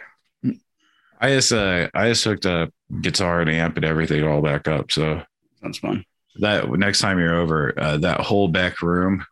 I 1.20 1.30
just 1.30 1.52
uh, 1.52 1.88
I 1.94 2.08
just 2.08 2.24
hooked 2.24 2.46
up 2.46 2.70
guitar 3.00 3.40
and 3.40 3.50
amp 3.50 3.76
and 3.76 3.84
everything 3.84 4.24
all 4.24 4.40
back 4.42 4.68
up. 4.68 4.90
So 4.92 5.22
Sounds 5.60 5.78
fun. 5.78 6.04
that 6.36 6.70
next 6.70 7.00
time 7.00 7.18
you're 7.18 7.34
over, 7.34 7.74
uh, 7.78 7.96
that 7.98 8.20
whole 8.20 8.48
back 8.48 8.80
room, 8.82 9.24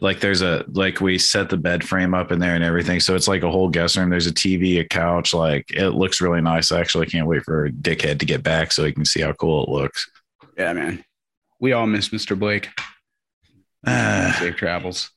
like 0.00 0.20
there's 0.20 0.40
a 0.42 0.64
like 0.68 1.00
we 1.00 1.18
set 1.18 1.50
the 1.50 1.56
bed 1.56 1.82
frame 1.84 2.14
up 2.14 2.30
in 2.32 2.38
there 2.38 2.54
and 2.54 2.64
everything, 2.64 3.00
so 3.00 3.14
it's 3.16 3.28
like 3.28 3.42
a 3.42 3.50
whole 3.50 3.68
guest 3.68 3.96
room. 3.96 4.08
There's 4.10 4.28
a 4.28 4.32
TV, 4.32 4.78
a 4.80 4.84
couch, 4.84 5.34
like 5.34 5.70
it 5.72 5.90
looks 5.90 6.20
really 6.20 6.40
nice. 6.40 6.70
I 6.72 6.80
actually 6.80 7.06
can't 7.06 7.26
wait 7.26 7.42
for 7.42 7.70
Dickhead 7.70 8.18
to 8.20 8.26
get 8.26 8.42
back 8.42 8.72
so 8.72 8.84
he 8.84 8.92
can 8.92 9.04
see 9.04 9.20
how 9.20 9.32
cool 9.32 9.64
it 9.64 9.68
looks. 9.70 10.08
Yeah, 10.56 10.72
man. 10.72 11.04
We 11.58 11.72
all 11.72 11.86
miss 11.86 12.08
Mr. 12.10 12.38
Blake. 12.38 12.68
Uh, 13.86 14.32
Safe 14.38 14.56
travels. 14.56 15.10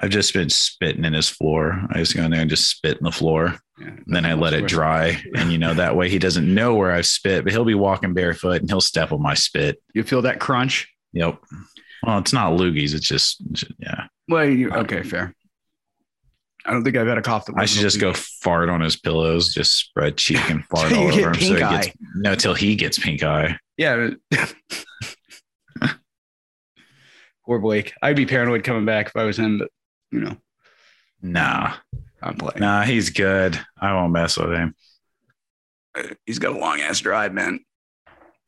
I've 0.00 0.10
just 0.10 0.32
been 0.32 0.50
spitting 0.50 1.04
in 1.04 1.12
his 1.12 1.28
floor. 1.28 1.80
I 1.90 1.98
just 1.98 2.16
go 2.16 2.24
in 2.24 2.30
there 2.30 2.40
and 2.40 2.50
just 2.50 2.70
spit 2.70 2.98
in 2.98 3.04
the 3.04 3.12
floor. 3.12 3.58
Yeah. 3.78 3.88
And 3.88 4.04
then 4.06 4.24
I 4.26 4.34
let 4.34 4.54
it 4.54 4.66
dry. 4.66 5.22
And 5.36 5.52
you 5.52 5.58
know, 5.58 5.74
that 5.74 5.96
way 5.96 6.08
he 6.08 6.18
doesn't 6.18 6.52
know 6.52 6.74
where 6.74 6.92
I've 6.92 7.06
spit, 7.06 7.44
but 7.44 7.52
he'll 7.52 7.64
be 7.64 7.74
walking 7.74 8.14
barefoot 8.14 8.60
and 8.60 8.70
he'll 8.70 8.80
step 8.80 9.12
on 9.12 9.20
my 9.22 9.34
spit. 9.34 9.82
You 9.94 10.02
feel 10.02 10.22
that 10.22 10.40
crunch? 10.40 10.88
Yep. 11.12 11.38
Well, 12.02 12.18
it's 12.18 12.32
not 12.32 12.58
loogies. 12.58 12.94
It's 12.94 13.06
just, 13.06 13.42
yeah. 13.78 14.06
Well, 14.28 14.44
you, 14.44 14.70
okay, 14.70 15.02
fair. 15.02 15.34
I 16.64 16.72
don't 16.72 16.82
think 16.84 16.96
I've 16.96 17.06
had 17.06 17.18
a 17.18 17.22
cough 17.22 17.46
that 17.46 17.54
I 17.56 17.64
should 17.64 17.82
just 17.82 18.00
go 18.00 18.12
fart 18.12 18.68
on 18.68 18.80
his 18.80 18.96
pillows, 18.96 19.54
just 19.54 19.76
spread 19.76 20.16
cheek 20.16 20.50
and 20.50 20.64
fart 20.70 20.92
all 20.92 21.08
over 21.08 21.28
him. 21.28 21.34
So 21.34 21.54
he 21.54 21.62
eye. 21.62 21.82
gets, 21.82 21.96
no, 22.16 22.34
till 22.34 22.54
he 22.54 22.74
gets 22.74 22.98
pink 22.98 23.22
eye. 23.22 23.56
Yeah. 23.76 24.10
Poor 27.46 27.60
Blake. 27.60 27.92
I'd 28.02 28.16
be 28.16 28.26
paranoid 28.26 28.64
coming 28.64 28.84
back 28.84 29.06
if 29.06 29.16
I 29.16 29.24
was 29.24 29.38
him, 29.38 29.58
but 29.58 29.70
you 30.10 30.20
know, 30.20 30.36
Nah, 31.22 31.74
I'm 32.22 32.36
playing. 32.36 32.60
nah, 32.60 32.82
he's 32.82 33.10
good. 33.10 33.58
I 33.80 33.94
won't 33.94 34.12
mess 34.12 34.36
with 34.36 34.50
him. 34.52 34.74
He's 36.26 36.38
got 36.38 36.54
a 36.54 36.58
long 36.58 36.80
ass 36.80 37.00
drive, 37.00 37.32
man. 37.32 37.60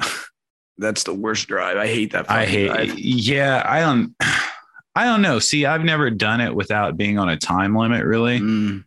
That's 0.78 1.02
the 1.04 1.14
worst 1.14 1.48
drive. 1.48 1.76
I 1.76 1.86
hate 1.86 2.12
that. 2.12 2.30
I 2.30 2.44
hate, 2.46 2.66
drive. 2.68 2.98
yeah, 2.98 3.62
I 3.66 3.80
don't, 3.80 4.14
I 4.94 5.04
don't 5.04 5.22
know. 5.22 5.38
See, 5.38 5.64
I've 5.66 5.84
never 5.84 6.10
done 6.10 6.40
it 6.40 6.54
without 6.54 6.96
being 6.96 7.18
on 7.18 7.28
a 7.28 7.36
time 7.36 7.74
limit, 7.74 8.04
really. 8.04 8.38
Mm. 8.40 8.84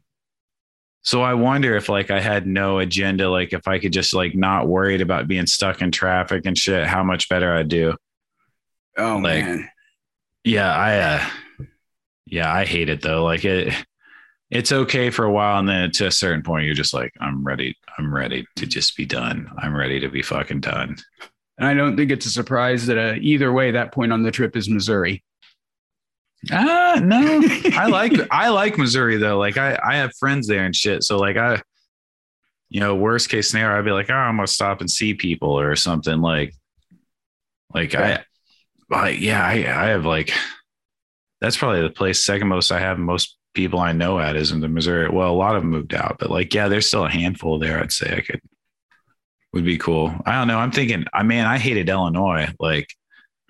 So 1.03 1.21
I 1.23 1.33
wonder 1.33 1.75
if 1.75 1.89
like 1.89 2.11
I 2.11 2.19
had 2.19 2.45
no 2.45 2.77
agenda, 2.79 3.29
like 3.29 3.53
if 3.53 3.67
I 3.67 3.79
could 3.79 3.91
just 3.93 4.13
like 4.13 4.35
not 4.35 4.67
worried 4.67 5.01
about 5.01 5.27
being 5.27 5.47
stuck 5.47 5.81
in 5.81 5.89
traffic 5.91 6.45
and 6.45 6.55
shit, 6.57 6.85
how 6.85 7.03
much 7.03 7.27
better 7.27 7.53
I'd 7.55 7.67
do. 7.69 7.95
Oh 8.97 9.17
Like- 9.17 9.43
man. 9.43 9.69
Yeah, 10.43 10.73
I 10.75 10.97
uh 10.99 11.25
yeah, 12.25 12.53
I 12.53 12.65
hate 12.65 12.89
it 12.89 13.01
though. 13.01 13.23
Like 13.23 13.45
it 13.45 13.73
it's 14.49 14.71
okay 14.71 15.09
for 15.09 15.23
a 15.23 15.31
while 15.31 15.59
and 15.59 15.69
then 15.69 15.91
to 15.91 16.07
a 16.07 16.11
certain 16.11 16.43
point 16.43 16.65
you're 16.65 16.75
just 16.75 16.93
like, 16.93 17.13
I'm 17.21 17.43
ready. 17.43 17.77
I'm 17.97 18.13
ready 18.13 18.45
to 18.57 18.65
just 18.65 18.97
be 18.97 19.05
done. 19.05 19.49
I'm 19.57 19.75
ready 19.75 19.99
to 20.01 20.09
be 20.09 20.21
fucking 20.21 20.59
done. 20.59 20.97
And 21.57 21.67
I 21.67 21.73
don't 21.73 21.95
think 21.95 22.11
it's 22.11 22.25
a 22.25 22.31
surprise 22.31 22.85
that 22.87 22.97
uh, 22.97 23.15
either 23.19 23.53
way, 23.53 23.71
that 23.71 23.93
point 23.93 24.11
on 24.11 24.23
the 24.23 24.31
trip 24.31 24.57
is 24.57 24.69
Missouri. 24.69 25.23
Ah, 26.51 26.99
no. 27.01 27.41
I 27.73 27.87
like 27.87 28.13
I 28.31 28.49
like 28.49 28.77
Missouri 28.77 29.17
though. 29.17 29.37
Like 29.37 29.57
I 29.57 29.79
I 29.83 29.95
have 29.97 30.15
friends 30.17 30.47
there 30.47 30.65
and 30.65 30.75
shit. 30.75 31.03
So 31.03 31.17
like 31.17 31.37
I 31.37 31.61
you 32.69 32.79
know, 32.79 32.95
worst 32.95 33.29
case 33.29 33.51
scenario, 33.51 33.77
I'd 33.77 33.85
be 33.85 33.91
like, 33.91 34.09
oh, 34.09 34.13
I'm 34.13 34.37
gonna 34.37 34.47
stop 34.47 34.79
and 34.79 34.89
see 34.89 35.13
people 35.13 35.59
or 35.59 35.75
something 35.75 36.21
like 36.21 36.55
like 37.73 37.93
I 37.95 38.23
like 38.89 39.19
yeah, 39.19 39.45
I 39.45 39.51
I 39.51 39.87
have 39.89 40.05
like 40.05 40.33
that's 41.41 41.57
probably 41.57 41.81
the 41.81 41.89
place 41.89 42.23
second 42.23 42.47
most 42.47 42.71
I 42.71 42.79
have 42.79 42.97
most 42.99 43.37
people 43.53 43.79
I 43.79 43.91
know 43.91 44.19
at 44.19 44.35
is 44.37 44.51
in 44.51 44.61
the 44.61 44.69
Missouri. 44.69 45.09
Well, 45.09 45.29
a 45.29 45.33
lot 45.33 45.55
of 45.55 45.61
them 45.63 45.71
moved 45.71 45.93
out, 45.93 46.17
but 46.19 46.29
like 46.31 46.53
yeah, 46.53 46.67
there's 46.69 46.87
still 46.87 47.05
a 47.05 47.09
handful 47.09 47.59
there. 47.59 47.79
I'd 47.81 47.91
say 47.91 48.15
I 48.15 48.21
could 48.21 48.41
would 49.53 49.65
be 49.65 49.77
cool. 49.77 50.15
I 50.25 50.33
don't 50.33 50.47
know. 50.47 50.59
I'm 50.59 50.71
thinking, 50.71 51.03
I 51.13 51.23
mean, 51.23 51.43
I 51.43 51.57
hated 51.57 51.89
Illinois. 51.89 52.47
Like 52.59 52.87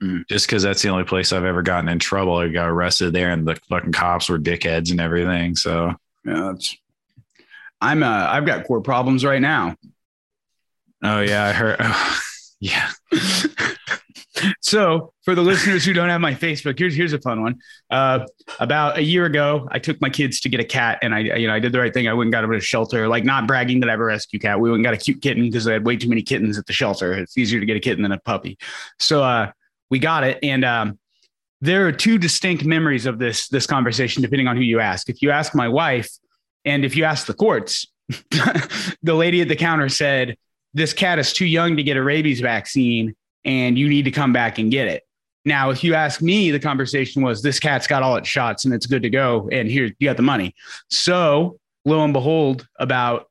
Mm. 0.02 0.28
just 0.28 0.48
because 0.48 0.64
that's 0.64 0.82
the 0.82 0.90
only 0.90 1.04
place 1.04 1.32
I've 1.32 1.44
ever 1.46 1.62
gotten 1.62 1.88
in 1.88 2.00
trouble. 2.00 2.36
I 2.38 2.48
got 2.48 2.68
arrested 2.68 3.14
there, 3.14 3.30
and 3.30 3.48
the 3.48 3.56
fucking 3.70 3.92
cops 3.92 4.30
were 4.30 4.40
dickheads 4.40 4.90
and 4.90 5.00
everything. 5.00 5.56
So 5.56 5.94
Yeah, 6.26 6.50
that's. 6.52 6.76
I'm. 7.80 8.02
Uh, 8.02 8.26
I've 8.28 8.48
got 8.48 8.66
core 8.66 8.82
problems 8.82 9.24
right 9.24 9.40
now. 9.42 9.76
oh 11.04 11.20
yeah, 11.22 11.46
I 11.46 11.52
heard. 11.52 11.80
yeah, 12.60 12.90
So, 14.62 15.14
for 15.24 15.36
the 15.36 15.42
listeners 15.42 15.84
who 15.84 15.94
don't 15.94 16.10
have 16.10 16.22
my 16.22 16.34
Facebook, 16.34 16.80
here's 16.80 16.96
here's 16.96 17.14
a 17.14 17.20
fun 17.20 17.42
one. 17.42 17.60
Uh, 17.90 18.26
about 18.60 18.98
a 18.98 19.04
year 19.04 19.26
ago, 19.26 19.68
I 19.72 19.80
took 19.80 20.00
my 20.02 20.10
kids 20.10 20.40
to 20.42 20.50
get 20.50 20.60
a 20.60 20.66
cat, 20.66 21.00
and 21.02 21.14
I 21.14 21.20
you 21.20 21.48
know 21.48 21.54
I 21.54 21.60
did 21.60 21.72
the 21.72 21.80
right 21.80 21.94
thing. 21.94 22.08
I 22.08 22.14
went 22.14 22.28
and 22.28 22.34
got 22.34 22.42
them 22.42 22.52
at 22.52 22.58
a 22.58 22.62
shelter. 22.62 23.08
Like 23.08 23.26
not 23.26 23.46
bragging 23.46 23.82
that 23.82 23.90
I 23.90 23.92
have 23.92 24.00
a 24.00 24.06
rescue 24.06 24.40
cat. 24.40 24.60
We 24.60 24.70
went 24.70 24.80
and 24.80 24.86
got 24.86 24.94
a 24.94 24.98
cute 24.98 25.22
kitten 25.22 25.44
because 25.44 25.66
they 25.66 25.74
had 25.74 25.86
way 25.86 25.98
too 25.98 26.10
many 26.10 26.22
kittens 26.22 26.58
at 26.58 26.66
the 26.66 26.74
shelter. 26.74 27.14
It's 27.14 27.38
easier 27.38 27.60
to 27.60 27.66
get 27.66 27.76
a 27.76 27.80
kitten 27.80 28.04
than 28.04 28.14
a 28.14 28.20
puppy. 28.20 28.58
So 29.00 29.24
uh, 29.24 29.52
we 29.90 30.00
got 30.00 30.24
it, 30.24 30.40
and 30.44 30.64
um, 30.64 31.00
there 31.60 31.88
are 31.88 31.92
two 31.92 32.18
distinct 32.18 32.64
memories 32.64 33.06
of 33.06 33.20
this 33.20 33.48
this 33.50 33.68
conversation, 33.68 34.22
depending 34.22 34.48
on 34.48 34.56
who 34.56 34.64
you 34.64 34.80
ask. 34.80 35.10
If 35.10 35.22
you 35.22 35.32
ask 35.32 35.54
my 35.54 35.68
wife, 35.68 36.10
and 36.64 36.86
if 36.86 36.96
you 36.96 37.04
ask 37.04 37.28
the 37.28 37.34
courts, 37.34 37.86
the 39.04 39.14
lady 39.14 39.42
at 39.42 39.50
the 39.50 39.58
counter 39.58 39.90
said, 39.90 40.38
"This 40.74 40.94
cat 40.94 41.20
is 41.20 41.34
too 41.34 41.46
young 41.46 41.78
to 41.78 41.84
get 41.84 41.98
a 41.98 42.04
rabies 42.04 42.40
vaccine." 42.40 43.14
And 43.46 43.78
you 43.78 43.90
need 43.90 44.06
to 44.06 44.12
come 44.12 44.34
back 44.34 44.60
and 44.60 44.72
get 44.72 44.88
it. 44.88 45.04
Now, 45.44 45.72
if 45.72 45.84
you 45.84 45.96
ask 45.96 46.22
me, 46.22 46.52
the 46.52 46.60
conversation 46.60 47.24
was 47.24 47.42
this 47.42 47.60
cat's 47.60 47.88
got 47.88 48.04
all 48.04 48.16
its 48.16 48.30
shots 48.30 48.66
and 48.66 48.74
it's 48.74 48.86
good 48.86 49.02
to 49.04 49.10
go. 49.10 49.50
And 49.52 49.68
here 49.68 49.92
you 49.98 50.08
got 50.08 50.18
the 50.18 50.24
money. 50.24 50.54
So, 50.90 51.60
lo 51.84 52.04
and 52.04 52.14
behold, 52.14 52.68
about 52.80 53.28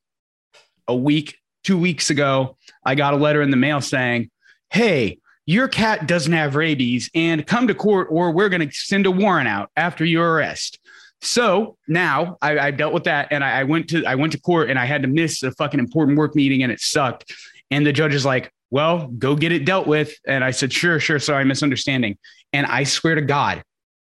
a 0.89 0.95
week, 0.95 1.39
two 1.63 1.79
weeks 1.79 2.11
ago, 2.11 2.57
I 2.85 2.97
got 2.97 3.15
a 3.15 3.17
letter 3.17 3.43
in 3.43 3.51
the 3.51 3.57
mail 3.57 3.81
saying, 3.81 4.31
Hey, 4.71 5.19
your 5.47 5.69
cat 5.69 6.07
doesn't 6.07 6.33
have 6.33 6.55
rabies 6.57 7.11
and 7.15 7.47
come 7.47 7.69
to 7.69 7.75
court 7.75 8.09
or 8.11 8.31
we're 8.31 8.49
going 8.49 8.69
to 8.69 8.75
send 8.75 9.07
a 9.07 9.11
warrant 9.11 9.49
out 9.49 9.71
after 9.77 10.05
your 10.05 10.35
arrest. 10.35 10.79
So 11.23 11.77
now 11.87 12.39
I, 12.41 12.59
I 12.59 12.71
dealt 12.71 12.95
with 12.95 13.05
that 13.05 13.29
and 13.31 13.45
I, 13.45 13.61
I 13.61 13.65
went 13.65 13.89
to 13.91 14.05
I 14.05 14.15
went 14.15 14.33
to 14.33 14.41
court 14.41 14.71
and 14.71 14.79
I 14.79 14.85
had 14.85 15.03
to 15.03 15.09
miss 15.09 15.43
a 15.43 15.53
fucking 15.53 15.81
important 15.81 16.19
work 16.19 16.35
meeting 16.35 16.63
and 16.63 16.73
it 16.73 16.81
sucked. 16.81 17.33
And 17.71 17.87
the 17.87 17.93
judge 17.93 18.15
is 18.15 18.25
like, 18.25 18.53
well, 18.71 19.07
go 19.07 19.35
get 19.35 19.53
it 19.53 19.65
dealt 19.65 19.87
with. 19.87 20.15
And 20.27 20.45
I 20.45 20.51
said, 20.51 20.73
sure, 20.73 21.01
sure. 21.01 21.19
Sorry, 21.19 21.45
misunderstanding. 21.45 22.17
And 22.53 22.67
I 22.67 22.85
swear 22.85 23.15
to 23.15 23.23
God, 23.23 23.63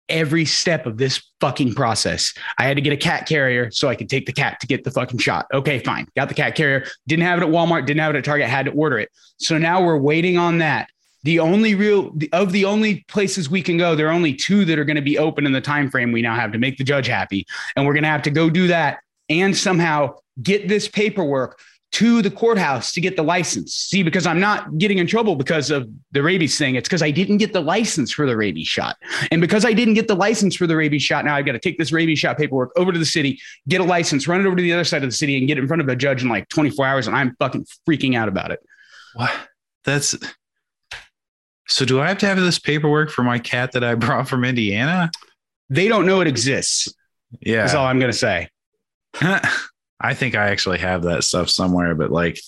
every 0.09 0.45
step 0.45 0.85
of 0.85 0.97
this 0.97 1.23
fucking 1.39 1.73
process, 1.73 2.33
I 2.57 2.65
had 2.65 2.77
to 2.77 2.81
get 2.81 2.93
a 2.93 2.97
cat 2.97 3.27
carrier 3.27 3.71
so 3.71 3.89
I 3.89 3.95
could 3.95 4.09
take 4.09 4.25
the 4.25 4.33
cat 4.33 4.59
to 4.59 4.67
get 4.67 4.83
the 4.83 4.91
fucking 4.91 5.19
shot. 5.19 5.47
Okay, 5.53 5.79
fine. 5.79 6.07
Got 6.15 6.29
the 6.29 6.35
cat 6.35 6.55
carrier. 6.55 6.85
Didn't 7.07 7.25
have 7.25 7.41
it 7.41 7.45
at 7.45 7.49
Walmart. 7.49 7.85
Didn't 7.85 8.01
have 8.01 8.13
it 8.13 8.17
at 8.17 8.25
Target. 8.25 8.47
Had 8.47 8.65
to 8.65 8.71
order 8.71 8.99
it. 8.99 9.09
So 9.37 9.57
now 9.57 9.83
we're 9.83 9.97
waiting 9.97 10.37
on 10.37 10.59
that. 10.59 10.89
The 11.23 11.39
only 11.39 11.73
real 11.73 12.13
of 12.33 12.51
the 12.51 12.65
only 12.65 13.05
places 13.07 13.49
we 13.49 13.61
can 13.61 13.77
go, 13.77 13.95
there 13.95 14.09
are 14.09 14.11
only 14.11 14.33
two 14.33 14.65
that 14.65 14.77
are 14.77 14.83
going 14.83 14.97
to 14.97 15.01
be 15.01 15.17
open 15.17 15.45
in 15.45 15.53
the 15.53 15.61
time 15.61 15.89
frame 15.89 16.11
we 16.11 16.21
now 16.21 16.35
have 16.35 16.51
to 16.51 16.57
make 16.57 16.77
the 16.77 16.83
judge 16.83 17.07
happy, 17.07 17.45
and 17.77 17.85
we're 17.85 17.93
going 17.93 18.03
to 18.03 18.09
have 18.09 18.23
to 18.23 18.29
go 18.29 18.49
do 18.49 18.67
that 18.67 18.99
and 19.29 19.55
somehow 19.55 20.15
get 20.41 20.67
this 20.67 20.89
paperwork 20.89 21.59
to 21.93 22.23
the 22.23 22.31
courthouse 22.31 22.91
to 22.91 22.99
get 22.99 23.15
the 23.15 23.23
license. 23.23 23.75
See, 23.75 24.01
because 24.01 24.25
I'm 24.25 24.39
not 24.39 24.79
getting 24.79 24.97
in 24.97 25.05
trouble 25.05 25.35
because 25.35 25.69
of 25.69 25.87
the 26.11 26.23
rabies 26.23 26.57
thing. 26.57 26.73
It's 26.73 26.89
because 26.89 27.03
I 27.03 27.11
didn't 27.11 27.37
get 27.37 27.53
the 27.53 27.61
license 27.61 28.11
for 28.11 28.25
the 28.25 28.35
rabies 28.35 28.67
shot. 28.67 28.97
And 29.31 29.39
because 29.39 29.63
I 29.63 29.73
didn't 29.73 29.93
get 29.93 30.07
the 30.07 30.15
license 30.15 30.55
for 30.55 30.65
the 30.65 30.75
rabies 30.75 31.03
shot, 31.03 31.23
now 31.23 31.35
I've 31.35 31.45
got 31.45 31.51
to 31.51 31.59
take 31.59 31.77
this 31.77 31.91
rabies 31.91 32.17
shot 32.17 32.35
paperwork 32.35 32.71
over 32.75 32.91
to 32.91 32.97
the 32.97 33.05
city, 33.05 33.39
get 33.67 33.79
a 33.79 33.83
license, 33.83 34.27
run 34.27 34.41
it 34.41 34.47
over 34.47 34.55
to 34.55 34.61
the 34.61 34.73
other 34.73 34.83
side 34.83 35.03
of 35.03 35.09
the 35.09 35.15
city, 35.15 35.37
and 35.37 35.47
get 35.47 35.59
it 35.59 35.61
in 35.61 35.67
front 35.67 35.83
of 35.83 35.87
a 35.87 35.95
judge 35.95 36.23
in 36.23 36.29
like 36.29 36.49
24 36.49 36.83
hours. 36.83 37.07
And 37.07 37.15
I'm 37.15 37.35
fucking 37.35 37.67
freaking 37.87 38.17
out 38.17 38.27
about 38.27 38.49
it. 38.49 38.59
what? 39.13 39.31
That's 39.85 40.15
so. 41.67 41.85
Do 41.85 42.01
I 42.01 42.07
have 42.07 42.17
to 42.19 42.25
have 42.25 42.39
this 42.39 42.57
paperwork 42.57 43.11
for 43.11 43.21
my 43.21 43.37
cat 43.37 43.73
that 43.73 43.83
I 43.83 43.93
brought 43.95 44.27
from 44.27 44.43
Indiana? 44.45 45.11
They 45.69 45.87
don't 45.87 46.07
know 46.07 46.21
it 46.21 46.27
exists. 46.27 46.91
Yeah, 47.39 47.57
That's 47.61 47.75
all 47.75 47.85
I'm 47.85 47.99
going 47.99 48.11
to 48.11 48.17
say. 48.17 48.49
I 49.99 50.13
think 50.13 50.35
I 50.35 50.49
actually 50.49 50.79
have 50.79 51.03
that 51.03 51.23
stuff 51.23 51.49
somewhere, 51.49 51.95
but 51.95 52.11
like 52.11 52.39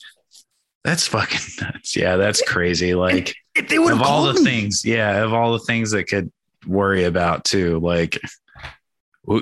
that's 0.83 1.07
fucking 1.07 1.39
nuts. 1.61 1.95
Yeah, 1.95 2.17
that's 2.17 2.41
crazy. 2.41 2.93
Like 2.95 3.35
If 3.55 3.69
they 3.69 3.79
would 3.79 3.93
of 3.93 4.01
all 4.01 4.25
the 4.25 4.33
me- 4.33 4.43
things, 4.43 4.83
yeah, 4.85 5.23
of 5.23 5.33
all 5.33 5.53
the 5.53 5.59
things 5.59 5.91
that 5.91 6.05
could 6.05 6.31
worry 6.67 7.05
about 7.05 7.43
too, 7.45 7.79
like 7.79 8.19
you'll 9.27 9.41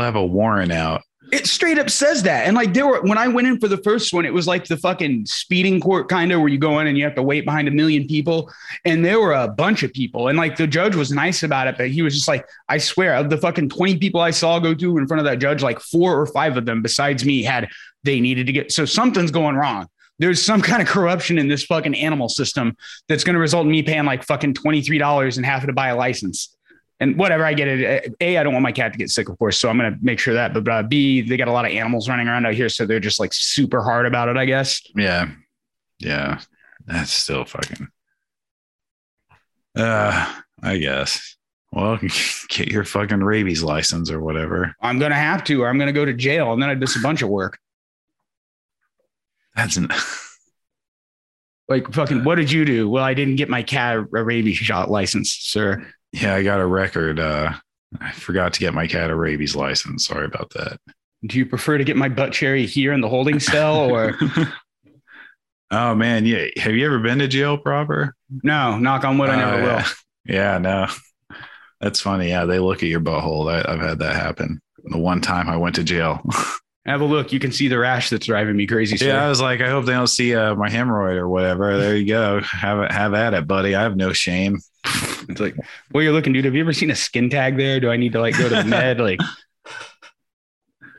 have 0.00 0.16
a 0.16 0.26
warrant 0.26 0.72
out. 0.72 1.02
It 1.30 1.46
straight 1.46 1.78
up 1.78 1.90
says 1.90 2.22
that. 2.22 2.46
And 2.46 2.56
like 2.56 2.72
there 2.72 2.86
were 2.86 3.02
when 3.02 3.18
I 3.18 3.28
went 3.28 3.48
in 3.48 3.60
for 3.60 3.68
the 3.68 3.76
first 3.78 4.12
one, 4.12 4.24
it 4.24 4.32
was 4.32 4.46
like 4.46 4.66
the 4.66 4.76
fucking 4.76 5.26
speeding 5.26 5.80
court 5.80 6.08
kind 6.08 6.32
of 6.32 6.40
where 6.40 6.48
you 6.48 6.58
go 6.58 6.78
in 6.80 6.86
and 6.86 6.96
you 6.96 7.04
have 7.04 7.14
to 7.16 7.22
wait 7.22 7.44
behind 7.44 7.68
a 7.68 7.70
million 7.70 8.06
people. 8.06 8.50
And 8.84 9.04
there 9.04 9.20
were 9.20 9.34
a 9.34 9.48
bunch 9.48 9.82
of 9.82 9.92
people. 9.92 10.28
And 10.28 10.38
like 10.38 10.56
the 10.56 10.66
judge 10.66 10.94
was 10.94 11.10
nice 11.10 11.42
about 11.42 11.66
it, 11.66 11.76
but 11.76 11.88
he 11.90 12.02
was 12.02 12.14
just 12.14 12.28
like, 12.28 12.46
I 12.68 12.78
swear, 12.78 13.14
of 13.14 13.30
the 13.30 13.36
fucking 13.36 13.68
20 13.68 13.98
people 13.98 14.20
I 14.20 14.30
saw 14.30 14.58
go 14.58 14.74
through 14.74 14.98
in 14.98 15.06
front 15.06 15.20
of 15.20 15.24
that 15.26 15.38
judge, 15.38 15.62
like 15.62 15.80
four 15.80 16.18
or 16.18 16.26
five 16.26 16.56
of 16.56 16.64
them 16.64 16.82
besides 16.82 17.24
me 17.24 17.42
had 17.42 17.68
they 18.04 18.20
needed 18.20 18.46
to 18.46 18.52
get 18.52 18.72
so 18.72 18.84
something's 18.84 19.30
going 19.30 19.56
wrong. 19.56 19.88
There's 20.18 20.42
some 20.42 20.62
kind 20.62 20.82
of 20.82 20.88
corruption 20.88 21.38
in 21.38 21.48
this 21.48 21.64
fucking 21.64 21.94
animal 21.94 22.28
system 22.28 22.76
that's 23.08 23.22
going 23.22 23.34
to 23.34 23.40
result 23.40 23.66
in 23.66 23.70
me 23.70 23.82
paying 23.82 24.04
like 24.04 24.24
fucking 24.24 24.54
$23 24.54 25.36
and 25.36 25.46
having 25.46 25.68
to 25.68 25.72
buy 25.72 25.88
a 25.88 25.96
license 25.96 26.56
and 27.00 27.16
whatever 27.16 27.44
I 27.44 27.54
get 27.54 27.68
it. 27.68 28.14
A, 28.20 28.38
I 28.38 28.42
don't 28.42 28.52
want 28.52 28.62
my 28.62 28.72
cat 28.72 28.92
to 28.92 28.98
get 28.98 29.10
sick, 29.10 29.28
of 29.28 29.38
course, 29.38 29.58
so 29.58 29.68
I'm 29.68 29.76
gonna 29.76 29.96
make 30.02 30.18
sure 30.18 30.34
that. 30.34 30.52
But 30.52 30.68
uh, 30.68 30.82
B, 30.82 31.20
they 31.20 31.36
got 31.36 31.48
a 31.48 31.52
lot 31.52 31.64
of 31.64 31.70
animals 31.70 32.08
running 32.08 32.28
around 32.28 32.46
out 32.46 32.54
here, 32.54 32.68
so 32.68 32.86
they're 32.86 33.00
just 33.00 33.20
like 33.20 33.32
super 33.32 33.82
hard 33.82 34.06
about 34.06 34.28
it, 34.28 34.36
I 34.36 34.44
guess. 34.44 34.82
Yeah, 34.94 35.30
yeah, 35.98 36.40
that's 36.86 37.10
still 37.10 37.44
fucking. 37.44 37.88
Uh, 39.76 40.34
I 40.62 40.78
guess. 40.78 41.36
Well, 41.72 41.98
get 42.48 42.68
your 42.68 42.84
fucking 42.84 43.22
rabies 43.22 43.62
license 43.62 44.10
or 44.10 44.20
whatever. 44.20 44.74
I'm 44.80 44.98
gonna 44.98 45.14
have 45.14 45.44
to, 45.44 45.62
or 45.62 45.68
I'm 45.68 45.78
gonna 45.78 45.92
go 45.92 46.04
to 46.04 46.14
jail, 46.14 46.52
and 46.52 46.60
then 46.60 46.70
I 46.70 46.74
miss 46.74 46.96
a 46.96 47.00
bunch 47.00 47.22
of 47.22 47.28
work. 47.28 47.58
That's 49.54 49.76
an. 49.76 49.88
like 51.68 51.92
fucking. 51.92 52.24
What 52.24 52.36
did 52.36 52.50
you 52.50 52.64
do? 52.64 52.88
Well, 52.88 53.04
I 53.04 53.14
didn't 53.14 53.36
get 53.36 53.48
my 53.48 53.62
cat 53.62 53.96
a 53.96 54.00
rabies 54.00 54.56
shot 54.56 54.90
license, 54.90 55.32
sir. 55.32 55.86
Yeah, 56.12 56.34
I 56.34 56.42
got 56.42 56.60
a 56.60 56.66
record. 56.66 57.20
Uh, 57.20 57.52
I 58.00 58.12
forgot 58.12 58.52
to 58.54 58.60
get 58.60 58.74
my 58.74 58.86
cat 58.86 59.10
a 59.10 59.14
rabies 59.14 59.54
license. 59.56 60.06
Sorry 60.06 60.24
about 60.26 60.50
that. 60.50 60.78
Do 61.26 61.38
you 61.38 61.46
prefer 61.46 61.78
to 61.78 61.84
get 61.84 61.96
my 61.96 62.08
butt 62.08 62.32
cherry 62.32 62.64
here 62.66 62.92
in 62.92 63.00
the 63.00 63.08
holding 63.08 63.40
cell 63.40 63.90
or? 63.90 64.16
oh 65.70 65.94
man, 65.94 66.24
yeah. 66.26 66.46
Have 66.56 66.74
you 66.74 66.86
ever 66.86 66.98
been 67.00 67.18
to 67.18 67.28
jail 67.28 67.58
proper? 67.58 68.14
No, 68.42 68.78
knock 68.78 69.04
on 69.04 69.18
wood, 69.18 69.30
I 69.30 69.36
never 69.36 69.54
Oh, 69.56 69.62
will. 69.62 69.66
yeah. 69.78 69.88
Yeah, 70.30 70.58
no. 70.58 70.86
That's 71.80 72.00
funny. 72.00 72.28
Yeah, 72.28 72.44
they 72.44 72.58
look 72.58 72.82
at 72.82 72.90
your 72.90 73.00
butthole. 73.00 73.50
I, 73.50 73.72
I've 73.72 73.80
had 73.80 73.98
that 74.00 74.14
happen. 74.14 74.60
The 74.84 74.98
one 74.98 75.22
time 75.22 75.48
I 75.48 75.56
went 75.56 75.76
to 75.76 75.84
jail. 75.84 76.20
Have 76.86 77.00
a 77.00 77.06
look. 77.06 77.32
You 77.32 77.38
can 77.40 77.50
see 77.50 77.68
the 77.68 77.78
rash 77.78 78.10
that's 78.10 78.26
driving 78.26 78.54
me 78.54 78.66
crazy. 78.66 78.98
Sir. 78.98 79.06
yeah, 79.08 79.24
I 79.24 79.28
was 79.30 79.40
like, 79.40 79.62
I 79.62 79.70
hope 79.70 79.86
they 79.86 79.92
don't 79.92 80.06
see 80.06 80.34
uh, 80.34 80.54
my 80.54 80.68
hemorrhoid 80.68 81.16
or 81.16 81.28
whatever. 81.30 81.78
There 81.78 81.96
you 81.96 82.06
go. 82.06 82.40
Have 82.42 82.80
it, 82.80 82.92
have 82.92 83.14
at 83.14 83.32
it, 83.32 83.46
buddy. 83.46 83.74
I 83.74 83.82
have 83.82 83.96
no 83.96 84.12
shame. 84.12 84.58
It's 85.28 85.40
like, 85.40 85.54
well, 85.92 86.02
you're 86.02 86.12
looking, 86.14 86.32
dude. 86.32 86.46
Have 86.46 86.54
you 86.54 86.60
ever 86.62 86.72
seen 86.72 86.90
a 86.90 86.96
skin 86.96 87.28
tag 87.28 87.58
there? 87.58 87.80
Do 87.80 87.90
I 87.90 87.98
need 87.98 88.12
to 88.12 88.20
like 88.20 88.38
go 88.38 88.48
to 88.48 88.54
the 88.54 88.64
med? 88.66 88.98
Like, 88.98 89.20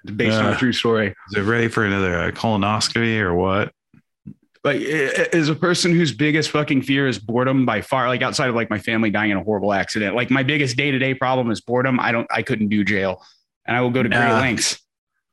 based 0.05 0.37
on 0.37 0.45
a 0.45 0.49
Uh. 0.49 0.57
true 0.57 0.71
story. 0.73 1.15
Is 1.31 1.37
it 1.37 1.41
ready 1.49 1.67
for 1.67 1.83
another 1.85 2.17
uh, 2.19 2.31
colonoscopy 2.31 3.19
or 3.19 3.33
what? 3.33 3.71
Like, 4.63 4.81
as 4.81 5.47
a 5.49 5.55
person 5.55 5.93
whose 5.93 6.11
biggest 6.13 6.51
fucking 6.51 6.81
fear 6.83 7.07
is 7.07 7.17
boredom 7.17 7.65
by 7.65 7.81
far, 7.81 8.07
like 8.07 8.21
outside 8.21 8.49
of 8.49 8.55
like 8.55 8.69
my 8.69 8.77
family 8.77 9.09
dying 9.09 9.31
in 9.31 9.37
a 9.37 9.43
horrible 9.43 9.71
accident, 9.73 10.15
like 10.15 10.29
my 10.29 10.43
biggest 10.43 10.75
day 10.77 10.91
to 10.91 10.99
day 10.99 11.13
problem 11.13 11.49
is 11.49 11.61
boredom. 11.61 11.99
I 11.99 12.11
don't, 12.11 12.27
I 12.29 12.41
couldn't 12.43 12.67
do 12.67 12.83
jail, 12.83 13.23
and 13.65 13.75
I 13.77 13.81
will 13.81 13.89
go 13.89 14.03
to 14.03 14.09
great 14.09 14.19
lengths. 14.33 14.79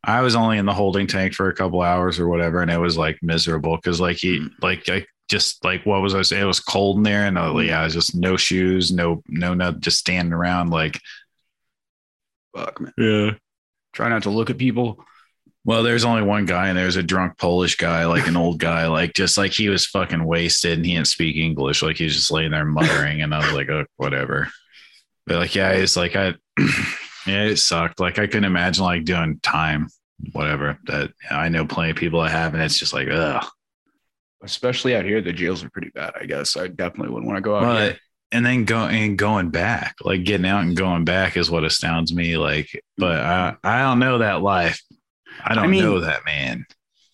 I 0.05 0.21
was 0.21 0.37
only 0.37 0.59
in 0.59 0.65
the 0.67 0.73
holding 0.73 1.09
tank 1.09 1.35
for 1.35 1.49
a 1.49 1.55
couple 1.55 1.83
hours 1.83 2.21
or 2.21 2.29
whatever, 2.29 2.63
and 2.63 2.71
it 2.71 2.79
was 2.79 2.97
like 2.97 3.19
miserable 3.21 3.77
because 3.77 4.01
like 4.01 4.17
he 4.19 4.47
like 4.63 4.89
I 4.89 5.05
just 5.29 5.65
like 5.65 5.85
what 5.85 6.03
was 6.03 6.15
I 6.15 6.23
saying? 6.23 6.43
It 6.43 6.47
was 6.47 6.61
cold 6.61 6.99
in 6.99 7.03
there, 7.03 7.27
and 7.27 7.39
uh, 7.39 7.57
yeah, 7.59 7.81
it 7.81 7.85
was 7.85 7.95
just 7.95 8.15
no 8.15 8.37
shoes, 8.37 8.93
no 8.93 9.23
no 9.29 9.55
not 9.55 9.81
just 9.81 9.99
standing 9.99 10.33
around 10.33 10.71
like 10.71 11.01
Fuck, 12.57 12.81
man. 12.81 12.93
yeah. 12.97 13.31
Try 13.93 14.09
not 14.09 14.23
to 14.25 14.31
look 14.31 14.51
at 14.51 14.59
people. 14.59 15.05
Well, 15.65 15.83
there's 15.83 16.05
only 16.05 16.23
one 16.23 16.47
guy, 16.47 16.69
and 16.69 16.79
there's 16.79 16.97
a 16.97 17.03
drunk 17.03 17.39
Polish 17.39 17.77
guy, 17.77 18.07
like 18.07 18.29
an 18.29 18.37
old 18.37 18.59
guy, 18.61 18.87
like 18.87 19.15
just 19.15 19.37
like 19.37 19.53
he 19.53 19.69
was 19.69 19.85
fucking 19.87 20.25
wasted, 20.25 20.79
and 20.79 20.87
he 20.87 20.95
didn't 20.95 21.09
speak 21.09 21.37
English, 21.37 21.83
like 21.83 21.97
he 21.97 22.05
was 22.05 22.15
just 22.15 22.31
laying 22.31 22.53
there 22.53 22.65
muttering, 22.65 23.23
and 23.23 23.35
I 23.35 23.39
was 23.39 23.53
like, 23.53 23.69
oh, 23.69 23.85
whatever. 23.97 24.49
But 25.27 25.37
like, 25.37 25.55
yeah, 25.55 25.71
it's 25.71 25.97
like 25.97 26.15
I, 26.15 26.35
yeah, 27.27 27.45
it 27.45 27.57
sucked. 27.59 27.99
Like 27.99 28.19
I 28.19 28.27
couldn't 28.27 28.45
imagine 28.45 28.85
like 28.85 29.05
doing 29.05 29.41
time, 29.43 29.89
whatever. 30.33 30.79
That 30.85 31.11
I 31.31 31.49
know 31.49 31.67
plenty 31.67 31.91
of 31.91 31.97
people 31.97 32.23
that 32.23 32.31
have, 32.31 32.55
and 32.55 32.63
it's 32.63 32.79
just 32.79 32.93
like, 32.93 33.09
ugh. 33.11 33.45
Especially 34.47 34.97
out 34.97 35.05
here, 35.05 35.21
the 35.21 35.33
jails 35.33 35.63
are 35.63 35.71
pretty 35.71 35.91
bad. 35.91 36.13
I 36.21 36.25
guess 36.25 36.57
I 36.57 36.69
definitely 36.69 37.13
wouldn't 37.13 37.27
want 37.27 37.37
to 37.37 37.43
go 37.43 37.57
out 37.57 37.79
here. 37.79 37.99
And 38.33 38.45
then 38.45 38.65
go 38.65 38.79
and 38.87 39.17
going 39.17 39.51
back, 39.51 39.97
like 40.03 40.25
getting 40.25 40.47
out 40.47 40.65
and 40.65 40.77
going 40.77 41.05
back 41.05 41.37
is 41.37 41.51
what 41.51 41.65
astounds 41.65 42.13
me. 42.15 42.37
Like, 42.37 42.69
but 42.99 43.21
I 43.21 43.57
I 43.63 43.83
don't 43.83 43.99
know 43.99 44.19
that 44.19 44.43
life. 44.43 44.81
I 45.45 45.55
don't 45.55 45.71
mean- 45.71 45.85
know 45.85 46.01
that 46.01 46.25
man. 46.25 46.65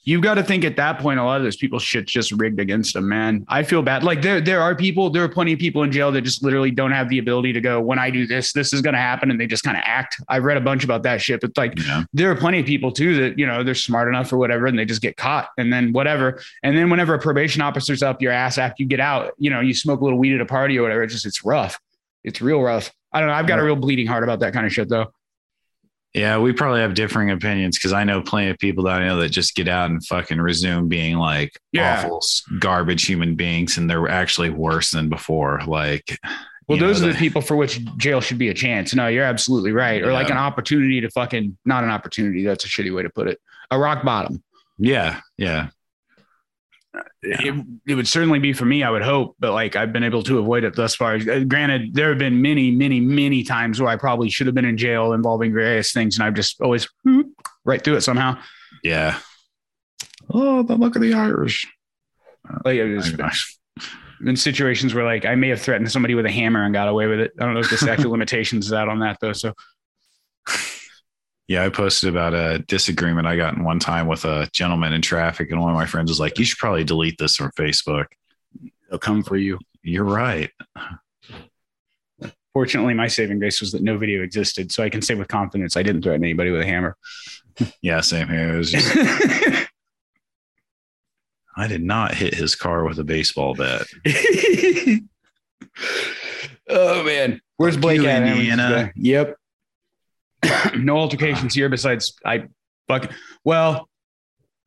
You've 0.04 0.22
got 0.22 0.34
to 0.34 0.42
think 0.42 0.64
at 0.64 0.76
that 0.76 0.98
point, 0.98 1.20
a 1.20 1.24
lot 1.24 1.36
of 1.36 1.44
those 1.44 1.56
people 1.56 1.78
shit's 1.78 2.10
just 2.10 2.32
rigged 2.32 2.58
against 2.58 2.94
them, 2.94 3.08
man. 3.08 3.44
I 3.48 3.62
feel 3.62 3.82
bad. 3.82 4.02
Like 4.02 4.20
there, 4.20 4.40
there 4.40 4.60
are 4.60 4.74
people, 4.74 5.10
there 5.10 5.22
are 5.22 5.28
plenty 5.28 5.52
of 5.52 5.60
people 5.60 5.84
in 5.84 5.92
jail 5.92 6.10
that 6.10 6.22
just 6.22 6.42
literally 6.42 6.72
don't 6.72 6.90
have 6.90 7.08
the 7.08 7.18
ability 7.18 7.52
to 7.52 7.60
go, 7.60 7.80
when 7.80 8.00
I 8.00 8.10
do 8.10 8.26
this, 8.26 8.52
this 8.52 8.72
is 8.72 8.82
going 8.82 8.94
to 8.94 9.00
happen. 9.00 9.30
And 9.30 9.40
they 9.40 9.46
just 9.46 9.62
kind 9.62 9.76
of 9.76 9.84
act. 9.86 10.20
I've 10.28 10.42
read 10.42 10.56
a 10.56 10.60
bunch 10.60 10.82
about 10.82 11.04
that 11.04 11.20
shit, 11.20 11.40
but 11.40 11.56
like 11.56 11.76
know? 11.78 12.04
there 12.12 12.30
are 12.32 12.36
plenty 12.36 12.58
of 12.58 12.66
people 12.66 12.90
too 12.90 13.14
that, 13.20 13.38
you 13.38 13.46
know, 13.46 13.62
they're 13.62 13.76
smart 13.76 14.08
enough 14.08 14.32
or 14.32 14.38
whatever, 14.38 14.66
and 14.66 14.76
they 14.76 14.84
just 14.84 15.02
get 15.02 15.16
caught 15.16 15.50
and 15.56 15.72
then 15.72 15.92
whatever. 15.92 16.42
And 16.64 16.76
then 16.76 16.90
whenever 16.90 17.14
a 17.14 17.18
probation 17.20 17.62
officer's 17.62 18.02
up 18.02 18.20
your 18.20 18.32
ass 18.32 18.58
after 18.58 18.82
you 18.82 18.88
get 18.88 19.00
out, 19.00 19.32
you 19.38 19.50
know, 19.50 19.60
you 19.60 19.72
smoke 19.72 20.00
a 20.00 20.04
little 20.04 20.18
weed 20.18 20.34
at 20.34 20.40
a 20.40 20.46
party 20.46 20.76
or 20.78 20.82
whatever. 20.82 21.04
It's 21.04 21.12
just, 21.12 21.26
it's 21.26 21.44
rough. 21.44 21.78
It's 22.24 22.40
real 22.40 22.60
rough. 22.60 22.90
I 23.12 23.20
don't 23.20 23.28
know. 23.28 23.34
I've 23.34 23.46
got 23.46 23.60
a 23.60 23.62
real 23.62 23.76
bleeding 23.76 24.06
heart 24.06 24.24
about 24.24 24.40
that 24.40 24.52
kind 24.52 24.66
of 24.66 24.72
shit 24.72 24.88
though. 24.88 25.12
Yeah, 26.14 26.38
we 26.38 26.52
probably 26.52 26.80
have 26.82 26.92
differing 26.94 27.30
opinions 27.30 27.78
because 27.78 27.94
I 27.94 28.04
know 28.04 28.20
plenty 28.20 28.50
of 28.50 28.58
people 28.58 28.84
that 28.84 29.00
I 29.00 29.06
know 29.06 29.18
that 29.20 29.30
just 29.30 29.54
get 29.54 29.66
out 29.66 29.90
and 29.90 30.04
fucking 30.04 30.38
resume 30.40 30.88
being 30.88 31.16
like 31.16 31.58
Yeah. 31.72 31.98
awful 32.04 32.22
garbage 32.58 33.06
human 33.06 33.34
beings, 33.34 33.78
and 33.78 33.88
they're 33.88 34.08
actually 34.08 34.50
worse 34.50 34.90
than 34.90 35.08
before. 35.08 35.62
Like, 35.66 36.18
Well, 36.68 36.76
you 36.76 36.82
know, 36.82 36.88
those 36.88 37.02
are 37.02 37.06
the- 37.06 37.12
the 37.12 37.18
people 37.18 37.40
for 37.40 37.56
which 37.56 37.80
jail 37.96 38.20
should 38.20 38.36
be 38.38 38.48
a 38.50 38.54
chance. 38.54 38.94
No, 38.94 39.08
you're 39.08 39.24
absolutely 39.24 39.72
right. 39.72 40.02
Or 40.02 40.12
like 40.12 40.28
an 40.30 40.36
opportunity 40.36 41.00
to 41.00 41.10
fucking 41.10 41.56
not 41.64 41.82
an 41.82 41.90
opportunity. 41.90 42.44
That's 42.44 42.64
a 42.64 42.68
shitty 42.68 42.94
way 42.94 43.02
to 43.02 43.10
put 43.10 43.26
it. 43.28 43.40
A 43.70 43.78
rock 43.78 44.04
bottom. 44.04 44.42
yeah, 44.78 45.20
yeah, 45.38 45.68
It, 47.22 47.64
it 47.86 47.94
would 47.94 48.08
certainly 48.08 48.38
be 48.38 48.52
for 48.52 48.64
me, 48.64 48.82
I 48.82 48.90
would 48.90 49.02
hope, 49.02 49.36
but 49.38 49.52
like 49.52 49.76
I've 49.76 49.92
been 49.92 50.02
able 50.02 50.22
to 50.24 50.38
avoid 50.38 50.64
it 50.64 50.74
thus 50.74 50.94
far. 50.94 51.14
Uh, 51.14 51.44
Granted, 51.44 51.94
there 51.94 52.10
have 52.10 52.18
been 52.18 52.42
many, 52.42 52.70
many, 52.70 53.00
many 53.00 53.44
times 53.44 53.80
where 53.80 53.88
I 53.90 53.96
probably 53.96 54.28
should 54.28 54.46
have 54.46 54.54
been 54.54 54.64
in 54.64 54.76
jail 54.76 55.12
involving 55.12 55.54
various 55.54 55.92
things, 55.92 56.16
and 56.16 56.24
I've 56.24 56.34
just 56.34 56.60
always 56.60 56.88
whoop, 57.04 57.28
right 57.64 57.82
through 57.82 57.96
it 57.96 58.02
somehow. 58.02 58.38
yeah. 58.82 59.18
Oh, 60.30 60.62
the 60.62 60.76
look 60.76 60.96
of 60.96 61.02
the 61.02 61.14
Irish. 61.14 61.66
Like 62.64 62.76
it 62.76 62.94
was 62.94 63.12
in 64.24 64.36
situations 64.36 64.94
where 64.94 65.04
like 65.04 65.24
I 65.24 65.34
may 65.34 65.48
have 65.48 65.60
threatened 65.60 65.90
somebody 65.90 66.14
with 66.14 66.26
a 66.26 66.30
hammer 66.30 66.64
and 66.64 66.72
got 66.72 66.88
away 66.88 67.06
with 67.06 67.20
it. 67.20 67.32
I 67.40 67.44
don't 67.44 67.54
know 67.54 67.60
if 67.60 67.70
the 67.70 67.76
statute 67.76 68.04
of 68.04 68.10
limitations 68.12 68.66
is 68.66 68.72
out 68.72 68.88
on 68.88 69.00
that 69.00 69.18
though. 69.20 69.32
So 69.32 69.52
Yeah, 71.48 71.64
I 71.64 71.68
posted 71.68 72.08
about 72.08 72.34
a 72.34 72.60
disagreement 72.60 73.26
I 73.26 73.36
got 73.36 73.54
in 73.54 73.64
one 73.64 73.78
time 73.78 74.06
with 74.06 74.24
a 74.24 74.48
gentleman 74.52 74.92
in 74.92 75.02
traffic, 75.02 75.50
and 75.50 75.60
one 75.60 75.70
of 75.70 75.76
my 75.76 75.86
friends 75.86 76.10
was 76.10 76.20
like, 76.20 76.38
"You 76.38 76.44
should 76.44 76.58
probably 76.58 76.84
delete 76.84 77.18
this 77.18 77.36
from 77.36 77.50
Facebook." 77.52 78.06
they'll 78.92 78.98
come 78.98 79.22
for 79.22 79.36
you. 79.38 79.58
You're 79.82 80.04
right. 80.04 80.50
Fortunately, 82.52 82.92
my 82.92 83.08
saving 83.08 83.38
grace 83.38 83.62
was 83.62 83.72
that 83.72 83.82
no 83.82 83.96
video 83.96 84.22
existed, 84.22 84.70
so 84.70 84.84
I 84.84 84.90
can 84.90 85.00
say 85.00 85.14
with 85.14 85.28
confidence 85.28 85.78
I 85.78 85.82
didn't 85.82 86.02
threaten 86.02 86.22
anybody 86.22 86.50
with 86.50 86.60
a 86.60 86.66
hammer. 86.66 86.96
Yeah, 87.82 88.00
same 88.00 88.28
here. 88.28 88.54
It 88.54 88.56
was 88.56 88.70
just, 88.72 88.96
I 91.56 91.66
did 91.66 91.82
not 91.82 92.14
hit 92.14 92.32
his 92.34 92.54
car 92.54 92.84
with 92.84 92.98
a 92.98 93.04
baseball 93.04 93.54
bat. 93.54 93.82
oh 96.70 97.04
man, 97.04 97.42
where's 97.58 97.76
Blake 97.76 98.00
you, 98.00 98.08
at? 98.08 98.22
Indiana. 98.22 98.90
Yep. 98.96 99.36
no 100.76 100.96
altercations 100.98 101.54
here 101.54 101.68
besides 101.68 102.14
I 102.24 102.44
fuck. 102.88 103.10
Well, 103.44 103.88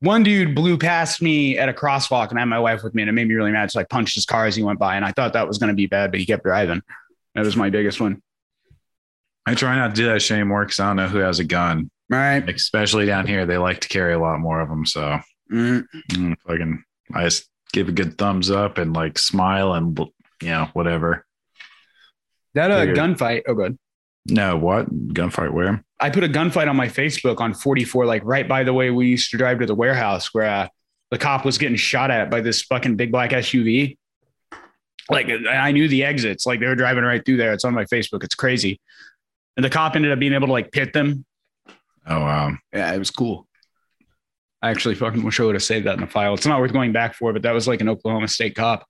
one 0.01 0.23
dude 0.23 0.55
blew 0.55 0.77
past 0.77 1.21
me 1.21 1.57
at 1.57 1.69
a 1.69 1.73
crosswalk, 1.73 2.29
and 2.29 2.37
I 2.37 2.41
had 2.41 2.49
my 2.49 2.59
wife 2.59 2.83
with 2.83 2.93
me, 2.93 3.01
and 3.01 3.09
it 3.09 3.13
made 3.13 3.27
me 3.27 3.33
really 3.35 3.51
mad. 3.51 3.71
So 3.71 3.79
I 3.79 3.83
punched 3.85 4.15
his 4.15 4.25
car 4.25 4.45
as 4.45 4.55
he 4.55 4.63
went 4.63 4.79
by, 4.79 4.95
and 4.95 5.05
I 5.05 5.11
thought 5.11 5.33
that 5.33 5.47
was 5.47 5.57
going 5.57 5.69
to 5.69 5.75
be 5.75 5.87
bad, 5.87 6.11
but 6.11 6.19
he 6.19 6.25
kept 6.25 6.43
driving. 6.43 6.81
That 7.33 7.45
was 7.45 7.55
my 7.55 7.69
biggest 7.69 7.99
one. 7.99 8.21
I 9.45 9.55
try 9.55 9.75
not 9.75 9.89
to 9.89 9.93
do 9.95 10.05
that 10.07 10.21
shit 10.21 10.35
anymore 10.37 10.65
because 10.65 10.79
I 10.79 10.87
don't 10.87 10.95
know 10.97 11.07
who 11.07 11.19
has 11.19 11.39
a 11.39 11.43
gun. 11.43 11.89
All 12.11 12.17
right. 12.17 12.47
Especially 12.49 13.05
down 13.05 13.27
here, 13.27 13.45
they 13.45 13.57
like 13.57 13.81
to 13.81 13.87
carry 13.87 14.13
a 14.13 14.19
lot 14.19 14.39
more 14.39 14.59
of 14.61 14.69
them. 14.69 14.85
So 14.85 15.19
Mm. 15.51 15.85
mm, 16.11 16.35
fucking, 16.47 16.83
I 17.13 17.23
just 17.25 17.47
give 17.71 17.87
a 17.87 17.91
good 17.91 18.17
thumbs 18.17 18.49
up 18.49 18.79
and 18.79 18.93
like 18.93 19.19
smile 19.19 19.73
and 19.73 19.97
you 20.41 20.49
know 20.49 20.69
whatever. 20.73 21.25
That 22.55 22.71
uh, 22.71 22.79
Figured. 22.79 22.97
gunfight. 22.97 23.41
Oh, 23.47 23.53
good. 23.53 23.77
No, 24.27 24.57
what 24.57 24.89
gunfight? 25.09 25.53
Where? 25.53 25.83
I 25.99 26.09
put 26.09 26.23
a 26.23 26.29
gunfight 26.29 26.69
on 26.69 26.75
my 26.75 26.87
Facebook 26.87 27.39
on 27.39 27.53
44, 27.53 28.05
like 28.05 28.23
right 28.25 28.47
by 28.47 28.63
the 28.63 28.73
way 28.73 28.89
we 28.89 29.07
used 29.07 29.31
to 29.31 29.37
drive 29.37 29.59
to 29.59 29.65
the 29.65 29.75
warehouse 29.75 30.33
where 30.33 30.45
uh, 30.45 30.67
the 31.11 31.17
cop 31.17 31.45
was 31.45 31.57
getting 31.57 31.77
shot 31.77 32.11
at 32.11 32.29
by 32.29 32.41
this 32.41 32.63
fucking 32.63 32.95
big 32.95 33.11
black 33.11 33.31
SUV. 33.31 33.97
Like 35.09 35.29
I 35.47 35.71
knew 35.71 35.87
the 35.87 36.03
exits, 36.03 36.47
like 36.47 36.59
they 36.59 36.65
were 36.65 36.75
driving 36.75 37.03
right 37.03 37.23
through 37.23 37.37
there. 37.37 37.53
It's 37.53 37.63
on 37.63 37.75
my 37.75 37.85
Facebook. 37.85 38.23
It's 38.23 38.35
crazy. 38.35 38.81
And 39.55 39.63
the 39.63 39.69
cop 39.69 39.95
ended 39.95 40.11
up 40.11 40.19
being 40.19 40.33
able 40.33 40.47
to 40.47 40.53
like 40.53 40.71
pit 40.71 40.93
them. 40.93 41.25
Oh 42.07 42.19
wow. 42.19 42.57
Yeah, 42.73 42.93
it 42.93 42.99
was 42.99 43.11
cool. 43.11 43.47
I 44.61 44.71
actually 44.71 44.95
fucking 44.95 45.23
wish 45.23 45.39
I 45.39 45.43
would 45.43 45.53
have 45.53 45.63
saved 45.63 45.85
that 45.85 45.93
in 45.93 46.01
the 46.01 46.07
file. 46.07 46.33
It's 46.33 46.47
not 46.47 46.59
worth 46.59 46.73
going 46.73 46.91
back 46.91 47.13
for, 47.13 47.31
but 47.31 47.43
that 47.43 47.53
was 47.53 47.67
like 47.67 47.81
an 47.81 47.89
Oklahoma 47.89 48.27
State 48.27 48.55
cop. 48.55 48.87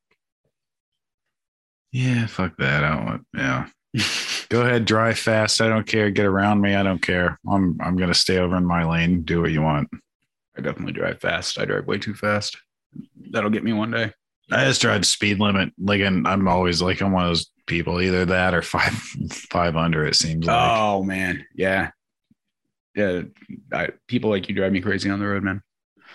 Yeah, 1.91 2.27
fuck 2.27 2.55
that. 2.57 2.83
I 2.85 2.95
don't 2.95 3.05
want. 3.05 3.27
Yeah. 3.33 3.67
Go 4.49 4.61
ahead, 4.61 4.85
drive 4.85 5.17
fast. 5.17 5.61
I 5.61 5.67
don't 5.67 5.87
care. 5.87 6.11
Get 6.11 6.25
around 6.25 6.61
me. 6.61 6.75
I 6.75 6.83
don't 6.83 7.01
care. 7.01 7.39
I'm 7.49 7.77
I'm 7.81 7.95
gonna 7.95 8.13
stay 8.13 8.37
over 8.37 8.55
in 8.57 8.65
my 8.65 8.83
lane. 8.83 9.23
Do 9.23 9.41
what 9.41 9.51
you 9.51 9.61
want. 9.61 9.89
I 10.57 10.61
definitely 10.61 10.93
drive 10.93 11.19
fast. 11.19 11.59
I 11.59 11.65
drive 11.65 11.87
way 11.87 11.97
too 11.97 12.13
fast. 12.13 12.57
That'll 13.31 13.49
get 13.49 13.63
me 13.63 13.73
one 13.73 13.91
day. 13.91 14.11
I 14.51 14.65
just 14.65 14.81
drive 14.81 15.05
speed 15.05 15.39
limit. 15.39 15.73
Like, 15.77 16.01
and 16.01 16.27
I'm 16.27 16.47
always 16.47 16.81
like, 16.81 17.01
I'm 17.01 17.11
one 17.11 17.23
of 17.23 17.29
those 17.29 17.49
people, 17.65 17.99
either 18.01 18.25
that 18.25 18.53
or 18.53 18.61
five 18.61 18.93
five 19.49 19.75
under. 19.75 20.05
It 20.05 20.15
seems 20.15 20.45
like. 20.45 20.55
Oh 20.55 21.03
man, 21.03 21.45
yeah, 21.55 21.91
yeah. 22.95 23.23
I, 23.71 23.89
people 24.07 24.29
like 24.29 24.47
you 24.47 24.55
drive 24.55 24.71
me 24.71 24.81
crazy 24.81 25.09
on 25.09 25.19
the 25.19 25.25
road, 25.25 25.43
man. 25.43 25.61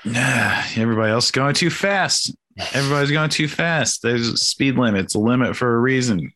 Yeah, 0.04 0.64
everybody 0.76 1.10
else 1.10 1.30
going 1.30 1.54
too 1.54 1.70
fast. 1.70 2.34
Everybody's 2.72 3.10
going 3.10 3.30
too 3.30 3.48
fast. 3.48 4.02
There's 4.02 4.28
a 4.28 4.36
speed 4.36 4.76
limit. 4.76 5.04
It's 5.04 5.14
a 5.14 5.18
limit 5.18 5.56
for 5.56 5.74
a 5.74 5.78
reason. 5.78 6.32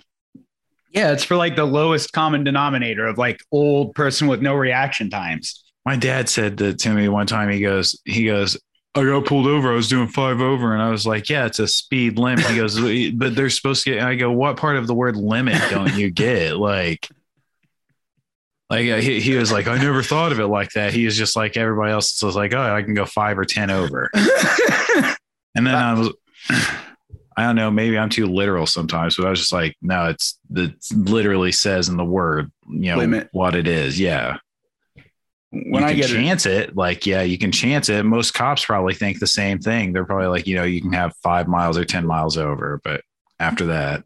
Yeah, 0.95 1.11
it's 1.12 1.24
for 1.24 1.36
like 1.36 1.57
the 1.57 1.64
lowest 1.64 2.12
common 2.12 2.45
denominator 2.45 3.07
of 3.07 3.18
like 3.18 3.40
old 3.51 3.95
person 3.95 4.28
with 4.28 4.40
no 4.40 4.55
reaction 4.55 5.11
times. 5.11 5.64
My 5.84 5.97
dad 5.97 6.28
said 6.28 6.57
that 6.59 6.78
to 6.80 6.90
me 6.90 7.09
one 7.09 7.26
time. 7.26 7.51
He 7.51 7.61
goes, 7.61 8.01
he 8.05 8.26
goes, 8.26 8.57
I 8.97 9.03
got 9.05 9.26
pulled 9.26 9.49
over. 9.49 9.72
I 9.72 9.74
was 9.74 9.88
doing 9.88 10.07
five 10.07 10.40
over, 10.40 10.72
and 10.72 10.80
I 10.80 10.88
was 10.90 11.05
like, 11.05 11.28
"Yeah, 11.28 11.47
it's 11.47 11.59
a 11.59 11.66
speed 11.66 12.16
limit." 12.16 12.47
He 12.47 12.57
goes, 12.57 12.78
"But 13.12 13.34
they're 13.34 13.51
supposed 13.51 13.82
to 13.84 13.95
get." 13.95 14.05
I 14.05 14.14
go, 14.14 14.30
"What 14.30 14.57
part 14.57 14.76
of 14.76 14.86
the 14.86 14.95
word 14.95 15.16
limit 15.16 15.61
don't 15.68 15.97
you 15.97 16.11
get?" 16.11 16.57
Like, 16.57 17.09
like 18.70 18.88
uh, 18.88 19.01
he, 19.01 19.20
he 19.20 19.34
was 19.34 19.51
like, 19.51 19.66
"I 19.66 19.78
never 19.78 20.05
thought 20.05 20.30
of 20.30 20.38
it 20.38 20.47
like 20.47 20.70
that." 20.74 20.92
He 20.92 21.07
was 21.07 21.16
just 21.16 21.34
like 21.34 21.57
everybody 21.57 21.90
else. 21.90 22.22
was 22.22 22.36
like, 22.36 22.55
"Oh, 22.55 22.62
I 22.62 22.82
can 22.82 22.95
go 22.95 23.05
five 23.05 23.36
or 23.36 23.45
ten 23.45 23.68
over," 23.68 24.11
and 24.14 25.66
then 25.66 25.74
I 25.74 25.95
was. 25.95 26.14
I 27.37 27.43
don't 27.43 27.57
know. 27.57 27.70
Maybe 27.70 27.99
I'm 27.99 28.11
too 28.11 28.26
literal 28.26 28.66
sometimes, 28.66 29.16
but 29.16 29.26
I 29.26 29.30
was 29.30 29.41
just 29.41 29.53
like, 29.53 29.76
no, 29.82 30.07
it's 30.07 30.39
it 30.55 30.74
literally 30.95 31.53
says 31.53 31.89
in 31.89 31.97
the 31.97 32.05
word, 32.05 32.51
you 32.68 32.95
know, 32.95 33.24
what 33.32 33.55
it 33.55 33.66
is. 33.66 33.99
Yeah 33.99 34.39
when 35.55 35.82
you 35.82 35.89
I 35.89 35.95
get 35.95 36.11
it, 36.11 36.14
chance 36.14 36.47
it, 36.47 36.76
like 36.76 37.07
yeah, 37.07 37.22
you 37.22 37.39
can 37.39 37.53
chance 37.53 37.89
it. 37.89 38.05
Most 38.05 38.35
cops 38.35 38.64
probably 38.64 38.95
think 38.95 39.20
the 39.20 39.26
same 39.26 39.59
thing. 39.59 39.93
They're 39.93 40.05
probably 40.05 40.26
like, 40.26 40.47
you 40.47 40.57
know, 40.57 40.64
you 40.64 40.80
can 40.80 40.93
have 40.93 41.14
five 41.22 41.47
miles 41.47 41.78
or 41.78 41.85
ten 41.85 42.07
miles 42.07 42.37
over, 42.37 42.80
but 42.82 43.03
after 43.39 43.66
that, 43.66 44.05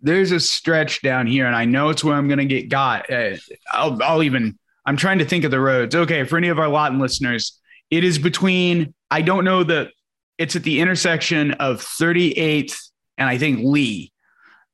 there's 0.00 0.32
a 0.32 0.40
stretch 0.40 1.02
down 1.02 1.26
here, 1.26 1.46
and 1.46 1.56
I 1.56 1.64
know 1.64 1.88
it's 1.88 2.04
where 2.04 2.14
I'm 2.14 2.28
going 2.28 2.38
to 2.38 2.44
get 2.44 2.68
got. 2.68 3.10
Uh, 3.10 3.36
I'll, 3.70 4.02
I'll 4.02 4.22
even. 4.22 4.58
I'm 4.84 4.96
trying 4.96 5.18
to 5.18 5.24
think 5.24 5.44
of 5.44 5.50
the 5.50 5.60
roads. 5.60 5.94
Okay, 5.94 6.24
for 6.24 6.36
any 6.36 6.48
of 6.48 6.58
our 6.58 6.68
Lawton 6.68 6.98
listeners, 6.98 7.60
it 7.90 8.04
is 8.04 8.18
between. 8.18 8.94
I 9.10 9.22
don't 9.22 9.44
know 9.44 9.64
the. 9.64 9.90
It's 10.38 10.56
at 10.56 10.62
the 10.62 10.80
intersection 10.80 11.52
of 11.52 11.80
38th 11.80 12.76
and 13.18 13.28
I 13.28 13.38
think 13.38 13.60
Lee. 13.62 14.12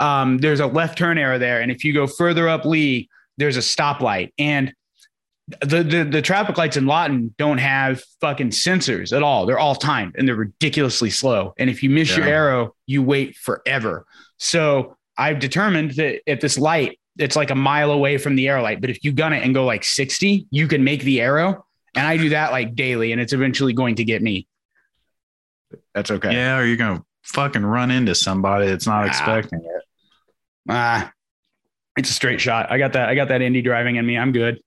Um, 0.00 0.38
there's 0.38 0.60
a 0.60 0.66
left 0.66 0.96
turn 0.96 1.18
arrow 1.18 1.38
there, 1.38 1.60
and 1.60 1.72
if 1.72 1.84
you 1.84 1.92
go 1.92 2.06
further 2.06 2.48
up 2.48 2.64
Lee, 2.64 3.08
there's 3.36 3.56
a 3.56 3.60
stoplight, 3.60 4.32
and 4.38 4.72
the, 5.60 5.82
the 5.82 6.04
the 6.04 6.22
traffic 6.22 6.58
lights 6.58 6.76
in 6.76 6.86
Lawton 6.86 7.34
don't 7.38 7.58
have 7.58 8.02
fucking 8.20 8.50
sensors 8.50 9.16
at 9.16 9.22
all. 9.22 9.46
They're 9.46 9.58
all 9.58 9.74
timed 9.74 10.14
and 10.16 10.28
they're 10.28 10.36
ridiculously 10.36 11.10
slow. 11.10 11.54
And 11.58 11.70
if 11.70 11.82
you 11.82 11.90
miss 11.90 12.14
your 12.16 12.26
arrow, 12.26 12.74
you 12.86 13.02
wait 13.02 13.36
forever. 13.36 14.04
So 14.36 14.96
I've 15.16 15.38
determined 15.38 15.92
that 15.92 16.20
at 16.30 16.40
this 16.40 16.58
light, 16.58 17.00
it's 17.18 17.34
like 17.34 17.50
a 17.50 17.54
mile 17.54 17.92
away 17.92 18.18
from 18.18 18.36
the 18.36 18.48
arrow 18.48 18.62
light. 18.62 18.80
But 18.80 18.90
if 18.90 19.02
you 19.02 19.12
gun 19.12 19.32
it 19.32 19.42
and 19.42 19.54
go 19.54 19.64
like 19.64 19.84
60, 19.84 20.46
you 20.50 20.68
can 20.68 20.84
make 20.84 21.02
the 21.02 21.20
arrow. 21.20 21.64
And 21.96 22.06
I 22.06 22.16
do 22.18 22.28
that 22.28 22.52
like 22.52 22.74
daily, 22.74 23.12
and 23.12 23.20
it's 23.20 23.32
eventually 23.32 23.72
going 23.72 23.94
to 23.96 24.04
get 24.04 24.22
me. 24.22 24.46
That's 25.94 26.10
okay. 26.10 26.32
yeah, 26.32 26.58
or 26.58 26.64
you're 26.64 26.76
gonna 26.76 27.02
fucking 27.24 27.64
run 27.64 27.90
into 27.90 28.14
somebody 28.14 28.66
that's 28.66 28.86
not 28.86 29.04
Ah. 29.04 29.08
expecting 29.08 29.60
it. 29.60 29.82
Ah, 30.68 31.12
it's 31.96 32.10
a 32.10 32.12
straight 32.12 32.40
shot. 32.40 32.70
I 32.70 32.78
got 32.78 32.92
that. 32.94 33.08
I 33.08 33.14
got 33.14 33.28
that 33.28 33.42
Indy 33.42 33.62
driving 33.62 33.96
in 33.96 34.06
me. 34.06 34.16
I'm 34.18 34.32
good. 34.32 34.60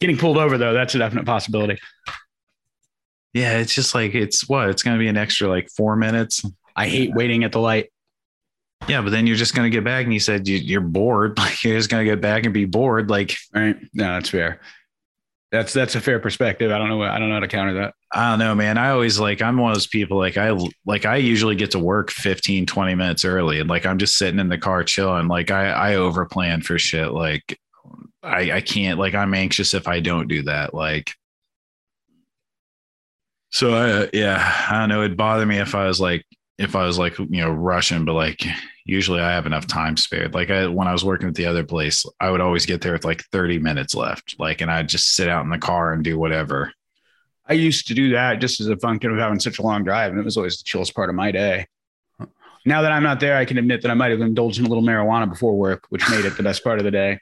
Getting 0.00 0.16
pulled 0.16 0.38
over 0.38 0.58
though, 0.58 0.72
that's 0.72 0.94
a 0.94 0.98
definite 0.98 1.26
possibility. 1.26 1.78
Yeah, 3.34 3.58
it's 3.58 3.74
just 3.74 3.94
like 3.94 4.14
it's 4.14 4.48
what 4.48 4.68
it's 4.70 4.82
gonna 4.82 4.98
be 4.98 5.08
an 5.08 5.16
extra 5.16 5.48
like 5.48 5.68
four 5.76 5.96
minutes. 5.96 6.42
I 6.74 6.88
hate 6.88 7.12
waiting 7.14 7.44
at 7.44 7.52
the 7.52 7.60
light. 7.60 7.90
Yeah, 8.88 9.00
but 9.02 9.10
then 9.10 9.26
you're 9.26 9.36
just 9.36 9.54
gonna 9.54 9.70
get 9.70 9.84
back, 9.84 10.04
and 10.04 10.12
you 10.14 10.20
said 10.20 10.46
you, 10.48 10.56
you're 10.58 10.80
bored. 10.80 11.38
Like 11.38 11.62
you're 11.62 11.76
just 11.76 11.90
gonna 11.90 12.04
get 12.04 12.20
back 12.20 12.44
and 12.44 12.54
be 12.54 12.64
bored. 12.64 13.10
Like 13.10 13.36
Right? 13.54 13.76
No, 13.94 14.04
that's 14.14 14.30
fair. 14.30 14.60
That's 15.52 15.72
that's 15.72 15.94
a 15.94 16.00
fair 16.00 16.18
perspective. 16.18 16.72
I 16.72 16.78
don't 16.78 16.88
know. 16.88 17.02
I 17.02 17.18
don't 17.18 17.28
know 17.28 17.36
how 17.36 17.40
to 17.40 17.48
counter 17.48 17.74
that. 17.74 17.94
I 18.12 18.30
don't 18.30 18.40
know, 18.40 18.54
man. 18.54 18.78
I 18.78 18.90
always 18.90 19.20
like 19.20 19.40
I'm 19.40 19.56
one 19.58 19.70
of 19.70 19.76
those 19.76 19.86
people 19.86 20.18
like 20.18 20.36
I 20.36 20.56
like 20.84 21.04
I 21.04 21.16
usually 21.16 21.54
get 21.54 21.70
to 21.72 21.78
work 21.78 22.10
15, 22.10 22.66
20 22.66 22.94
minutes 22.96 23.24
early 23.24 23.60
and 23.60 23.68
like 23.68 23.86
I'm 23.86 23.98
just 23.98 24.18
sitting 24.18 24.40
in 24.40 24.48
the 24.48 24.58
car 24.58 24.82
chilling. 24.82 25.28
Like 25.28 25.50
I 25.52 25.92
I 25.92 25.94
overplan 25.94 26.64
for 26.64 26.78
shit. 26.78 27.12
Like 27.12 27.58
I 28.22 28.52
I 28.52 28.60
can't 28.60 28.98
like 28.98 29.14
I'm 29.14 29.34
anxious 29.34 29.72
if 29.72 29.86
I 29.86 30.00
don't 30.00 30.26
do 30.28 30.42
that. 30.42 30.74
Like 30.74 31.12
so 33.50 33.74
I 33.74 34.10
yeah, 34.12 34.66
I 34.68 34.80
don't 34.80 34.88
know. 34.88 35.02
It'd 35.04 35.16
bother 35.16 35.46
me 35.46 35.58
if 35.58 35.74
I 35.74 35.86
was 35.86 36.00
like 36.00 36.24
if 36.58 36.74
I 36.74 36.86
was 36.86 36.98
like, 36.98 37.18
you 37.18 37.26
know, 37.28 37.50
rushing, 37.50 38.04
but 38.04 38.14
like 38.14 38.42
usually 38.84 39.20
I 39.20 39.32
have 39.32 39.46
enough 39.46 39.66
time 39.66 39.96
spared. 39.96 40.34
Like 40.34 40.50
I 40.50 40.66
when 40.66 40.88
I 40.88 40.92
was 40.92 41.04
working 41.04 41.28
at 41.28 41.34
the 41.34 41.46
other 41.46 41.64
place, 41.64 42.04
I 42.20 42.30
would 42.30 42.40
always 42.40 42.66
get 42.66 42.80
there 42.80 42.92
with 42.92 43.04
like 43.04 43.22
30 43.32 43.58
minutes 43.58 43.94
left. 43.94 44.36
Like 44.38 44.60
and 44.60 44.70
I'd 44.70 44.88
just 44.88 45.14
sit 45.14 45.28
out 45.28 45.44
in 45.44 45.50
the 45.50 45.58
car 45.58 45.92
and 45.92 46.02
do 46.02 46.18
whatever. 46.18 46.72
I 47.48 47.52
used 47.52 47.86
to 47.88 47.94
do 47.94 48.10
that 48.10 48.40
just 48.40 48.60
as 48.60 48.68
a 48.68 48.76
function 48.76 49.12
of 49.12 49.18
having 49.18 49.38
such 49.38 49.58
a 49.58 49.62
long 49.62 49.84
drive, 49.84 50.10
and 50.10 50.20
it 50.20 50.24
was 50.24 50.36
always 50.36 50.58
the 50.58 50.64
chillest 50.64 50.94
part 50.94 51.10
of 51.10 51.14
my 51.14 51.30
day. 51.30 51.66
Now 52.64 52.82
that 52.82 52.90
I'm 52.90 53.04
not 53.04 53.20
there, 53.20 53.36
I 53.36 53.44
can 53.44 53.58
admit 53.58 53.82
that 53.82 53.90
I 53.92 53.94
might 53.94 54.10
have 54.10 54.20
indulged 54.20 54.58
in 54.58 54.66
a 54.66 54.68
little 54.68 54.82
marijuana 54.82 55.28
before 55.28 55.56
work, 55.56 55.84
which 55.90 56.08
made 56.10 56.24
it 56.24 56.36
the 56.36 56.42
best 56.42 56.64
part 56.64 56.80
of 56.80 56.84
the 56.84 56.90
day. 56.90 57.20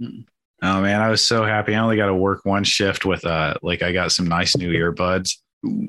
Oh 0.00 0.80
man, 0.80 1.00
I 1.00 1.10
was 1.10 1.22
so 1.22 1.44
happy. 1.44 1.74
I 1.74 1.78
only 1.78 1.96
got 1.96 2.06
to 2.06 2.14
work 2.14 2.44
one 2.44 2.64
shift 2.64 3.04
with 3.04 3.24
uh 3.24 3.54
like 3.62 3.82
I 3.82 3.92
got 3.92 4.10
some 4.10 4.26
nice 4.26 4.56
new 4.56 4.72
earbuds. 4.72 5.36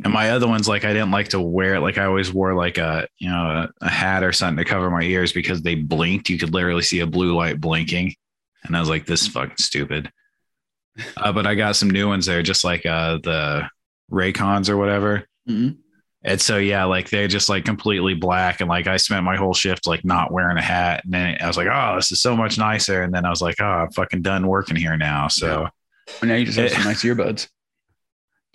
And 0.03 0.13
my 0.13 0.31
other 0.31 0.47
ones, 0.47 0.67
like 0.67 0.85
I 0.85 0.93
didn't 0.93 1.11
like 1.11 1.29
to 1.29 1.41
wear 1.41 1.75
it. 1.75 1.81
Like 1.81 1.97
I 1.97 2.05
always 2.05 2.31
wore 2.31 2.53
like 2.53 2.77
a 2.77 3.07
you 3.17 3.29
know 3.29 3.69
a, 3.81 3.85
a 3.85 3.89
hat 3.89 4.23
or 4.23 4.31
something 4.31 4.63
to 4.63 4.69
cover 4.69 4.89
my 4.89 5.01
ears 5.01 5.31
because 5.33 5.61
they 5.61 5.75
blinked. 5.75 6.29
You 6.29 6.37
could 6.37 6.53
literally 6.53 6.81
see 6.83 6.99
a 7.01 7.07
blue 7.07 7.35
light 7.35 7.59
blinking, 7.61 8.13
and 8.63 8.75
I 8.75 8.79
was 8.79 8.89
like, 8.89 9.05
"This 9.05 9.21
is 9.21 9.27
fucking 9.27 9.57
stupid." 9.57 10.11
Uh, 11.15 11.31
but 11.31 11.45
I 11.45 11.53
got 11.53 11.75
some 11.75 11.91
new 11.91 12.07
ones 12.07 12.25
there, 12.25 12.41
just 12.41 12.63
like 12.63 12.83
uh 12.85 13.19
the 13.23 13.69
Raycons 14.11 14.67
or 14.67 14.77
whatever. 14.77 15.27
Mhm. 15.47 15.77
And 16.23 16.41
so 16.41 16.57
yeah, 16.57 16.85
like 16.85 17.11
they're 17.11 17.27
just 17.27 17.49
like 17.49 17.65
completely 17.65 18.15
black, 18.15 18.61
and 18.61 18.67
like 18.69 18.87
I 18.87 18.97
spent 18.97 19.23
my 19.23 19.35
whole 19.37 19.53
shift 19.53 19.85
like 19.85 20.03
not 20.03 20.31
wearing 20.31 20.57
a 20.57 20.61
hat, 20.61 21.03
and 21.05 21.13
then 21.13 21.37
I 21.39 21.45
was 21.47 21.55
like, 21.55 21.67
"Oh, 21.71 21.95
this 21.97 22.11
is 22.11 22.19
so 22.19 22.35
much 22.35 22.57
nicer." 22.57 23.03
And 23.03 23.13
then 23.13 23.25
I 23.25 23.29
was 23.29 23.41
like, 23.43 23.57
"Oh, 23.61 23.63
I'm 23.65 23.91
fucking 23.91 24.23
done 24.23 24.47
working 24.47 24.75
here 24.75 24.97
now." 24.97 25.27
So. 25.27 25.67
And 26.21 26.29
now 26.29 26.35
you 26.35 26.45
just 26.47 26.57
have 26.57 26.71
Eh. 26.71 26.75
some 26.75 26.83
nice 26.85 27.03
earbuds. 27.03 27.47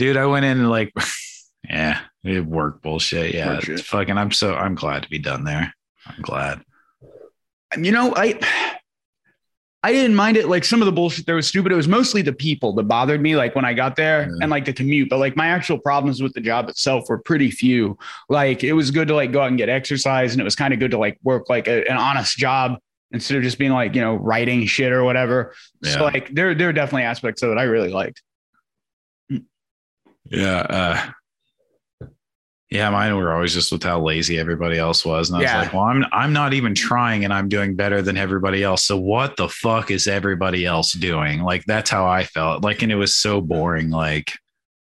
Dude 0.03 0.17
i 0.17 0.27
went 0.27 0.45
in 0.45 0.69
like 0.69 0.93
yeah 1.69 2.01
it 2.25 2.45
worked 2.45 2.83
bullshit 2.83 3.35
yeah 3.35 3.61
fucking 3.85 4.19
i'm 4.19 4.31
so 4.33 4.55
i'm 4.55 4.75
glad 4.75 5.03
to 5.05 5.09
be 5.09 5.19
done 5.19 5.45
there 5.45 5.73
i'm 6.07 6.21
glad 6.23 6.61
You 7.79 7.91
know, 7.93 8.13
I 8.15 8.39
I 9.83 9.91
didn't 9.93 10.15
mind 10.15 10.37
it. 10.37 10.47
Like 10.49 10.63
some 10.65 10.81
of 10.83 10.87
the 10.87 10.93
bullshit 10.93 11.25
there 11.27 11.35
was 11.35 11.47
stupid. 11.49 11.73
It 11.73 11.75
was 11.75 11.89
mostly 11.89 12.21
the 12.23 12.33
people 12.35 12.73
that 12.75 12.85
bothered 12.85 13.21
me, 13.21 13.35
like 13.35 13.57
when 13.57 13.65
I 13.65 13.73
got 13.73 13.97
there 13.97 14.25
Yeah. 14.29 14.37
and 14.43 14.51
like 14.51 14.65
the 14.67 14.73
commute. 14.75 15.09
But 15.09 15.19
like 15.19 15.37
my 15.37 15.47
actual 15.49 15.79
problems 15.79 16.23
with 16.23 16.35
the 16.35 16.41
job 16.43 16.69
itself 16.69 17.09
were 17.09 17.19
pretty 17.19 17.51
few. 17.51 17.97
Like 18.29 18.63
it 18.63 18.75
was 18.75 18.91
good 18.91 19.09
to 19.09 19.15
like 19.15 19.33
go 19.33 19.41
out 19.41 19.49
and 19.49 19.57
get 19.59 19.69
exercise, 19.71 20.33
and 20.33 20.41
it 20.41 20.45
was 20.45 20.55
kind 20.55 20.75
of 20.75 20.81
good 20.81 20.91
to 20.93 20.99
like 20.99 21.19
work 21.25 21.49
like 21.49 21.67
a- 21.67 21.85
an 21.91 21.97
honest 21.97 22.37
job 22.37 22.79
instead 23.11 23.39
of 23.39 23.43
just 23.43 23.59
being 23.59 23.73
like 23.73 23.95
you 23.95 24.03
know 24.03 24.15
writing 24.15 24.67
shit 24.67 24.93
or 24.93 25.03
whatever. 25.03 25.55
Yeah. 25.83 25.93
So 25.95 26.05
like 26.05 26.33
there 26.35 26.55
there 26.55 26.69
are 26.69 26.73
definitely 26.75 27.05
aspects 27.05 27.43
of 27.43 27.51
it 27.53 27.59
I 27.59 27.65
really 27.65 27.91
liked. 27.91 28.23
Yeah 30.33 30.59
uh 30.69 31.11
yeah 32.71 32.89
mine 32.91 33.15
were 33.17 33.33
always 33.33 33.53
just 33.53 33.71
with 33.71 33.83
how 33.83 34.01
lazy 34.01 34.39
everybody 34.39 34.79
else 34.79 35.05
was 35.05 35.31
and 35.31 35.39
i 35.39 35.43
Yeah. 35.43 35.59
was 35.59 35.67
like 35.67 35.75
well 35.75 35.83
i'm 35.85 36.05
i'm 36.13 36.33
not 36.33 36.55
even 36.55 36.75
trying 36.75 37.25
and 37.25 37.33
i'm 37.33 37.49
doing 37.49 37.77
better 37.77 38.01
than 38.03 38.17
everybody 38.17 38.63
else 38.63 38.85
so 38.85 38.97
what 38.97 39.37
the 39.37 39.49
fuck 39.49 39.91
is 39.91 40.07
everybody 40.07 40.65
else 40.65 40.93
doing 40.93 41.43
like 41.43 41.65
that's 41.67 41.91
how 41.91 42.07
i 42.07 42.25
felt 42.25 42.65
like 42.65 42.83
and 42.83 42.91
it 42.91 42.97
was 42.97 43.15
so 43.15 43.41
boring 43.41 43.91
like 43.91 44.33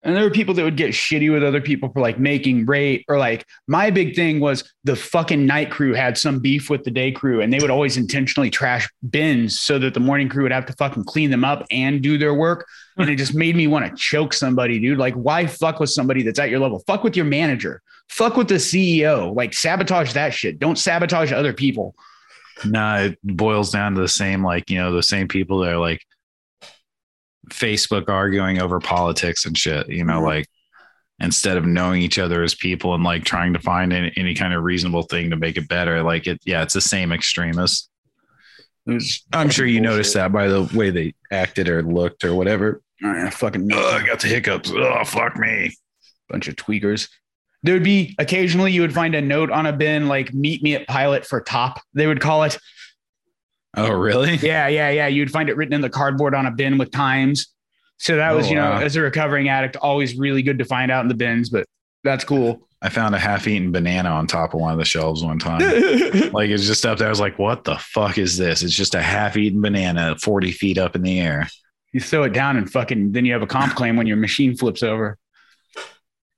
And 0.05 0.14
there 0.14 0.22
were 0.22 0.30
people 0.30 0.55
that 0.55 0.62
would 0.64 0.76
get 0.76 0.93
shitty 0.93 1.32
with 1.32 1.43
other 1.43 1.61
people 1.62 1.89
for 1.91 2.01
like 2.01 2.18
making 2.18 2.66
rate 2.66 3.05
or 3.09 3.18
like 3.18 3.45
my 3.66 3.91
big 3.91 4.14
thing 4.14 4.39
was 4.39 4.62
the 4.85 4.95
fucking 4.95 5.45
night 5.47 5.70
crew 5.70 5.95
had 5.95 6.16
some 6.18 6.39
beef 6.41 6.70
with 6.70 6.85
the 6.85 6.91
day 6.93 7.11
crew 7.11 7.41
and 7.41 7.51
they 7.53 7.59
would 7.59 7.70
always 7.70 7.97
intentionally 7.97 8.51
trash 8.51 8.87
bins 9.11 9.59
so 9.59 9.78
that 9.80 9.95
the 9.95 10.01
morning 10.01 10.28
crew 10.28 10.43
would 10.45 10.53
have 10.53 10.66
to 10.66 10.74
fucking 10.74 11.05
clean 11.05 11.30
them 11.30 11.43
up 11.45 11.64
and 11.70 12.03
do 12.03 12.18
their 12.18 12.35
work. 12.35 12.66
And 12.97 13.11
it 13.11 13.16
just 13.16 13.34
made 13.34 13.57
me 13.57 13.66
want 13.66 13.86
to 13.90 13.97
choke 13.97 14.32
somebody, 14.32 14.78
dude. 14.78 14.99
Like, 14.99 15.14
why 15.14 15.47
fuck 15.47 15.80
with 15.80 15.90
somebody 15.90 16.22
that's 16.22 16.38
at 16.38 16.49
your 16.51 16.61
level? 16.61 16.78
Fuck 16.86 17.03
with 17.03 17.16
your 17.16 17.24
manager. 17.24 17.82
Fuck 18.09 18.36
with 18.36 18.47
the 18.49 18.55
CEO. 18.55 19.34
Like, 19.34 19.53
sabotage 19.53 20.12
that 20.12 20.32
shit. 20.32 20.59
Don't 20.61 20.78
sabotage 20.78 21.32
other 21.32 21.53
people. 21.53 21.95
no 22.64 23.07
it 23.07 23.18
boils 23.24 23.72
down 23.72 23.95
to 23.97 24.01
the 24.01 24.07
same 24.07 24.45
like 24.45 24.70
you 24.70 24.78
know 24.78 24.92
the 24.92 25.03
same 25.03 25.26
people 25.26 25.59
that 25.59 25.72
are 25.72 25.78
like 25.78 26.01
Facebook 27.51 28.09
arguing 28.09 28.61
over 28.61 28.78
politics 28.80 29.45
and 29.45 29.59
shit, 29.59 29.88
you 29.88 30.05
know, 30.05 30.20
Mhm. 30.20 30.24
like 30.24 30.47
instead 31.20 31.57
of 31.57 31.66
knowing 31.66 32.01
each 32.01 32.18
other 32.18 32.42
as 32.42 32.55
people 32.55 32.95
and 32.95 33.05
like 33.05 33.24
trying 33.24 33.53
to 33.55 33.59
find 33.61 33.92
any, 33.92 34.12
any 34.16 34.34
kind 34.34 34.55
of 34.55 34.62
reasonable 34.62 35.03
thing 35.03 35.30
to 35.30 35.36
make 35.36 35.57
it 35.57 35.68
better. 35.68 36.03
Like 36.03 36.26
it, 36.26 36.40
yeah, 36.45 36.62
it's 36.62 36.74
the 36.74 36.80
same 36.80 37.12
extremists. 37.12 37.88
I'm 38.86 39.49
sure 39.51 39.66
you 39.66 39.80
bullshit. 39.80 39.82
noticed 39.82 40.14
that 40.14 40.32
by 40.32 40.49
the 40.49 40.62
way 40.74 40.90
they 40.90 41.14
acted 41.30 41.68
or 41.68 41.82
looked 41.82 42.24
or 42.24 42.34
whatever. 42.34 42.80
Uh, 43.05 43.30
fucking 43.30 43.68
Oh, 43.72 43.90
I 44.02 44.07
got 44.07 44.20
the 44.20 44.28
hiccups. 44.28 44.70
Oh, 44.74 45.05
fuck 45.05 45.36
me. 45.36 45.76
bunch 46.28 46.48
of 46.48 46.57
tweakers. 46.57 47.09
There 47.62 47.74
would 47.74 47.84
be 47.84 48.14
occasionally 48.18 48.72
you 48.72 48.80
would 48.82 48.94
find 48.94 49.14
a 49.14 49.20
note 49.22 49.50
on 49.50 49.66
a 49.66 49.72
bin 49.72 50.07
like 50.09 50.32
"Meet 50.34 50.62
me 50.62 50.74
at 50.74 50.86
Pilot 50.86 51.24
for 51.26 51.40
Top." 51.40 51.80
They 51.94 52.07
would 52.07 52.20
call 52.20 52.44
it. 52.44 52.59
Oh, 53.76 53.90
really? 53.90 54.36
Yeah, 54.42 54.68
yeah, 54.68 54.90
yeah. 54.90 55.07
You'd 55.09 55.30
find 55.30 55.48
it 55.48 55.57
written 55.57 55.74
in 55.74 55.80
the 55.80 55.90
cardboard 55.90 56.34
on 56.34 56.46
a 56.46 56.50
bin 56.50 56.78
with 56.78 56.90
times. 56.90 57.48
So 57.98 58.16
that 58.16 58.32
was, 58.32 58.46
Oh, 58.46 58.50
you 58.50 58.55
know, 58.57 58.70
wow. 58.70 58.80
as 58.80 58.96
a 58.96 59.00
recovering 59.02 59.48
addict, 59.48 59.76
always 59.76 60.16
really 60.16 60.42
good 60.42 60.59
to 60.59 60.64
find 60.64 60.90
out 60.90 61.02
in 61.02 61.09
the 61.09 61.14
bins. 61.14 61.48
But 61.48 61.66
that's 62.02 62.24
cool. 62.24 62.68
I 62.82 62.90
found 62.90 63.14
a 63.14 63.18
half-eaten 63.18 63.72
banana 63.72 64.11
on 64.11 64.26
top 64.26 64.52
of 64.52 64.61
one 64.61 64.72
of 64.72 64.78
the 64.78 64.84
shelves 64.84 65.24
one 65.24 65.38
time. 65.38 65.61
like 66.32 66.50
it's 66.50 66.66
just 66.66 66.84
up 66.84 66.98
there. 66.98 67.07
I 67.07 67.11
was 67.11 67.20
like, 67.20 67.38
"What 67.38 67.64
the 67.64 67.76
fuck 67.76 68.18
is 68.18 68.36
this?" 68.36 68.62
It's 68.62 68.74
just 68.74 68.94
a 68.94 69.00
half-eaten 69.02 69.61
banana, 69.62 70.16
forty 70.20 70.52
feet 70.52 70.76
up 70.76 70.94
in 70.96 71.02
the 71.02 71.18
air. 71.20 71.48
You 71.95 72.01
throw 72.01 72.24
it 72.24 72.32
down 72.34 72.59
and 72.59 72.70
fucking 72.70 73.12
then 73.12 73.24
you 73.24 73.32
have 73.32 73.40
a 73.42 73.47
comp 73.47 73.74
claim 73.74 73.97
when 73.97 74.07
your 74.07 74.16
machine 74.18 74.55
flips 74.57 74.82
over. 74.82 75.16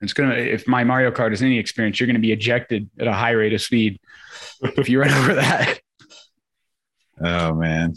It's 0.03 0.13
gonna 0.13 0.35
if 0.35 0.69
my 0.69 0.85
Mario 0.85 1.11
Kart 1.11 1.33
is 1.33 1.43
any 1.43 1.59
experience, 1.59 1.99
you're 1.99 2.07
gonna 2.07 2.19
be 2.19 2.31
ejected 2.31 2.89
at 3.01 3.07
a 3.09 3.13
high 3.13 3.31
rate 3.31 3.55
of 3.55 3.63
speed 3.63 3.99
if 4.63 4.89
you 4.89 5.01
run 5.01 5.11
over 5.21 5.35
that. 5.35 5.81
Oh 7.21 7.55
man. 7.55 7.95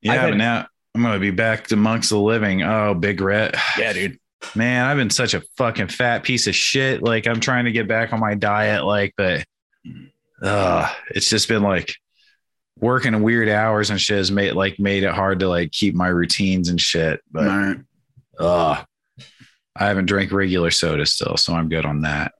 Yeah, 0.00 0.14
had- 0.14 0.30
but 0.30 0.36
now 0.36 0.66
I'm 0.94 1.02
gonna 1.02 1.18
be 1.18 1.32
back 1.32 1.66
to 1.66 1.74
amongst 1.74 2.10
the 2.10 2.18
living. 2.18 2.62
Oh, 2.62 2.94
big 2.94 3.20
ret. 3.20 3.56
Yeah, 3.78 3.92
dude. 3.92 4.18
Man, 4.54 4.84
I've 4.86 4.96
been 4.96 5.10
such 5.10 5.34
a 5.34 5.42
fucking 5.56 5.88
fat 5.88 6.22
piece 6.22 6.46
of 6.46 6.54
shit. 6.54 7.02
Like 7.02 7.26
I'm 7.26 7.40
trying 7.40 7.64
to 7.64 7.72
get 7.72 7.88
back 7.88 8.12
on 8.12 8.20
my 8.20 8.34
diet, 8.34 8.84
like, 8.84 9.12
but 9.16 9.44
uh 10.42 10.92
it's 11.10 11.28
just 11.28 11.48
been 11.48 11.62
like 11.62 11.96
working 12.80 13.22
weird 13.22 13.48
hours 13.48 13.90
and 13.90 14.00
shit 14.00 14.18
has 14.18 14.30
made 14.30 14.52
like 14.52 14.78
made 14.78 15.02
it 15.02 15.12
hard 15.14 15.40
to 15.40 15.48
like 15.48 15.72
keep 15.72 15.94
my 15.94 16.08
routines 16.08 16.68
and 16.68 16.80
shit. 16.80 17.20
But 17.30 17.48
Alright. 17.48 17.78
uh 18.38 18.82
I 19.78 19.86
haven't 19.86 20.06
drank 20.06 20.32
regular 20.32 20.70
soda 20.70 21.04
still, 21.04 21.36
so 21.36 21.54
I'm 21.54 21.68
good 21.68 21.84
on 21.84 22.00
that. 22.02 22.32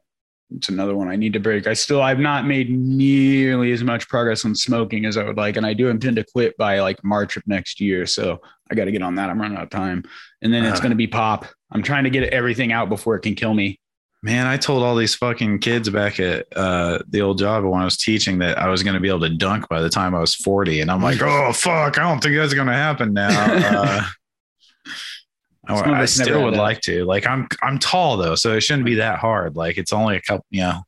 It's 0.57 0.69
another 0.69 0.95
one 0.95 1.09
I 1.09 1.17
need 1.17 1.33
to 1.33 1.41
break. 1.41 1.67
I 1.67 1.75
still 1.75 2.01
I've 2.01 2.19
not 2.21 2.47
made 2.47 2.71
nearly 2.71 3.73
as 3.73 3.83
much 3.83 4.09
progress 4.09 4.45
on 4.45 4.55
smoking 4.55 5.05
as 5.05 5.17
I 5.17 5.25
would 5.25 5.37
like, 5.37 5.57
and 5.57 5.67
I 5.67 5.75
do 5.75 5.89
intend 5.89 6.17
to 6.17 6.25
quit 6.25 6.57
by 6.57 6.81
like 6.81 7.03
March 7.03 7.37
of 7.37 7.43
next 7.47 7.81
year. 7.81 8.07
So 8.07 8.41
I 8.71 8.75
got 8.75 8.85
to 8.87 8.93
get 8.93 9.03
on 9.03 9.17
that. 9.17 9.29
I'm 9.29 9.41
running 9.41 9.57
out 9.59 9.65
of 9.65 9.71
time, 9.71 10.05
and 10.43 10.53
then 10.55 10.65
it's 10.65 10.79
Uh. 10.79 10.83
going 10.83 10.91
to 10.91 10.97
be 10.97 11.07
pop. 11.09 11.47
I'm 11.73 11.83
trying 11.83 12.05
to 12.05 12.11
get 12.11 12.33
everything 12.33 12.73
out 12.73 12.89
before 12.89 13.17
it 13.17 13.21
can 13.21 13.35
kill 13.35 13.53
me. 13.55 13.81
Man, 14.27 14.49
I 14.49 14.57
told 14.57 14.83
all 14.83 14.97
these 14.97 15.15
fucking 15.15 15.61
kids 15.61 15.89
back 15.89 16.19
at 16.19 16.49
uh, 16.57 16.99
the 17.09 17.21
old 17.21 17.39
job 17.39 17.63
when 17.63 17.81
I 17.81 17.85
was 17.85 17.97
teaching 17.97 18.39
that 18.41 18.59
I 18.59 18.69
was 18.69 18.83
going 18.83 18.95
to 18.95 19.01
be 19.01 19.09
able 19.09 19.21
to 19.21 19.29
dunk 19.29 19.69
by 19.69 19.81
the 19.81 19.89
time 19.89 20.17
I 20.17 20.19
was 20.19 20.35
40. 20.35 20.81
And 20.81 20.91
I'm 20.91 21.01
like, 21.01 21.23
oh, 21.23 21.53
fuck, 21.53 21.97
I 21.97 22.03
don't 22.03 22.21
think 22.21 22.35
that's 22.35 22.53
going 22.53 22.67
to 22.67 22.73
happen 22.73 23.13
now. 23.13 24.03
Uh, 25.69 25.75
I, 25.85 26.03
I 26.03 26.05
still 26.05 26.45
would 26.45 26.55
like 26.55 26.81
to. 26.83 27.05
Like, 27.05 27.27
I'm 27.27 27.49
I'm 27.61 27.81
tall 27.81 28.17
though, 28.17 28.37
so 28.37 28.53
it 28.55 28.61
shouldn't 28.61 28.85
be 28.87 28.95
that 28.97 29.19
hard. 29.19 29.57
Like, 29.57 29.79
it's 29.79 29.93
only 29.93 30.15
a 30.17 30.21
couple, 30.23 30.47
you 30.51 30.61
know. 30.61 30.83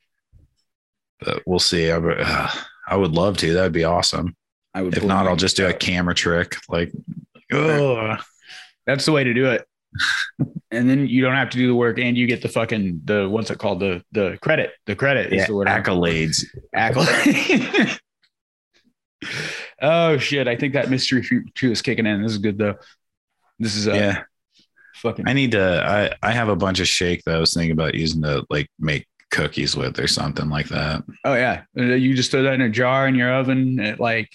But 1.19 1.43
we'll 1.47 1.59
see. 1.59 1.91
I, 1.91 1.99
would- 1.99 2.21
uh, 2.21 2.49
I 2.87 2.95
would 2.97 3.11
love 3.11 3.39
to. 3.39 3.55
That 3.55 3.65
would 3.65 3.73
be 3.73 3.83
awesome. 3.83 4.37
I 4.75 4.83
would. 4.83 4.97
If 4.97 5.03
not, 5.03 5.27
I'll 5.27 5.35
just 5.35 5.57
do 5.57 5.67
a 5.67 5.73
camera 5.73 6.15
trick. 6.15 6.55
Like, 6.69 6.93
oh, 7.53 8.19
That's 8.87 9.05
the 9.05 9.11
way 9.11 9.25
to 9.25 9.35
do 9.35 9.47
it. 9.47 9.67
and 10.71 10.89
then 10.89 11.07
you 11.07 11.23
don't 11.23 11.35
have 11.35 11.51
to 11.51 11.59
do 11.59 11.67
the 11.67 11.75
work, 11.75 11.99
and 11.99 12.17
you 12.17 12.27
get 12.27 12.43
the 12.43 12.49
fucking 12.49 13.03
the 13.05 13.29
what's 13.29 13.51
it 13.51 13.59
called 13.59 13.81
the 13.81 14.03
the 14.13 14.39
credit. 14.43 14.73
The 14.87 14.95
credit 14.97 15.33
is 15.33 15.47
the 15.47 15.55
word. 15.55 15.69
Accolades. 15.69 16.45
accolade. 16.75 17.99
oh 19.83 20.17
shit! 20.19 20.49
I 20.49 20.57
think 20.57 20.75
that 20.75 20.91
mystery 20.91 21.27
too 21.55 21.71
is 21.73 21.83
kicking 21.83 22.07
in. 22.07 22.23
This 22.23 22.33
is 22.33 22.39
good 22.39 22.59
though. 22.59 22.77
This 23.59 23.75
is 23.77 23.89
uh, 23.89 23.95
Yeah. 23.95 24.23
fucking. 24.97 25.27
I 25.29 25.33
need 25.33 25.53
to. 25.53 25.83
I 26.23 26.29
I 26.29 26.33
have 26.33 26.49
a 26.49 26.57
bunch 26.57 26.81
of 26.81 26.89
shake 26.89 27.23
that 27.25 27.35
I 27.37 27.39
was 27.39 27.53
thinking 27.55 27.73
about 27.73 27.95
using 27.95 28.23
to 28.23 28.45
like 28.51 28.69
make 28.79 29.07
cookies 29.31 29.77
with 29.77 29.99
or 29.99 30.07
something 30.09 30.49
like 30.49 30.69
that. 30.69 31.03
Oh 31.25 31.35
yeah, 31.35 31.63
Uh, 31.77 31.83
you 31.83 32.15
just 32.15 32.31
throw 32.31 32.43
that 32.45 32.55
in 32.55 32.63
a 32.63 32.69
jar 32.71 33.09
in 33.09 33.15
your 33.15 33.33
oven 33.33 33.79
at 33.81 34.01
like 34.01 34.31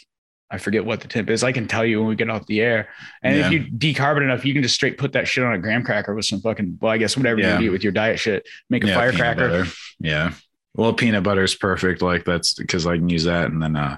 I 0.52 0.58
forget 0.60 0.86
what 0.86 1.02
the 1.02 1.08
temp 1.08 1.30
is. 1.30 1.44
I 1.44 1.52
can 1.52 1.68
tell 1.68 1.84
you 1.84 2.00
when 2.00 2.10
we 2.10 2.16
get 2.16 2.30
off 2.30 2.46
the 2.46 2.62
air. 2.62 2.90
And 3.24 3.36
Yeah. 3.38 3.48
if 3.48 3.52
you 3.54 3.64
decarb 3.66 4.18
it 4.18 4.24
enough, 4.24 4.46
you 4.46 4.54
can 4.54 4.62
just 4.62 4.76
straight 4.76 4.98
put 5.00 5.14
that 5.14 5.28
shit 5.28 5.44
on 5.44 5.54
a 5.54 5.58
graham 5.58 5.84
cracker 5.84 6.14
with 6.14 6.26
some 6.26 6.42
fucking 6.42 6.78
well, 6.80 6.92
I 6.92 6.98
guess 6.98 7.18
whatever 7.18 7.40
Yeah. 7.40 7.58
you 7.60 7.68
eat 7.68 7.70
with 7.72 7.84
your 7.84 7.92
diet 7.92 8.20
shit. 8.20 8.48
Make 8.70 8.84
a 8.84 8.88
Yeah, 8.88 8.96
firecracker. 8.96 9.66
Yeah. 10.00 10.34
Well, 10.76 10.94
peanut 10.94 11.24
butter 11.24 11.44
is 11.44 11.56
perfect. 11.56 12.02
Like 12.02 12.24
that's 12.26 12.54
because 12.54 12.86
I 12.86 12.98
can 12.98 13.10
use 13.10 13.24
that 13.24 13.48
and 13.52 13.62
then 13.64 13.76
uh 13.76 13.98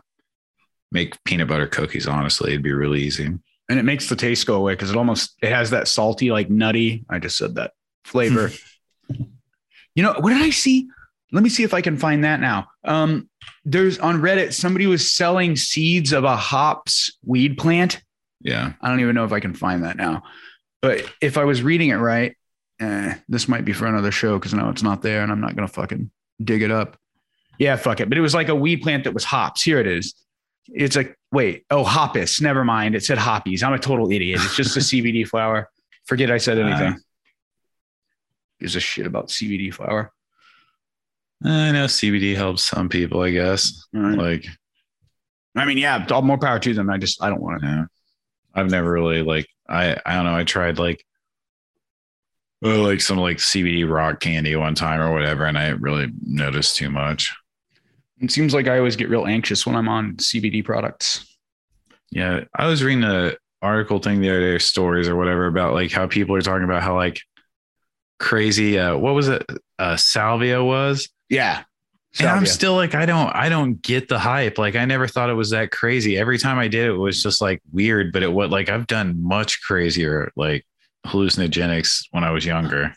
make 0.91 1.21
peanut 1.25 1.47
butter 1.49 1.67
cookies. 1.67 2.07
Honestly, 2.07 2.51
it'd 2.51 2.63
be 2.63 2.71
really 2.71 3.01
easy. 3.01 3.25
And 3.67 3.79
it 3.79 3.83
makes 3.83 4.07
the 4.07 4.15
taste 4.15 4.45
go 4.45 4.55
away 4.55 4.73
because 4.73 4.91
it 4.91 4.95
almost 4.95 5.35
it 5.41 5.51
has 5.51 5.71
that 5.71 5.87
salty, 5.89 6.31
like 6.31 6.49
nutty. 6.49 7.03
I 7.09 7.19
just 7.19 7.37
said 7.37 7.55
that 7.55 7.71
flavor. 8.05 8.51
you 9.95 10.03
know, 10.03 10.13
what 10.19 10.29
did 10.31 10.41
I 10.41 10.51
see? 10.51 10.87
Let 11.36 11.43
me 11.43 11.49
see 11.49 11.63
if 11.63 11.73
I 11.73 11.81
can 11.81 11.97
find 11.97 12.23
that 12.23 12.39
now. 12.39 12.67
Um, 12.86 13.29
there's 13.65 13.99
on 13.99 14.21
Reddit, 14.21 14.53
somebody 14.53 14.88
was 14.88 15.11
selling 15.11 15.57
seeds 15.57 16.13
of 16.13 16.23
a 16.23 16.38
hops 16.38 17.11
weed 17.25 17.57
plant. 17.57 18.01
Yeah. 18.39 18.71
I 18.81 18.88
don't 18.88 19.01
even 19.01 19.15
know 19.15 19.25
if 19.25 19.33
I 19.33 19.41
can 19.41 19.53
find 19.53 19.83
that 19.83 19.97
now. 19.97 20.23
But 20.81 21.11
if 21.19 21.38
I 21.38 21.43
was 21.43 21.61
reading 21.61 21.89
it 21.89 21.95
right, 21.97 22.38
eh, 22.79 23.15
this 23.27 23.49
might 23.49 23.65
be 23.65 23.73
for 23.73 23.86
another 23.86 24.13
show 24.13 24.39
because 24.39 24.53
now 24.53 24.69
it's 24.69 24.81
not 24.81 25.01
there 25.01 25.23
and 25.23 25.31
I'm 25.31 25.41
not 25.41 25.57
going 25.57 25.67
to 25.67 25.73
fucking 25.73 26.09
dig 26.41 26.61
it 26.61 26.71
up. 26.71 26.95
Yeah, 27.59 27.75
fuck 27.75 27.99
it. 27.99 28.07
But 28.07 28.17
it 28.17 28.21
was 28.21 28.33
like 28.33 28.47
a 28.47 28.55
weed 28.55 28.77
plant 28.77 29.03
that 29.03 29.13
was 29.13 29.25
hops. 29.25 29.61
Here 29.61 29.81
it 29.81 29.88
is. 29.88 30.13
It's 30.69 30.95
like, 30.95 31.17
wait, 31.33 31.65
oh, 31.69 31.83
hoppus. 31.83 32.39
Never 32.39 32.63
mind. 32.63 32.95
It 32.95 33.03
said 33.03 33.17
hoppies. 33.17 33.61
I'm 33.61 33.73
a 33.73 33.79
total 33.79 34.09
idiot. 34.09 34.39
It's 34.41 34.55
just 34.55 34.77
a 34.77 34.79
CBD 35.01 35.27
flower. 35.27 35.69
Forget 36.05 36.31
I 36.31 36.38
said 36.38 36.59
anything. 36.59 36.97
Gives 38.61 38.77
a 38.77 38.79
shit 38.79 39.05
about 39.05 39.27
CBD 39.27 39.73
flower. 39.73 40.13
Eh, 41.43 41.49
I 41.49 41.71
know 41.71 41.86
CBD 41.86 42.36
helps 42.36 42.63
some 42.63 42.88
people, 42.89 43.21
I 43.21 43.31
guess. 43.31 43.86
All 43.95 44.01
right. 44.01 44.17
Like, 44.17 44.45
I 45.55 45.65
mean, 45.65 45.77
yeah, 45.77 46.05
all 46.11 46.21
more 46.21 46.38
power 46.38 46.59
to 46.59 46.73
them. 46.73 46.89
I 46.89 46.97
just, 46.97 47.21
I 47.23 47.29
don't 47.29 47.41
want 47.41 47.61
to. 47.61 47.67
yeah. 47.67 47.86
I've 48.55 48.71
never 48.71 48.89
really 48.89 49.21
like 49.21 49.47
I 49.67 49.97
I 50.05 50.15
don't 50.15 50.25
know. 50.25 50.36
I 50.36 50.43
tried 50.43 50.79
like 50.79 51.05
well, 52.61 52.83
like 52.83 53.01
some 53.01 53.17
like 53.17 53.38
CBD 53.38 53.88
rock 53.88 54.21
candy 54.21 54.55
one 54.55 54.75
time 54.75 55.01
or 55.01 55.11
whatever, 55.13 55.45
and 55.45 55.57
I 55.57 55.69
really 55.69 56.11
noticed 56.23 56.77
too 56.77 56.89
much. 56.89 57.36
It 58.21 58.31
seems 58.31 58.53
like 58.53 58.67
I 58.67 58.77
always 58.77 58.95
get 58.95 59.09
real 59.09 59.25
anxious 59.25 59.67
when 59.67 59.75
I'm 59.75 59.89
on 59.89 60.15
CBD 60.15 60.63
products. 60.63 61.38
Yeah, 62.11 62.45
I 62.55 62.67
was 62.67 62.81
reading 62.81 63.03
a 63.03 63.33
article 63.61 63.99
thing 63.99 64.21
the 64.21 64.29
other 64.29 64.39
day, 64.39 64.51
or 64.51 64.59
stories 64.59 65.09
or 65.09 65.15
whatever, 65.17 65.47
about 65.47 65.73
like 65.73 65.91
how 65.91 66.07
people 66.07 66.36
are 66.36 66.41
talking 66.41 66.63
about 66.63 66.81
how 66.81 66.95
like 66.95 67.19
crazy. 68.20 68.78
Uh, 68.80 68.97
what 68.97 69.13
was 69.16 69.28
it? 69.28 69.43
Uh, 69.78 69.97
salvia 69.97 70.63
was, 70.63 71.09
Yeah. 71.30 71.63
and 72.20 72.28
I'm 72.30 72.45
still 72.45 72.76
like, 72.76 72.95
I 72.95 73.05
don't, 73.05 73.28
I 73.36 73.49
don't 73.49 73.82
get 73.82 74.07
the 74.07 74.18
hype. 74.20 74.57
Like, 74.57 74.76
I 74.76 74.86
never 74.86 75.05
thought 75.07 75.30
it 75.30 75.34
was 75.34 75.49
that 75.49 75.72
crazy. 75.72 76.18
Every 76.18 76.38
time 76.38 76.57
I 76.57 76.68
did, 76.70 76.88
it 76.88 76.93
was 76.93 77.22
just 77.22 77.41
like 77.41 77.61
weird. 77.74 78.13
But 78.13 78.24
it 78.24 78.32
was 78.32 78.49
like 78.51 78.70
I've 78.70 78.88
done 78.88 79.22
much 79.22 79.61
crazier 79.63 80.32
like 80.38 80.66
hallucinogenics 81.05 82.07
when 82.11 82.24
I 82.24 82.32
was 82.32 82.45
younger. 82.45 82.93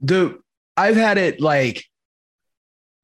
the 0.00 0.38
I've 0.76 0.96
had 0.96 1.18
it 1.18 1.40
like 1.40 1.84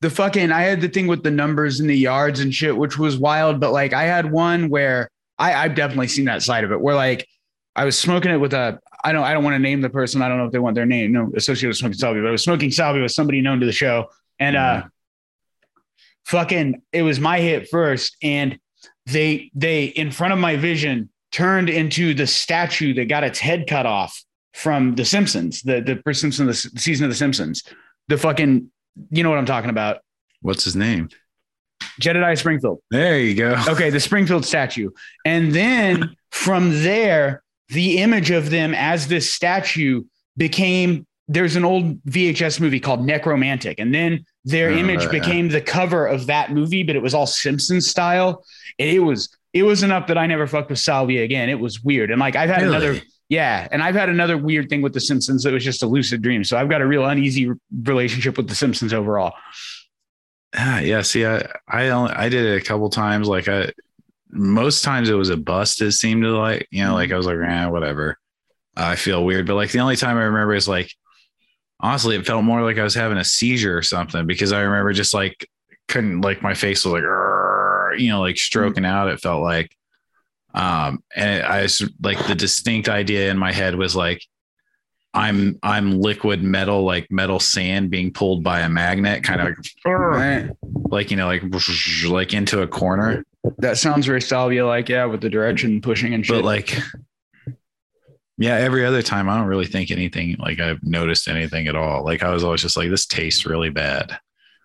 the 0.01 0.11
fucking 0.11 0.53
I 0.53 0.63
had 0.63 0.81
the 0.81 0.89
thing 0.89 1.07
with 1.07 1.23
the 1.23 1.31
numbers 1.31 1.81
and 1.81 1.89
the 1.91 1.97
yards 1.97 2.41
and 2.41 2.55
shit, 2.55 2.77
which 2.77 2.99
was 2.99 3.17
wild. 3.19 3.61
But 3.61 3.73
like 3.73 3.93
I 3.93 4.05
had 4.05 4.31
one 4.31 4.69
where 4.69 5.11
I, 5.39 5.55
I've 5.55 5.75
definitely 5.75 6.09
seen 6.09 6.27
that 6.27 6.43
side 6.43 6.65
of 6.65 6.73
it 6.73 6.81
where 6.81 6.95
like 6.95 7.27
I 7.75 7.85
was 7.85 7.99
smoking 7.99 8.31
it 8.31 8.37
with 8.39 8.55
a 8.55 8.79
I 9.07 9.13
don't 9.13 9.23
I 9.23 9.33
don't 9.33 9.45
want 9.45 9.55
to 9.55 9.61
name 9.61 9.81
the 9.81 9.91
person. 9.91 10.21
I 10.21 10.29
don't 10.29 10.39
know 10.39 10.47
if 10.47 10.53
they 10.53 10.59
want 10.59 10.75
their 10.75 10.87
name, 10.87 11.13
no 11.13 11.31
associated 11.37 11.69
with 11.69 11.77
smoking 11.77 11.99
salvia, 11.99 12.23
but 12.23 12.29
I 12.29 12.33
was 12.33 12.43
smoking 12.43 12.73
salvia 12.73 13.03
with 13.03 13.13
somebody 13.13 13.41
known 13.41 13.61
to 13.61 13.67
the 13.67 13.73
show. 13.73 14.11
And 14.39 14.57
uh 14.57 14.85
fucking 16.25 16.83
it 16.93 17.03
was 17.03 17.21
my 17.21 17.39
hit 17.39 17.69
first. 17.69 18.17
And 18.21 18.59
they 19.07 19.51
they 19.55 19.85
in 19.85 20.11
front 20.11 20.33
of 20.33 20.41
my 20.41 20.57
vision 20.57 21.09
turned 21.31 21.71
into 21.71 22.15
the 22.15 22.27
statue 22.27 22.95
that 22.95 23.05
got 23.09 23.23
its 23.23 23.39
head 23.39 23.67
cut 23.69 23.87
off 23.87 24.25
from 24.55 24.97
The 24.97 25.05
Simpsons, 25.05 25.63
the 25.63 25.81
the 25.81 26.03
first 26.05 26.21
Simpson 26.21 26.47
the 26.47 26.55
season 26.55 27.05
of 27.05 27.11
The 27.11 27.17
Simpsons, 27.17 27.63
the 28.09 28.19
fucking 28.19 28.71
you 29.11 29.23
know 29.23 29.31
what 29.31 29.39
I'm 29.39 29.47
talking 29.47 29.71
about, 29.71 29.99
What's 30.41 30.65
his 30.65 30.77
name? 30.77 31.11
Jedediah 32.01 32.37
Springfield. 32.37 32.81
There 32.91 33.19
you 33.19 33.35
go. 33.35 33.57
Okay, 33.69 33.91
the 33.91 34.01
Springfield 34.01 34.45
statue, 34.45 34.91
and 35.25 35.53
then 35.53 36.17
from 36.31 36.71
there, 36.83 37.43
the 37.69 37.99
image 37.99 38.31
of 38.31 38.51
them 38.51 38.75
as 38.75 39.09
this 39.09 39.33
statue 39.33 40.03
became. 40.37 41.07
There's 41.29 41.57
an 41.57 41.65
old 41.65 42.01
VHS 42.05 42.61
movie 42.61 42.79
called 42.79 43.01
Nekromantik, 43.01 43.75
and 43.79 43.93
then 43.93 44.25
their 44.45 44.71
Oh, 44.71 44.77
image 44.77 45.03
yeah. 45.05 45.11
became 45.11 45.49
the 45.49 45.61
cover 45.61 46.07
of 46.07 46.27
that 46.27 46.53
movie, 46.53 46.85
but 46.85 46.95
it 46.95 47.03
was 47.03 47.15
all 47.15 47.27
Simpsons 47.27 47.89
style. 47.89 48.45
And 48.79 48.89
it 48.89 49.01
was 49.01 49.29
it 49.53 49.65
was 49.65 49.83
enough 49.83 50.07
that 50.09 50.19
I 50.19 50.27
never 50.27 50.47
fucked 50.47 50.71
with 50.71 50.79
salvia 50.79 51.25
again. 51.25 51.49
It 51.49 51.59
was 51.59 51.83
weird, 51.83 52.11
and 52.13 52.21
like 52.21 52.37
I've 52.37 52.49
had 52.51 52.63
Really? 52.63 52.77
another 52.77 53.01
Yeah, 53.29 53.67
and 53.73 53.83
I've 53.83 53.97
had 53.97 54.09
another 54.09 54.39
weird 54.39 54.69
thing 54.69 54.83
with 54.83 54.93
The 54.95 55.01
Simpsons 55.01 55.43
that 55.43 55.53
was 55.53 55.65
just 55.65 55.83
a 55.83 55.87
lucid 55.89 56.23
dream. 56.23 56.45
So 56.45 56.57
I've 56.57 56.69
got 56.69 56.81
a 56.81 56.87
real 56.87 57.05
uneasy 57.05 57.51
relationship 57.83 58.37
with 58.37 58.49
The 58.49 58.55
Simpsons 58.55 58.93
overall. 58.93 59.35
Ah, 60.55 60.79
yeah. 60.79 61.03
See, 61.03 61.27
I 61.27 61.45
I 61.69 61.89
only 61.89 62.13
I 62.13 62.29
did 62.29 62.45
it 62.47 62.63
a 62.63 62.65
couple 62.65 62.89
times. 62.89 63.27
Like 63.29 63.49
I 63.49 63.73
most 64.37 64.85
times 64.85 65.09
it 65.09 65.15
was 65.15 65.31
a 65.31 65.37
bust. 65.37 65.83
It 65.83 65.93
seemed 65.93 66.23
to 66.23 66.39
like 66.39 66.69
you 66.71 66.85
know 66.85 66.95
like 66.95 67.13
I 67.13 67.17
was 67.17 67.27
like 67.27 67.37
eh, 67.37 67.67
whatever. 67.67 68.19
I 68.77 68.97
feel 68.97 69.25
weird, 69.25 69.47
but 69.47 69.55
like 69.55 69.73
the 69.73 69.81
only 69.81 69.97
time 69.97 70.17
I 70.19 70.25
remember 70.25 70.55
is 70.55 70.69
like 70.69 70.91
honestly, 71.81 72.17
it 72.17 72.27
felt 72.27 72.45
more 72.45 72.63
like 72.63 72.79
I 72.79 72.85
was 72.85 72.95
having 72.95 73.19
a 73.19 73.25
seizure 73.25 73.77
or 73.77 73.83
something 73.83 74.27
because 74.27 74.53
I 74.53 74.61
remember 74.61 74.93
just 74.93 75.15
like 75.15 75.49
couldn't 75.89 76.21
like 76.21 76.43
my 76.43 76.55
face 76.55 76.85
was 76.85 76.93
like 76.95 78.01
you 78.01 78.11
know 78.11 78.21
like 78.21 78.37
stroking 78.37 78.85
out. 78.85 79.09
It 79.09 79.21
felt 79.21 79.43
like 79.43 79.75
um 80.55 81.03
and 81.15 81.43
I 81.43 81.63
was 81.63 81.89
like 82.03 82.25
the 82.27 82.35
distinct 82.35 82.89
idea 82.89 83.31
in 83.31 83.39
my 83.39 83.53
head 83.53 83.75
was 83.77 83.97
like 83.97 84.23
I'm 85.15 85.59
I'm 85.63 86.01
liquid 86.01 86.43
metal 86.43 86.85
like 86.85 87.11
metal 87.11 87.41
sand 87.41 87.91
being 87.91 88.13
pulled 88.13 88.45
by 88.45 88.61
a 88.61 88.69
magnet 88.69 89.25
kind 89.25 89.41
of 89.41 89.47
like, 89.47 89.57
like 90.91 91.11
you 91.11 91.17
know 91.17 91.27
like 91.27 91.43
like 92.07 92.35
into 92.35 92.61
a 92.61 92.67
corner 92.67 93.25
That 93.59 93.79
sounds 93.79 94.07
very 94.07 94.21
salvia 94.23 94.67
like, 94.67 94.89
yeah, 94.89 95.05
with 95.07 95.21
the 95.21 95.31
direction 95.31 95.81
pushing 95.81 96.15
and 96.15 96.25
shit. 96.25 96.37
but 96.37 96.45
like 96.45 96.79
yeah 98.39 98.55
every 98.57 98.85
other 98.85 99.01
time 99.01 99.29
i 99.31 99.37
don't 99.39 99.47
really 99.47 99.65
think 99.67 99.91
anything 99.91 100.37
like 100.39 100.61
i've 100.61 100.83
noticed 100.83 101.27
anything 101.27 101.69
at 101.69 101.75
all 101.75 102.05
like 102.05 102.23
i 102.23 102.29
was 102.29 102.45
always 102.45 102.61
just 102.61 102.77
like 102.77 102.91
this 102.91 103.07
tastes 103.07 103.47
really 103.47 103.71
bad 103.71 104.19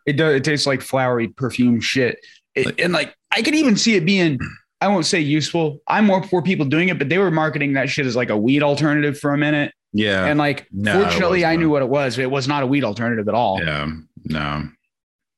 it 0.06 0.14
does 0.18 0.36
it 0.36 0.44
tastes 0.44 0.68
like 0.68 0.82
flowery 0.82 1.28
perfume 1.30 1.80
shit. 1.80 2.18
It- 2.56 2.80
and 2.82 2.92
like 2.92 3.16
I 3.34 3.42
could 3.44 3.54
even 3.56 3.78
see 3.78 3.96
it 3.96 4.04
being 4.06 4.40
I 4.82 4.88
won't 4.88 5.06
say 5.06 5.20
useful. 5.20 5.78
I'm 5.88 6.08
more 6.08 6.24
for 6.24 6.42
people 6.42 6.66
doing 6.66 6.90
it, 6.90 6.98
but 6.98 7.08
they 7.08 7.20
were 7.20 7.30
marketing 7.30 7.74
that 7.74 7.88
shit 7.88 8.08
as 8.08 8.16
like 8.16 8.32
a 8.32 8.36
weed 8.36 8.64
alternative 8.64 9.18
for 9.20 9.32
a 9.32 9.38
minute. 9.38 9.74
yeah 9.94 10.26
and 10.26 10.40
like 10.40 10.68
no, 10.72 11.02
fortunately 11.04 11.46
I 11.46 11.56
knew 11.56 11.70
what 11.70 11.84
it 11.84 11.88
was. 11.88 12.18
It 12.18 12.30
was 12.32 12.48
not 12.48 12.64
a 12.64 12.66
weed 12.66 12.84
alternative 12.84 13.28
at 13.30 13.36
all. 13.36 13.60
yeah 13.64 13.90
no 14.26 14.68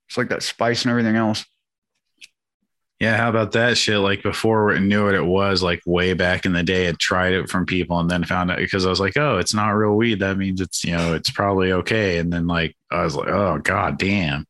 It's 0.07 0.17
like 0.17 0.29
that 0.29 0.41
spice 0.43 0.83
and 0.85 0.89
everything 0.91 1.17
else. 1.17 1.45
Yeah 3.03 3.17
how 3.17 3.29
about 3.29 3.51
that 3.51 3.77
shit 3.77 3.99
like 3.99 4.23
before 4.23 4.65
we 4.65 4.79
knew 4.79 5.05
what 5.05 5.13
it 5.15 5.25
was 5.25 5.61
like 5.61 5.81
way 5.85 6.13
back 6.13 6.45
in 6.45 6.53
the 6.53 6.63
day 6.63 6.85
had 6.85 6.99
tried 6.99 7.33
it 7.33 7.49
from 7.49 7.65
people 7.65 7.99
and 7.99 8.09
then 8.09 8.23
found 8.23 8.49
out 8.51 8.57
because 8.57 8.85
i 8.85 8.89
was 8.89 8.99
like 8.99 9.17
oh 9.17 9.37
it's 9.37 9.53
not 9.53 9.69
real 9.71 9.95
weed 9.95 10.19
that 10.19 10.37
means 10.37 10.59
it's 10.61 10.83
you 10.83 10.95
know 10.95 11.13
it's 11.13 11.29
probably 11.29 11.71
okay 11.71 12.17
and 12.17 12.31
then 12.31 12.47
like 12.47 12.75
i 12.91 13.03
was 13.03 13.15
like 13.15 13.27
oh 13.27 13.59
god 13.63 13.97
damn 13.97 14.45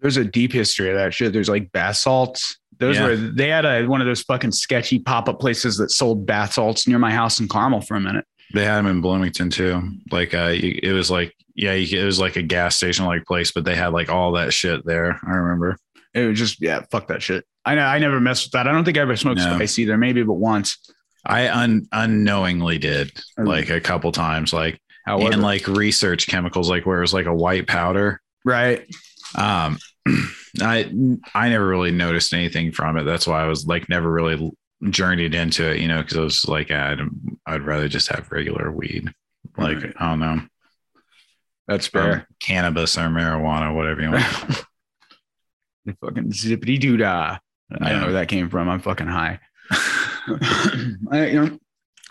There's 0.00 0.16
a 0.18 0.24
deep 0.24 0.52
history 0.52 0.90
of 0.90 0.96
that 0.96 1.14
shit. 1.14 1.32
There's 1.32 1.48
like 1.48 1.72
bath 1.72 1.96
salts. 1.96 2.58
Those 2.78 2.96
Yeah. 2.96 3.06
were 3.06 3.16
they 3.16 3.48
had 3.48 3.64
a, 3.64 3.86
one 3.86 4.00
of 4.02 4.06
those 4.06 4.22
fucking 4.22 4.52
sketchy 4.52 4.98
pop-up 4.98 5.40
places 5.40 5.78
that 5.78 5.90
sold 5.90 6.26
bath 6.26 6.52
salts 6.52 6.86
near 6.86 6.98
my 6.98 7.10
house 7.10 7.40
in 7.40 7.48
Carmel 7.48 7.80
for 7.80 7.96
a 7.96 8.00
minute. 8.00 8.24
They 8.52 8.64
had 8.64 8.76
them 8.76 8.86
in 8.86 9.00
Bloomington 9.00 9.48
too. 9.50 9.82
Like, 10.12 10.34
uh, 10.34 10.52
it 10.52 10.92
was 10.92 11.10
like, 11.10 11.34
yeah, 11.56 11.72
it 11.72 12.04
was 12.04 12.20
like 12.20 12.36
a 12.36 12.42
gas 12.42 12.76
station 12.76 13.06
like 13.06 13.24
place, 13.24 13.50
but 13.50 13.64
they 13.64 13.74
had 13.74 13.92
like 13.94 14.10
all 14.10 14.32
that 14.32 14.52
shit 14.52 14.84
there. 14.84 15.18
I 15.26 15.30
remember. 15.30 15.78
It 16.12 16.26
was 16.26 16.38
just 16.38 16.60
yeah, 16.60 16.82
fuck 16.90 17.08
that 17.08 17.22
shit. 17.22 17.44
I 17.66 17.74
know 17.74 17.84
I 17.84 17.98
never 17.98 18.20
messed 18.20 18.46
with 18.46 18.52
that. 18.52 18.66
I 18.66 18.72
don't 18.72 18.84
think 18.84 18.96
I 18.96 19.00
ever 19.02 19.16
smoked 19.16 19.38
No. 19.40 19.54
spice 19.56 19.78
either. 19.78 19.98
Maybe 19.98 20.22
but 20.22 20.34
once. 20.34 20.78
I 21.26 21.48
un- 21.50 21.86
unknowingly 21.92 22.78
did 22.78 23.10
like 23.36 23.68
a 23.68 23.80
couple 23.80 24.12
times, 24.12 24.52
like 24.52 24.80
However, 25.04 25.32
and 25.32 25.42
like 25.42 25.66
research 25.66 26.28
chemicals, 26.28 26.70
like 26.70 26.86
where 26.86 26.98
it 26.98 27.02
was 27.02 27.12
like 27.12 27.26
a 27.26 27.34
white 27.34 27.66
powder. 27.66 28.20
right. 28.44 28.86
Um, 29.34 29.78
I 30.62 30.90
I 31.34 31.48
never 31.48 31.66
really 31.66 31.90
noticed 31.90 32.32
anything 32.32 32.70
from 32.72 32.96
it. 32.96 33.02
That's 33.04 33.26
why 33.26 33.42
I 33.42 33.46
was 33.46 33.66
like 33.66 33.88
never 33.88 34.10
really 34.10 34.50
journeyed 34.90 35.34
into 35.34 35.68
it, 35.68 35.80
you 35.80 35.88
know, 35.88 36.00
because 36.00 36.16
I 36.16 36.20
was 36.20 36.46
like, 36.48 36.70
I'd 36.70 37.00
I'd 37.44 37.62
rather 37.62 37.88
just 37.88 38.08
have 38.12 38.30
regular 38.30 38.70
weed. 38.70 39.10
Like 39.58 39.82
Right. 39.82 39.92
I 39.98 40.10
don't 40.10 40.20
know, 40.20 40.40
That's 41.66 41.88
or 41.88 41.90
fair. 41.90 42.28
cannabis 42.40 42.96
or 42.96 43.08
marijuana, 43.08 43.74
whatever 43.74 44.00
you 44.02 44.10
want. 44.12 44.64
The 45.86 45.92
fucking 46.00 46.30
zippity 46.30 46.78
doo 46.78 46.96
dah. 46.96 47.38
I 47.72 47.90
don't 47.90 48.00
know 48.00 48.06
where 48.06 48.14
that 48.14 48.28
came 48.28 48.48
from. 48.48 48.68
I'm 48.68 48.80
fucking 48.80 49.06
high. 49.06 49.40
I, 51.10 51.26
you 51.26 51.44
know, 51.44 51.58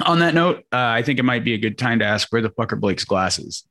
on 0.06 0.20
that 0.20 0.34
note, 0.34 0.60
uh, 0.74 0.78
I 0.78 1.02
think 1.04 1.20
it 1.20 1.24
might 1.24 1.44
be 1.44 1.54
a 1.54 1.58
good 1.58 1.78
time 1.78 2.00
to 2.00 2.06
ask 2.06 2.32
where 2.32 2.42
the 2.42 2.50
fuck 2.50 2.74
are 2.74 2.78
Blake's 2.78 3.06
glasses? 3.06 3.66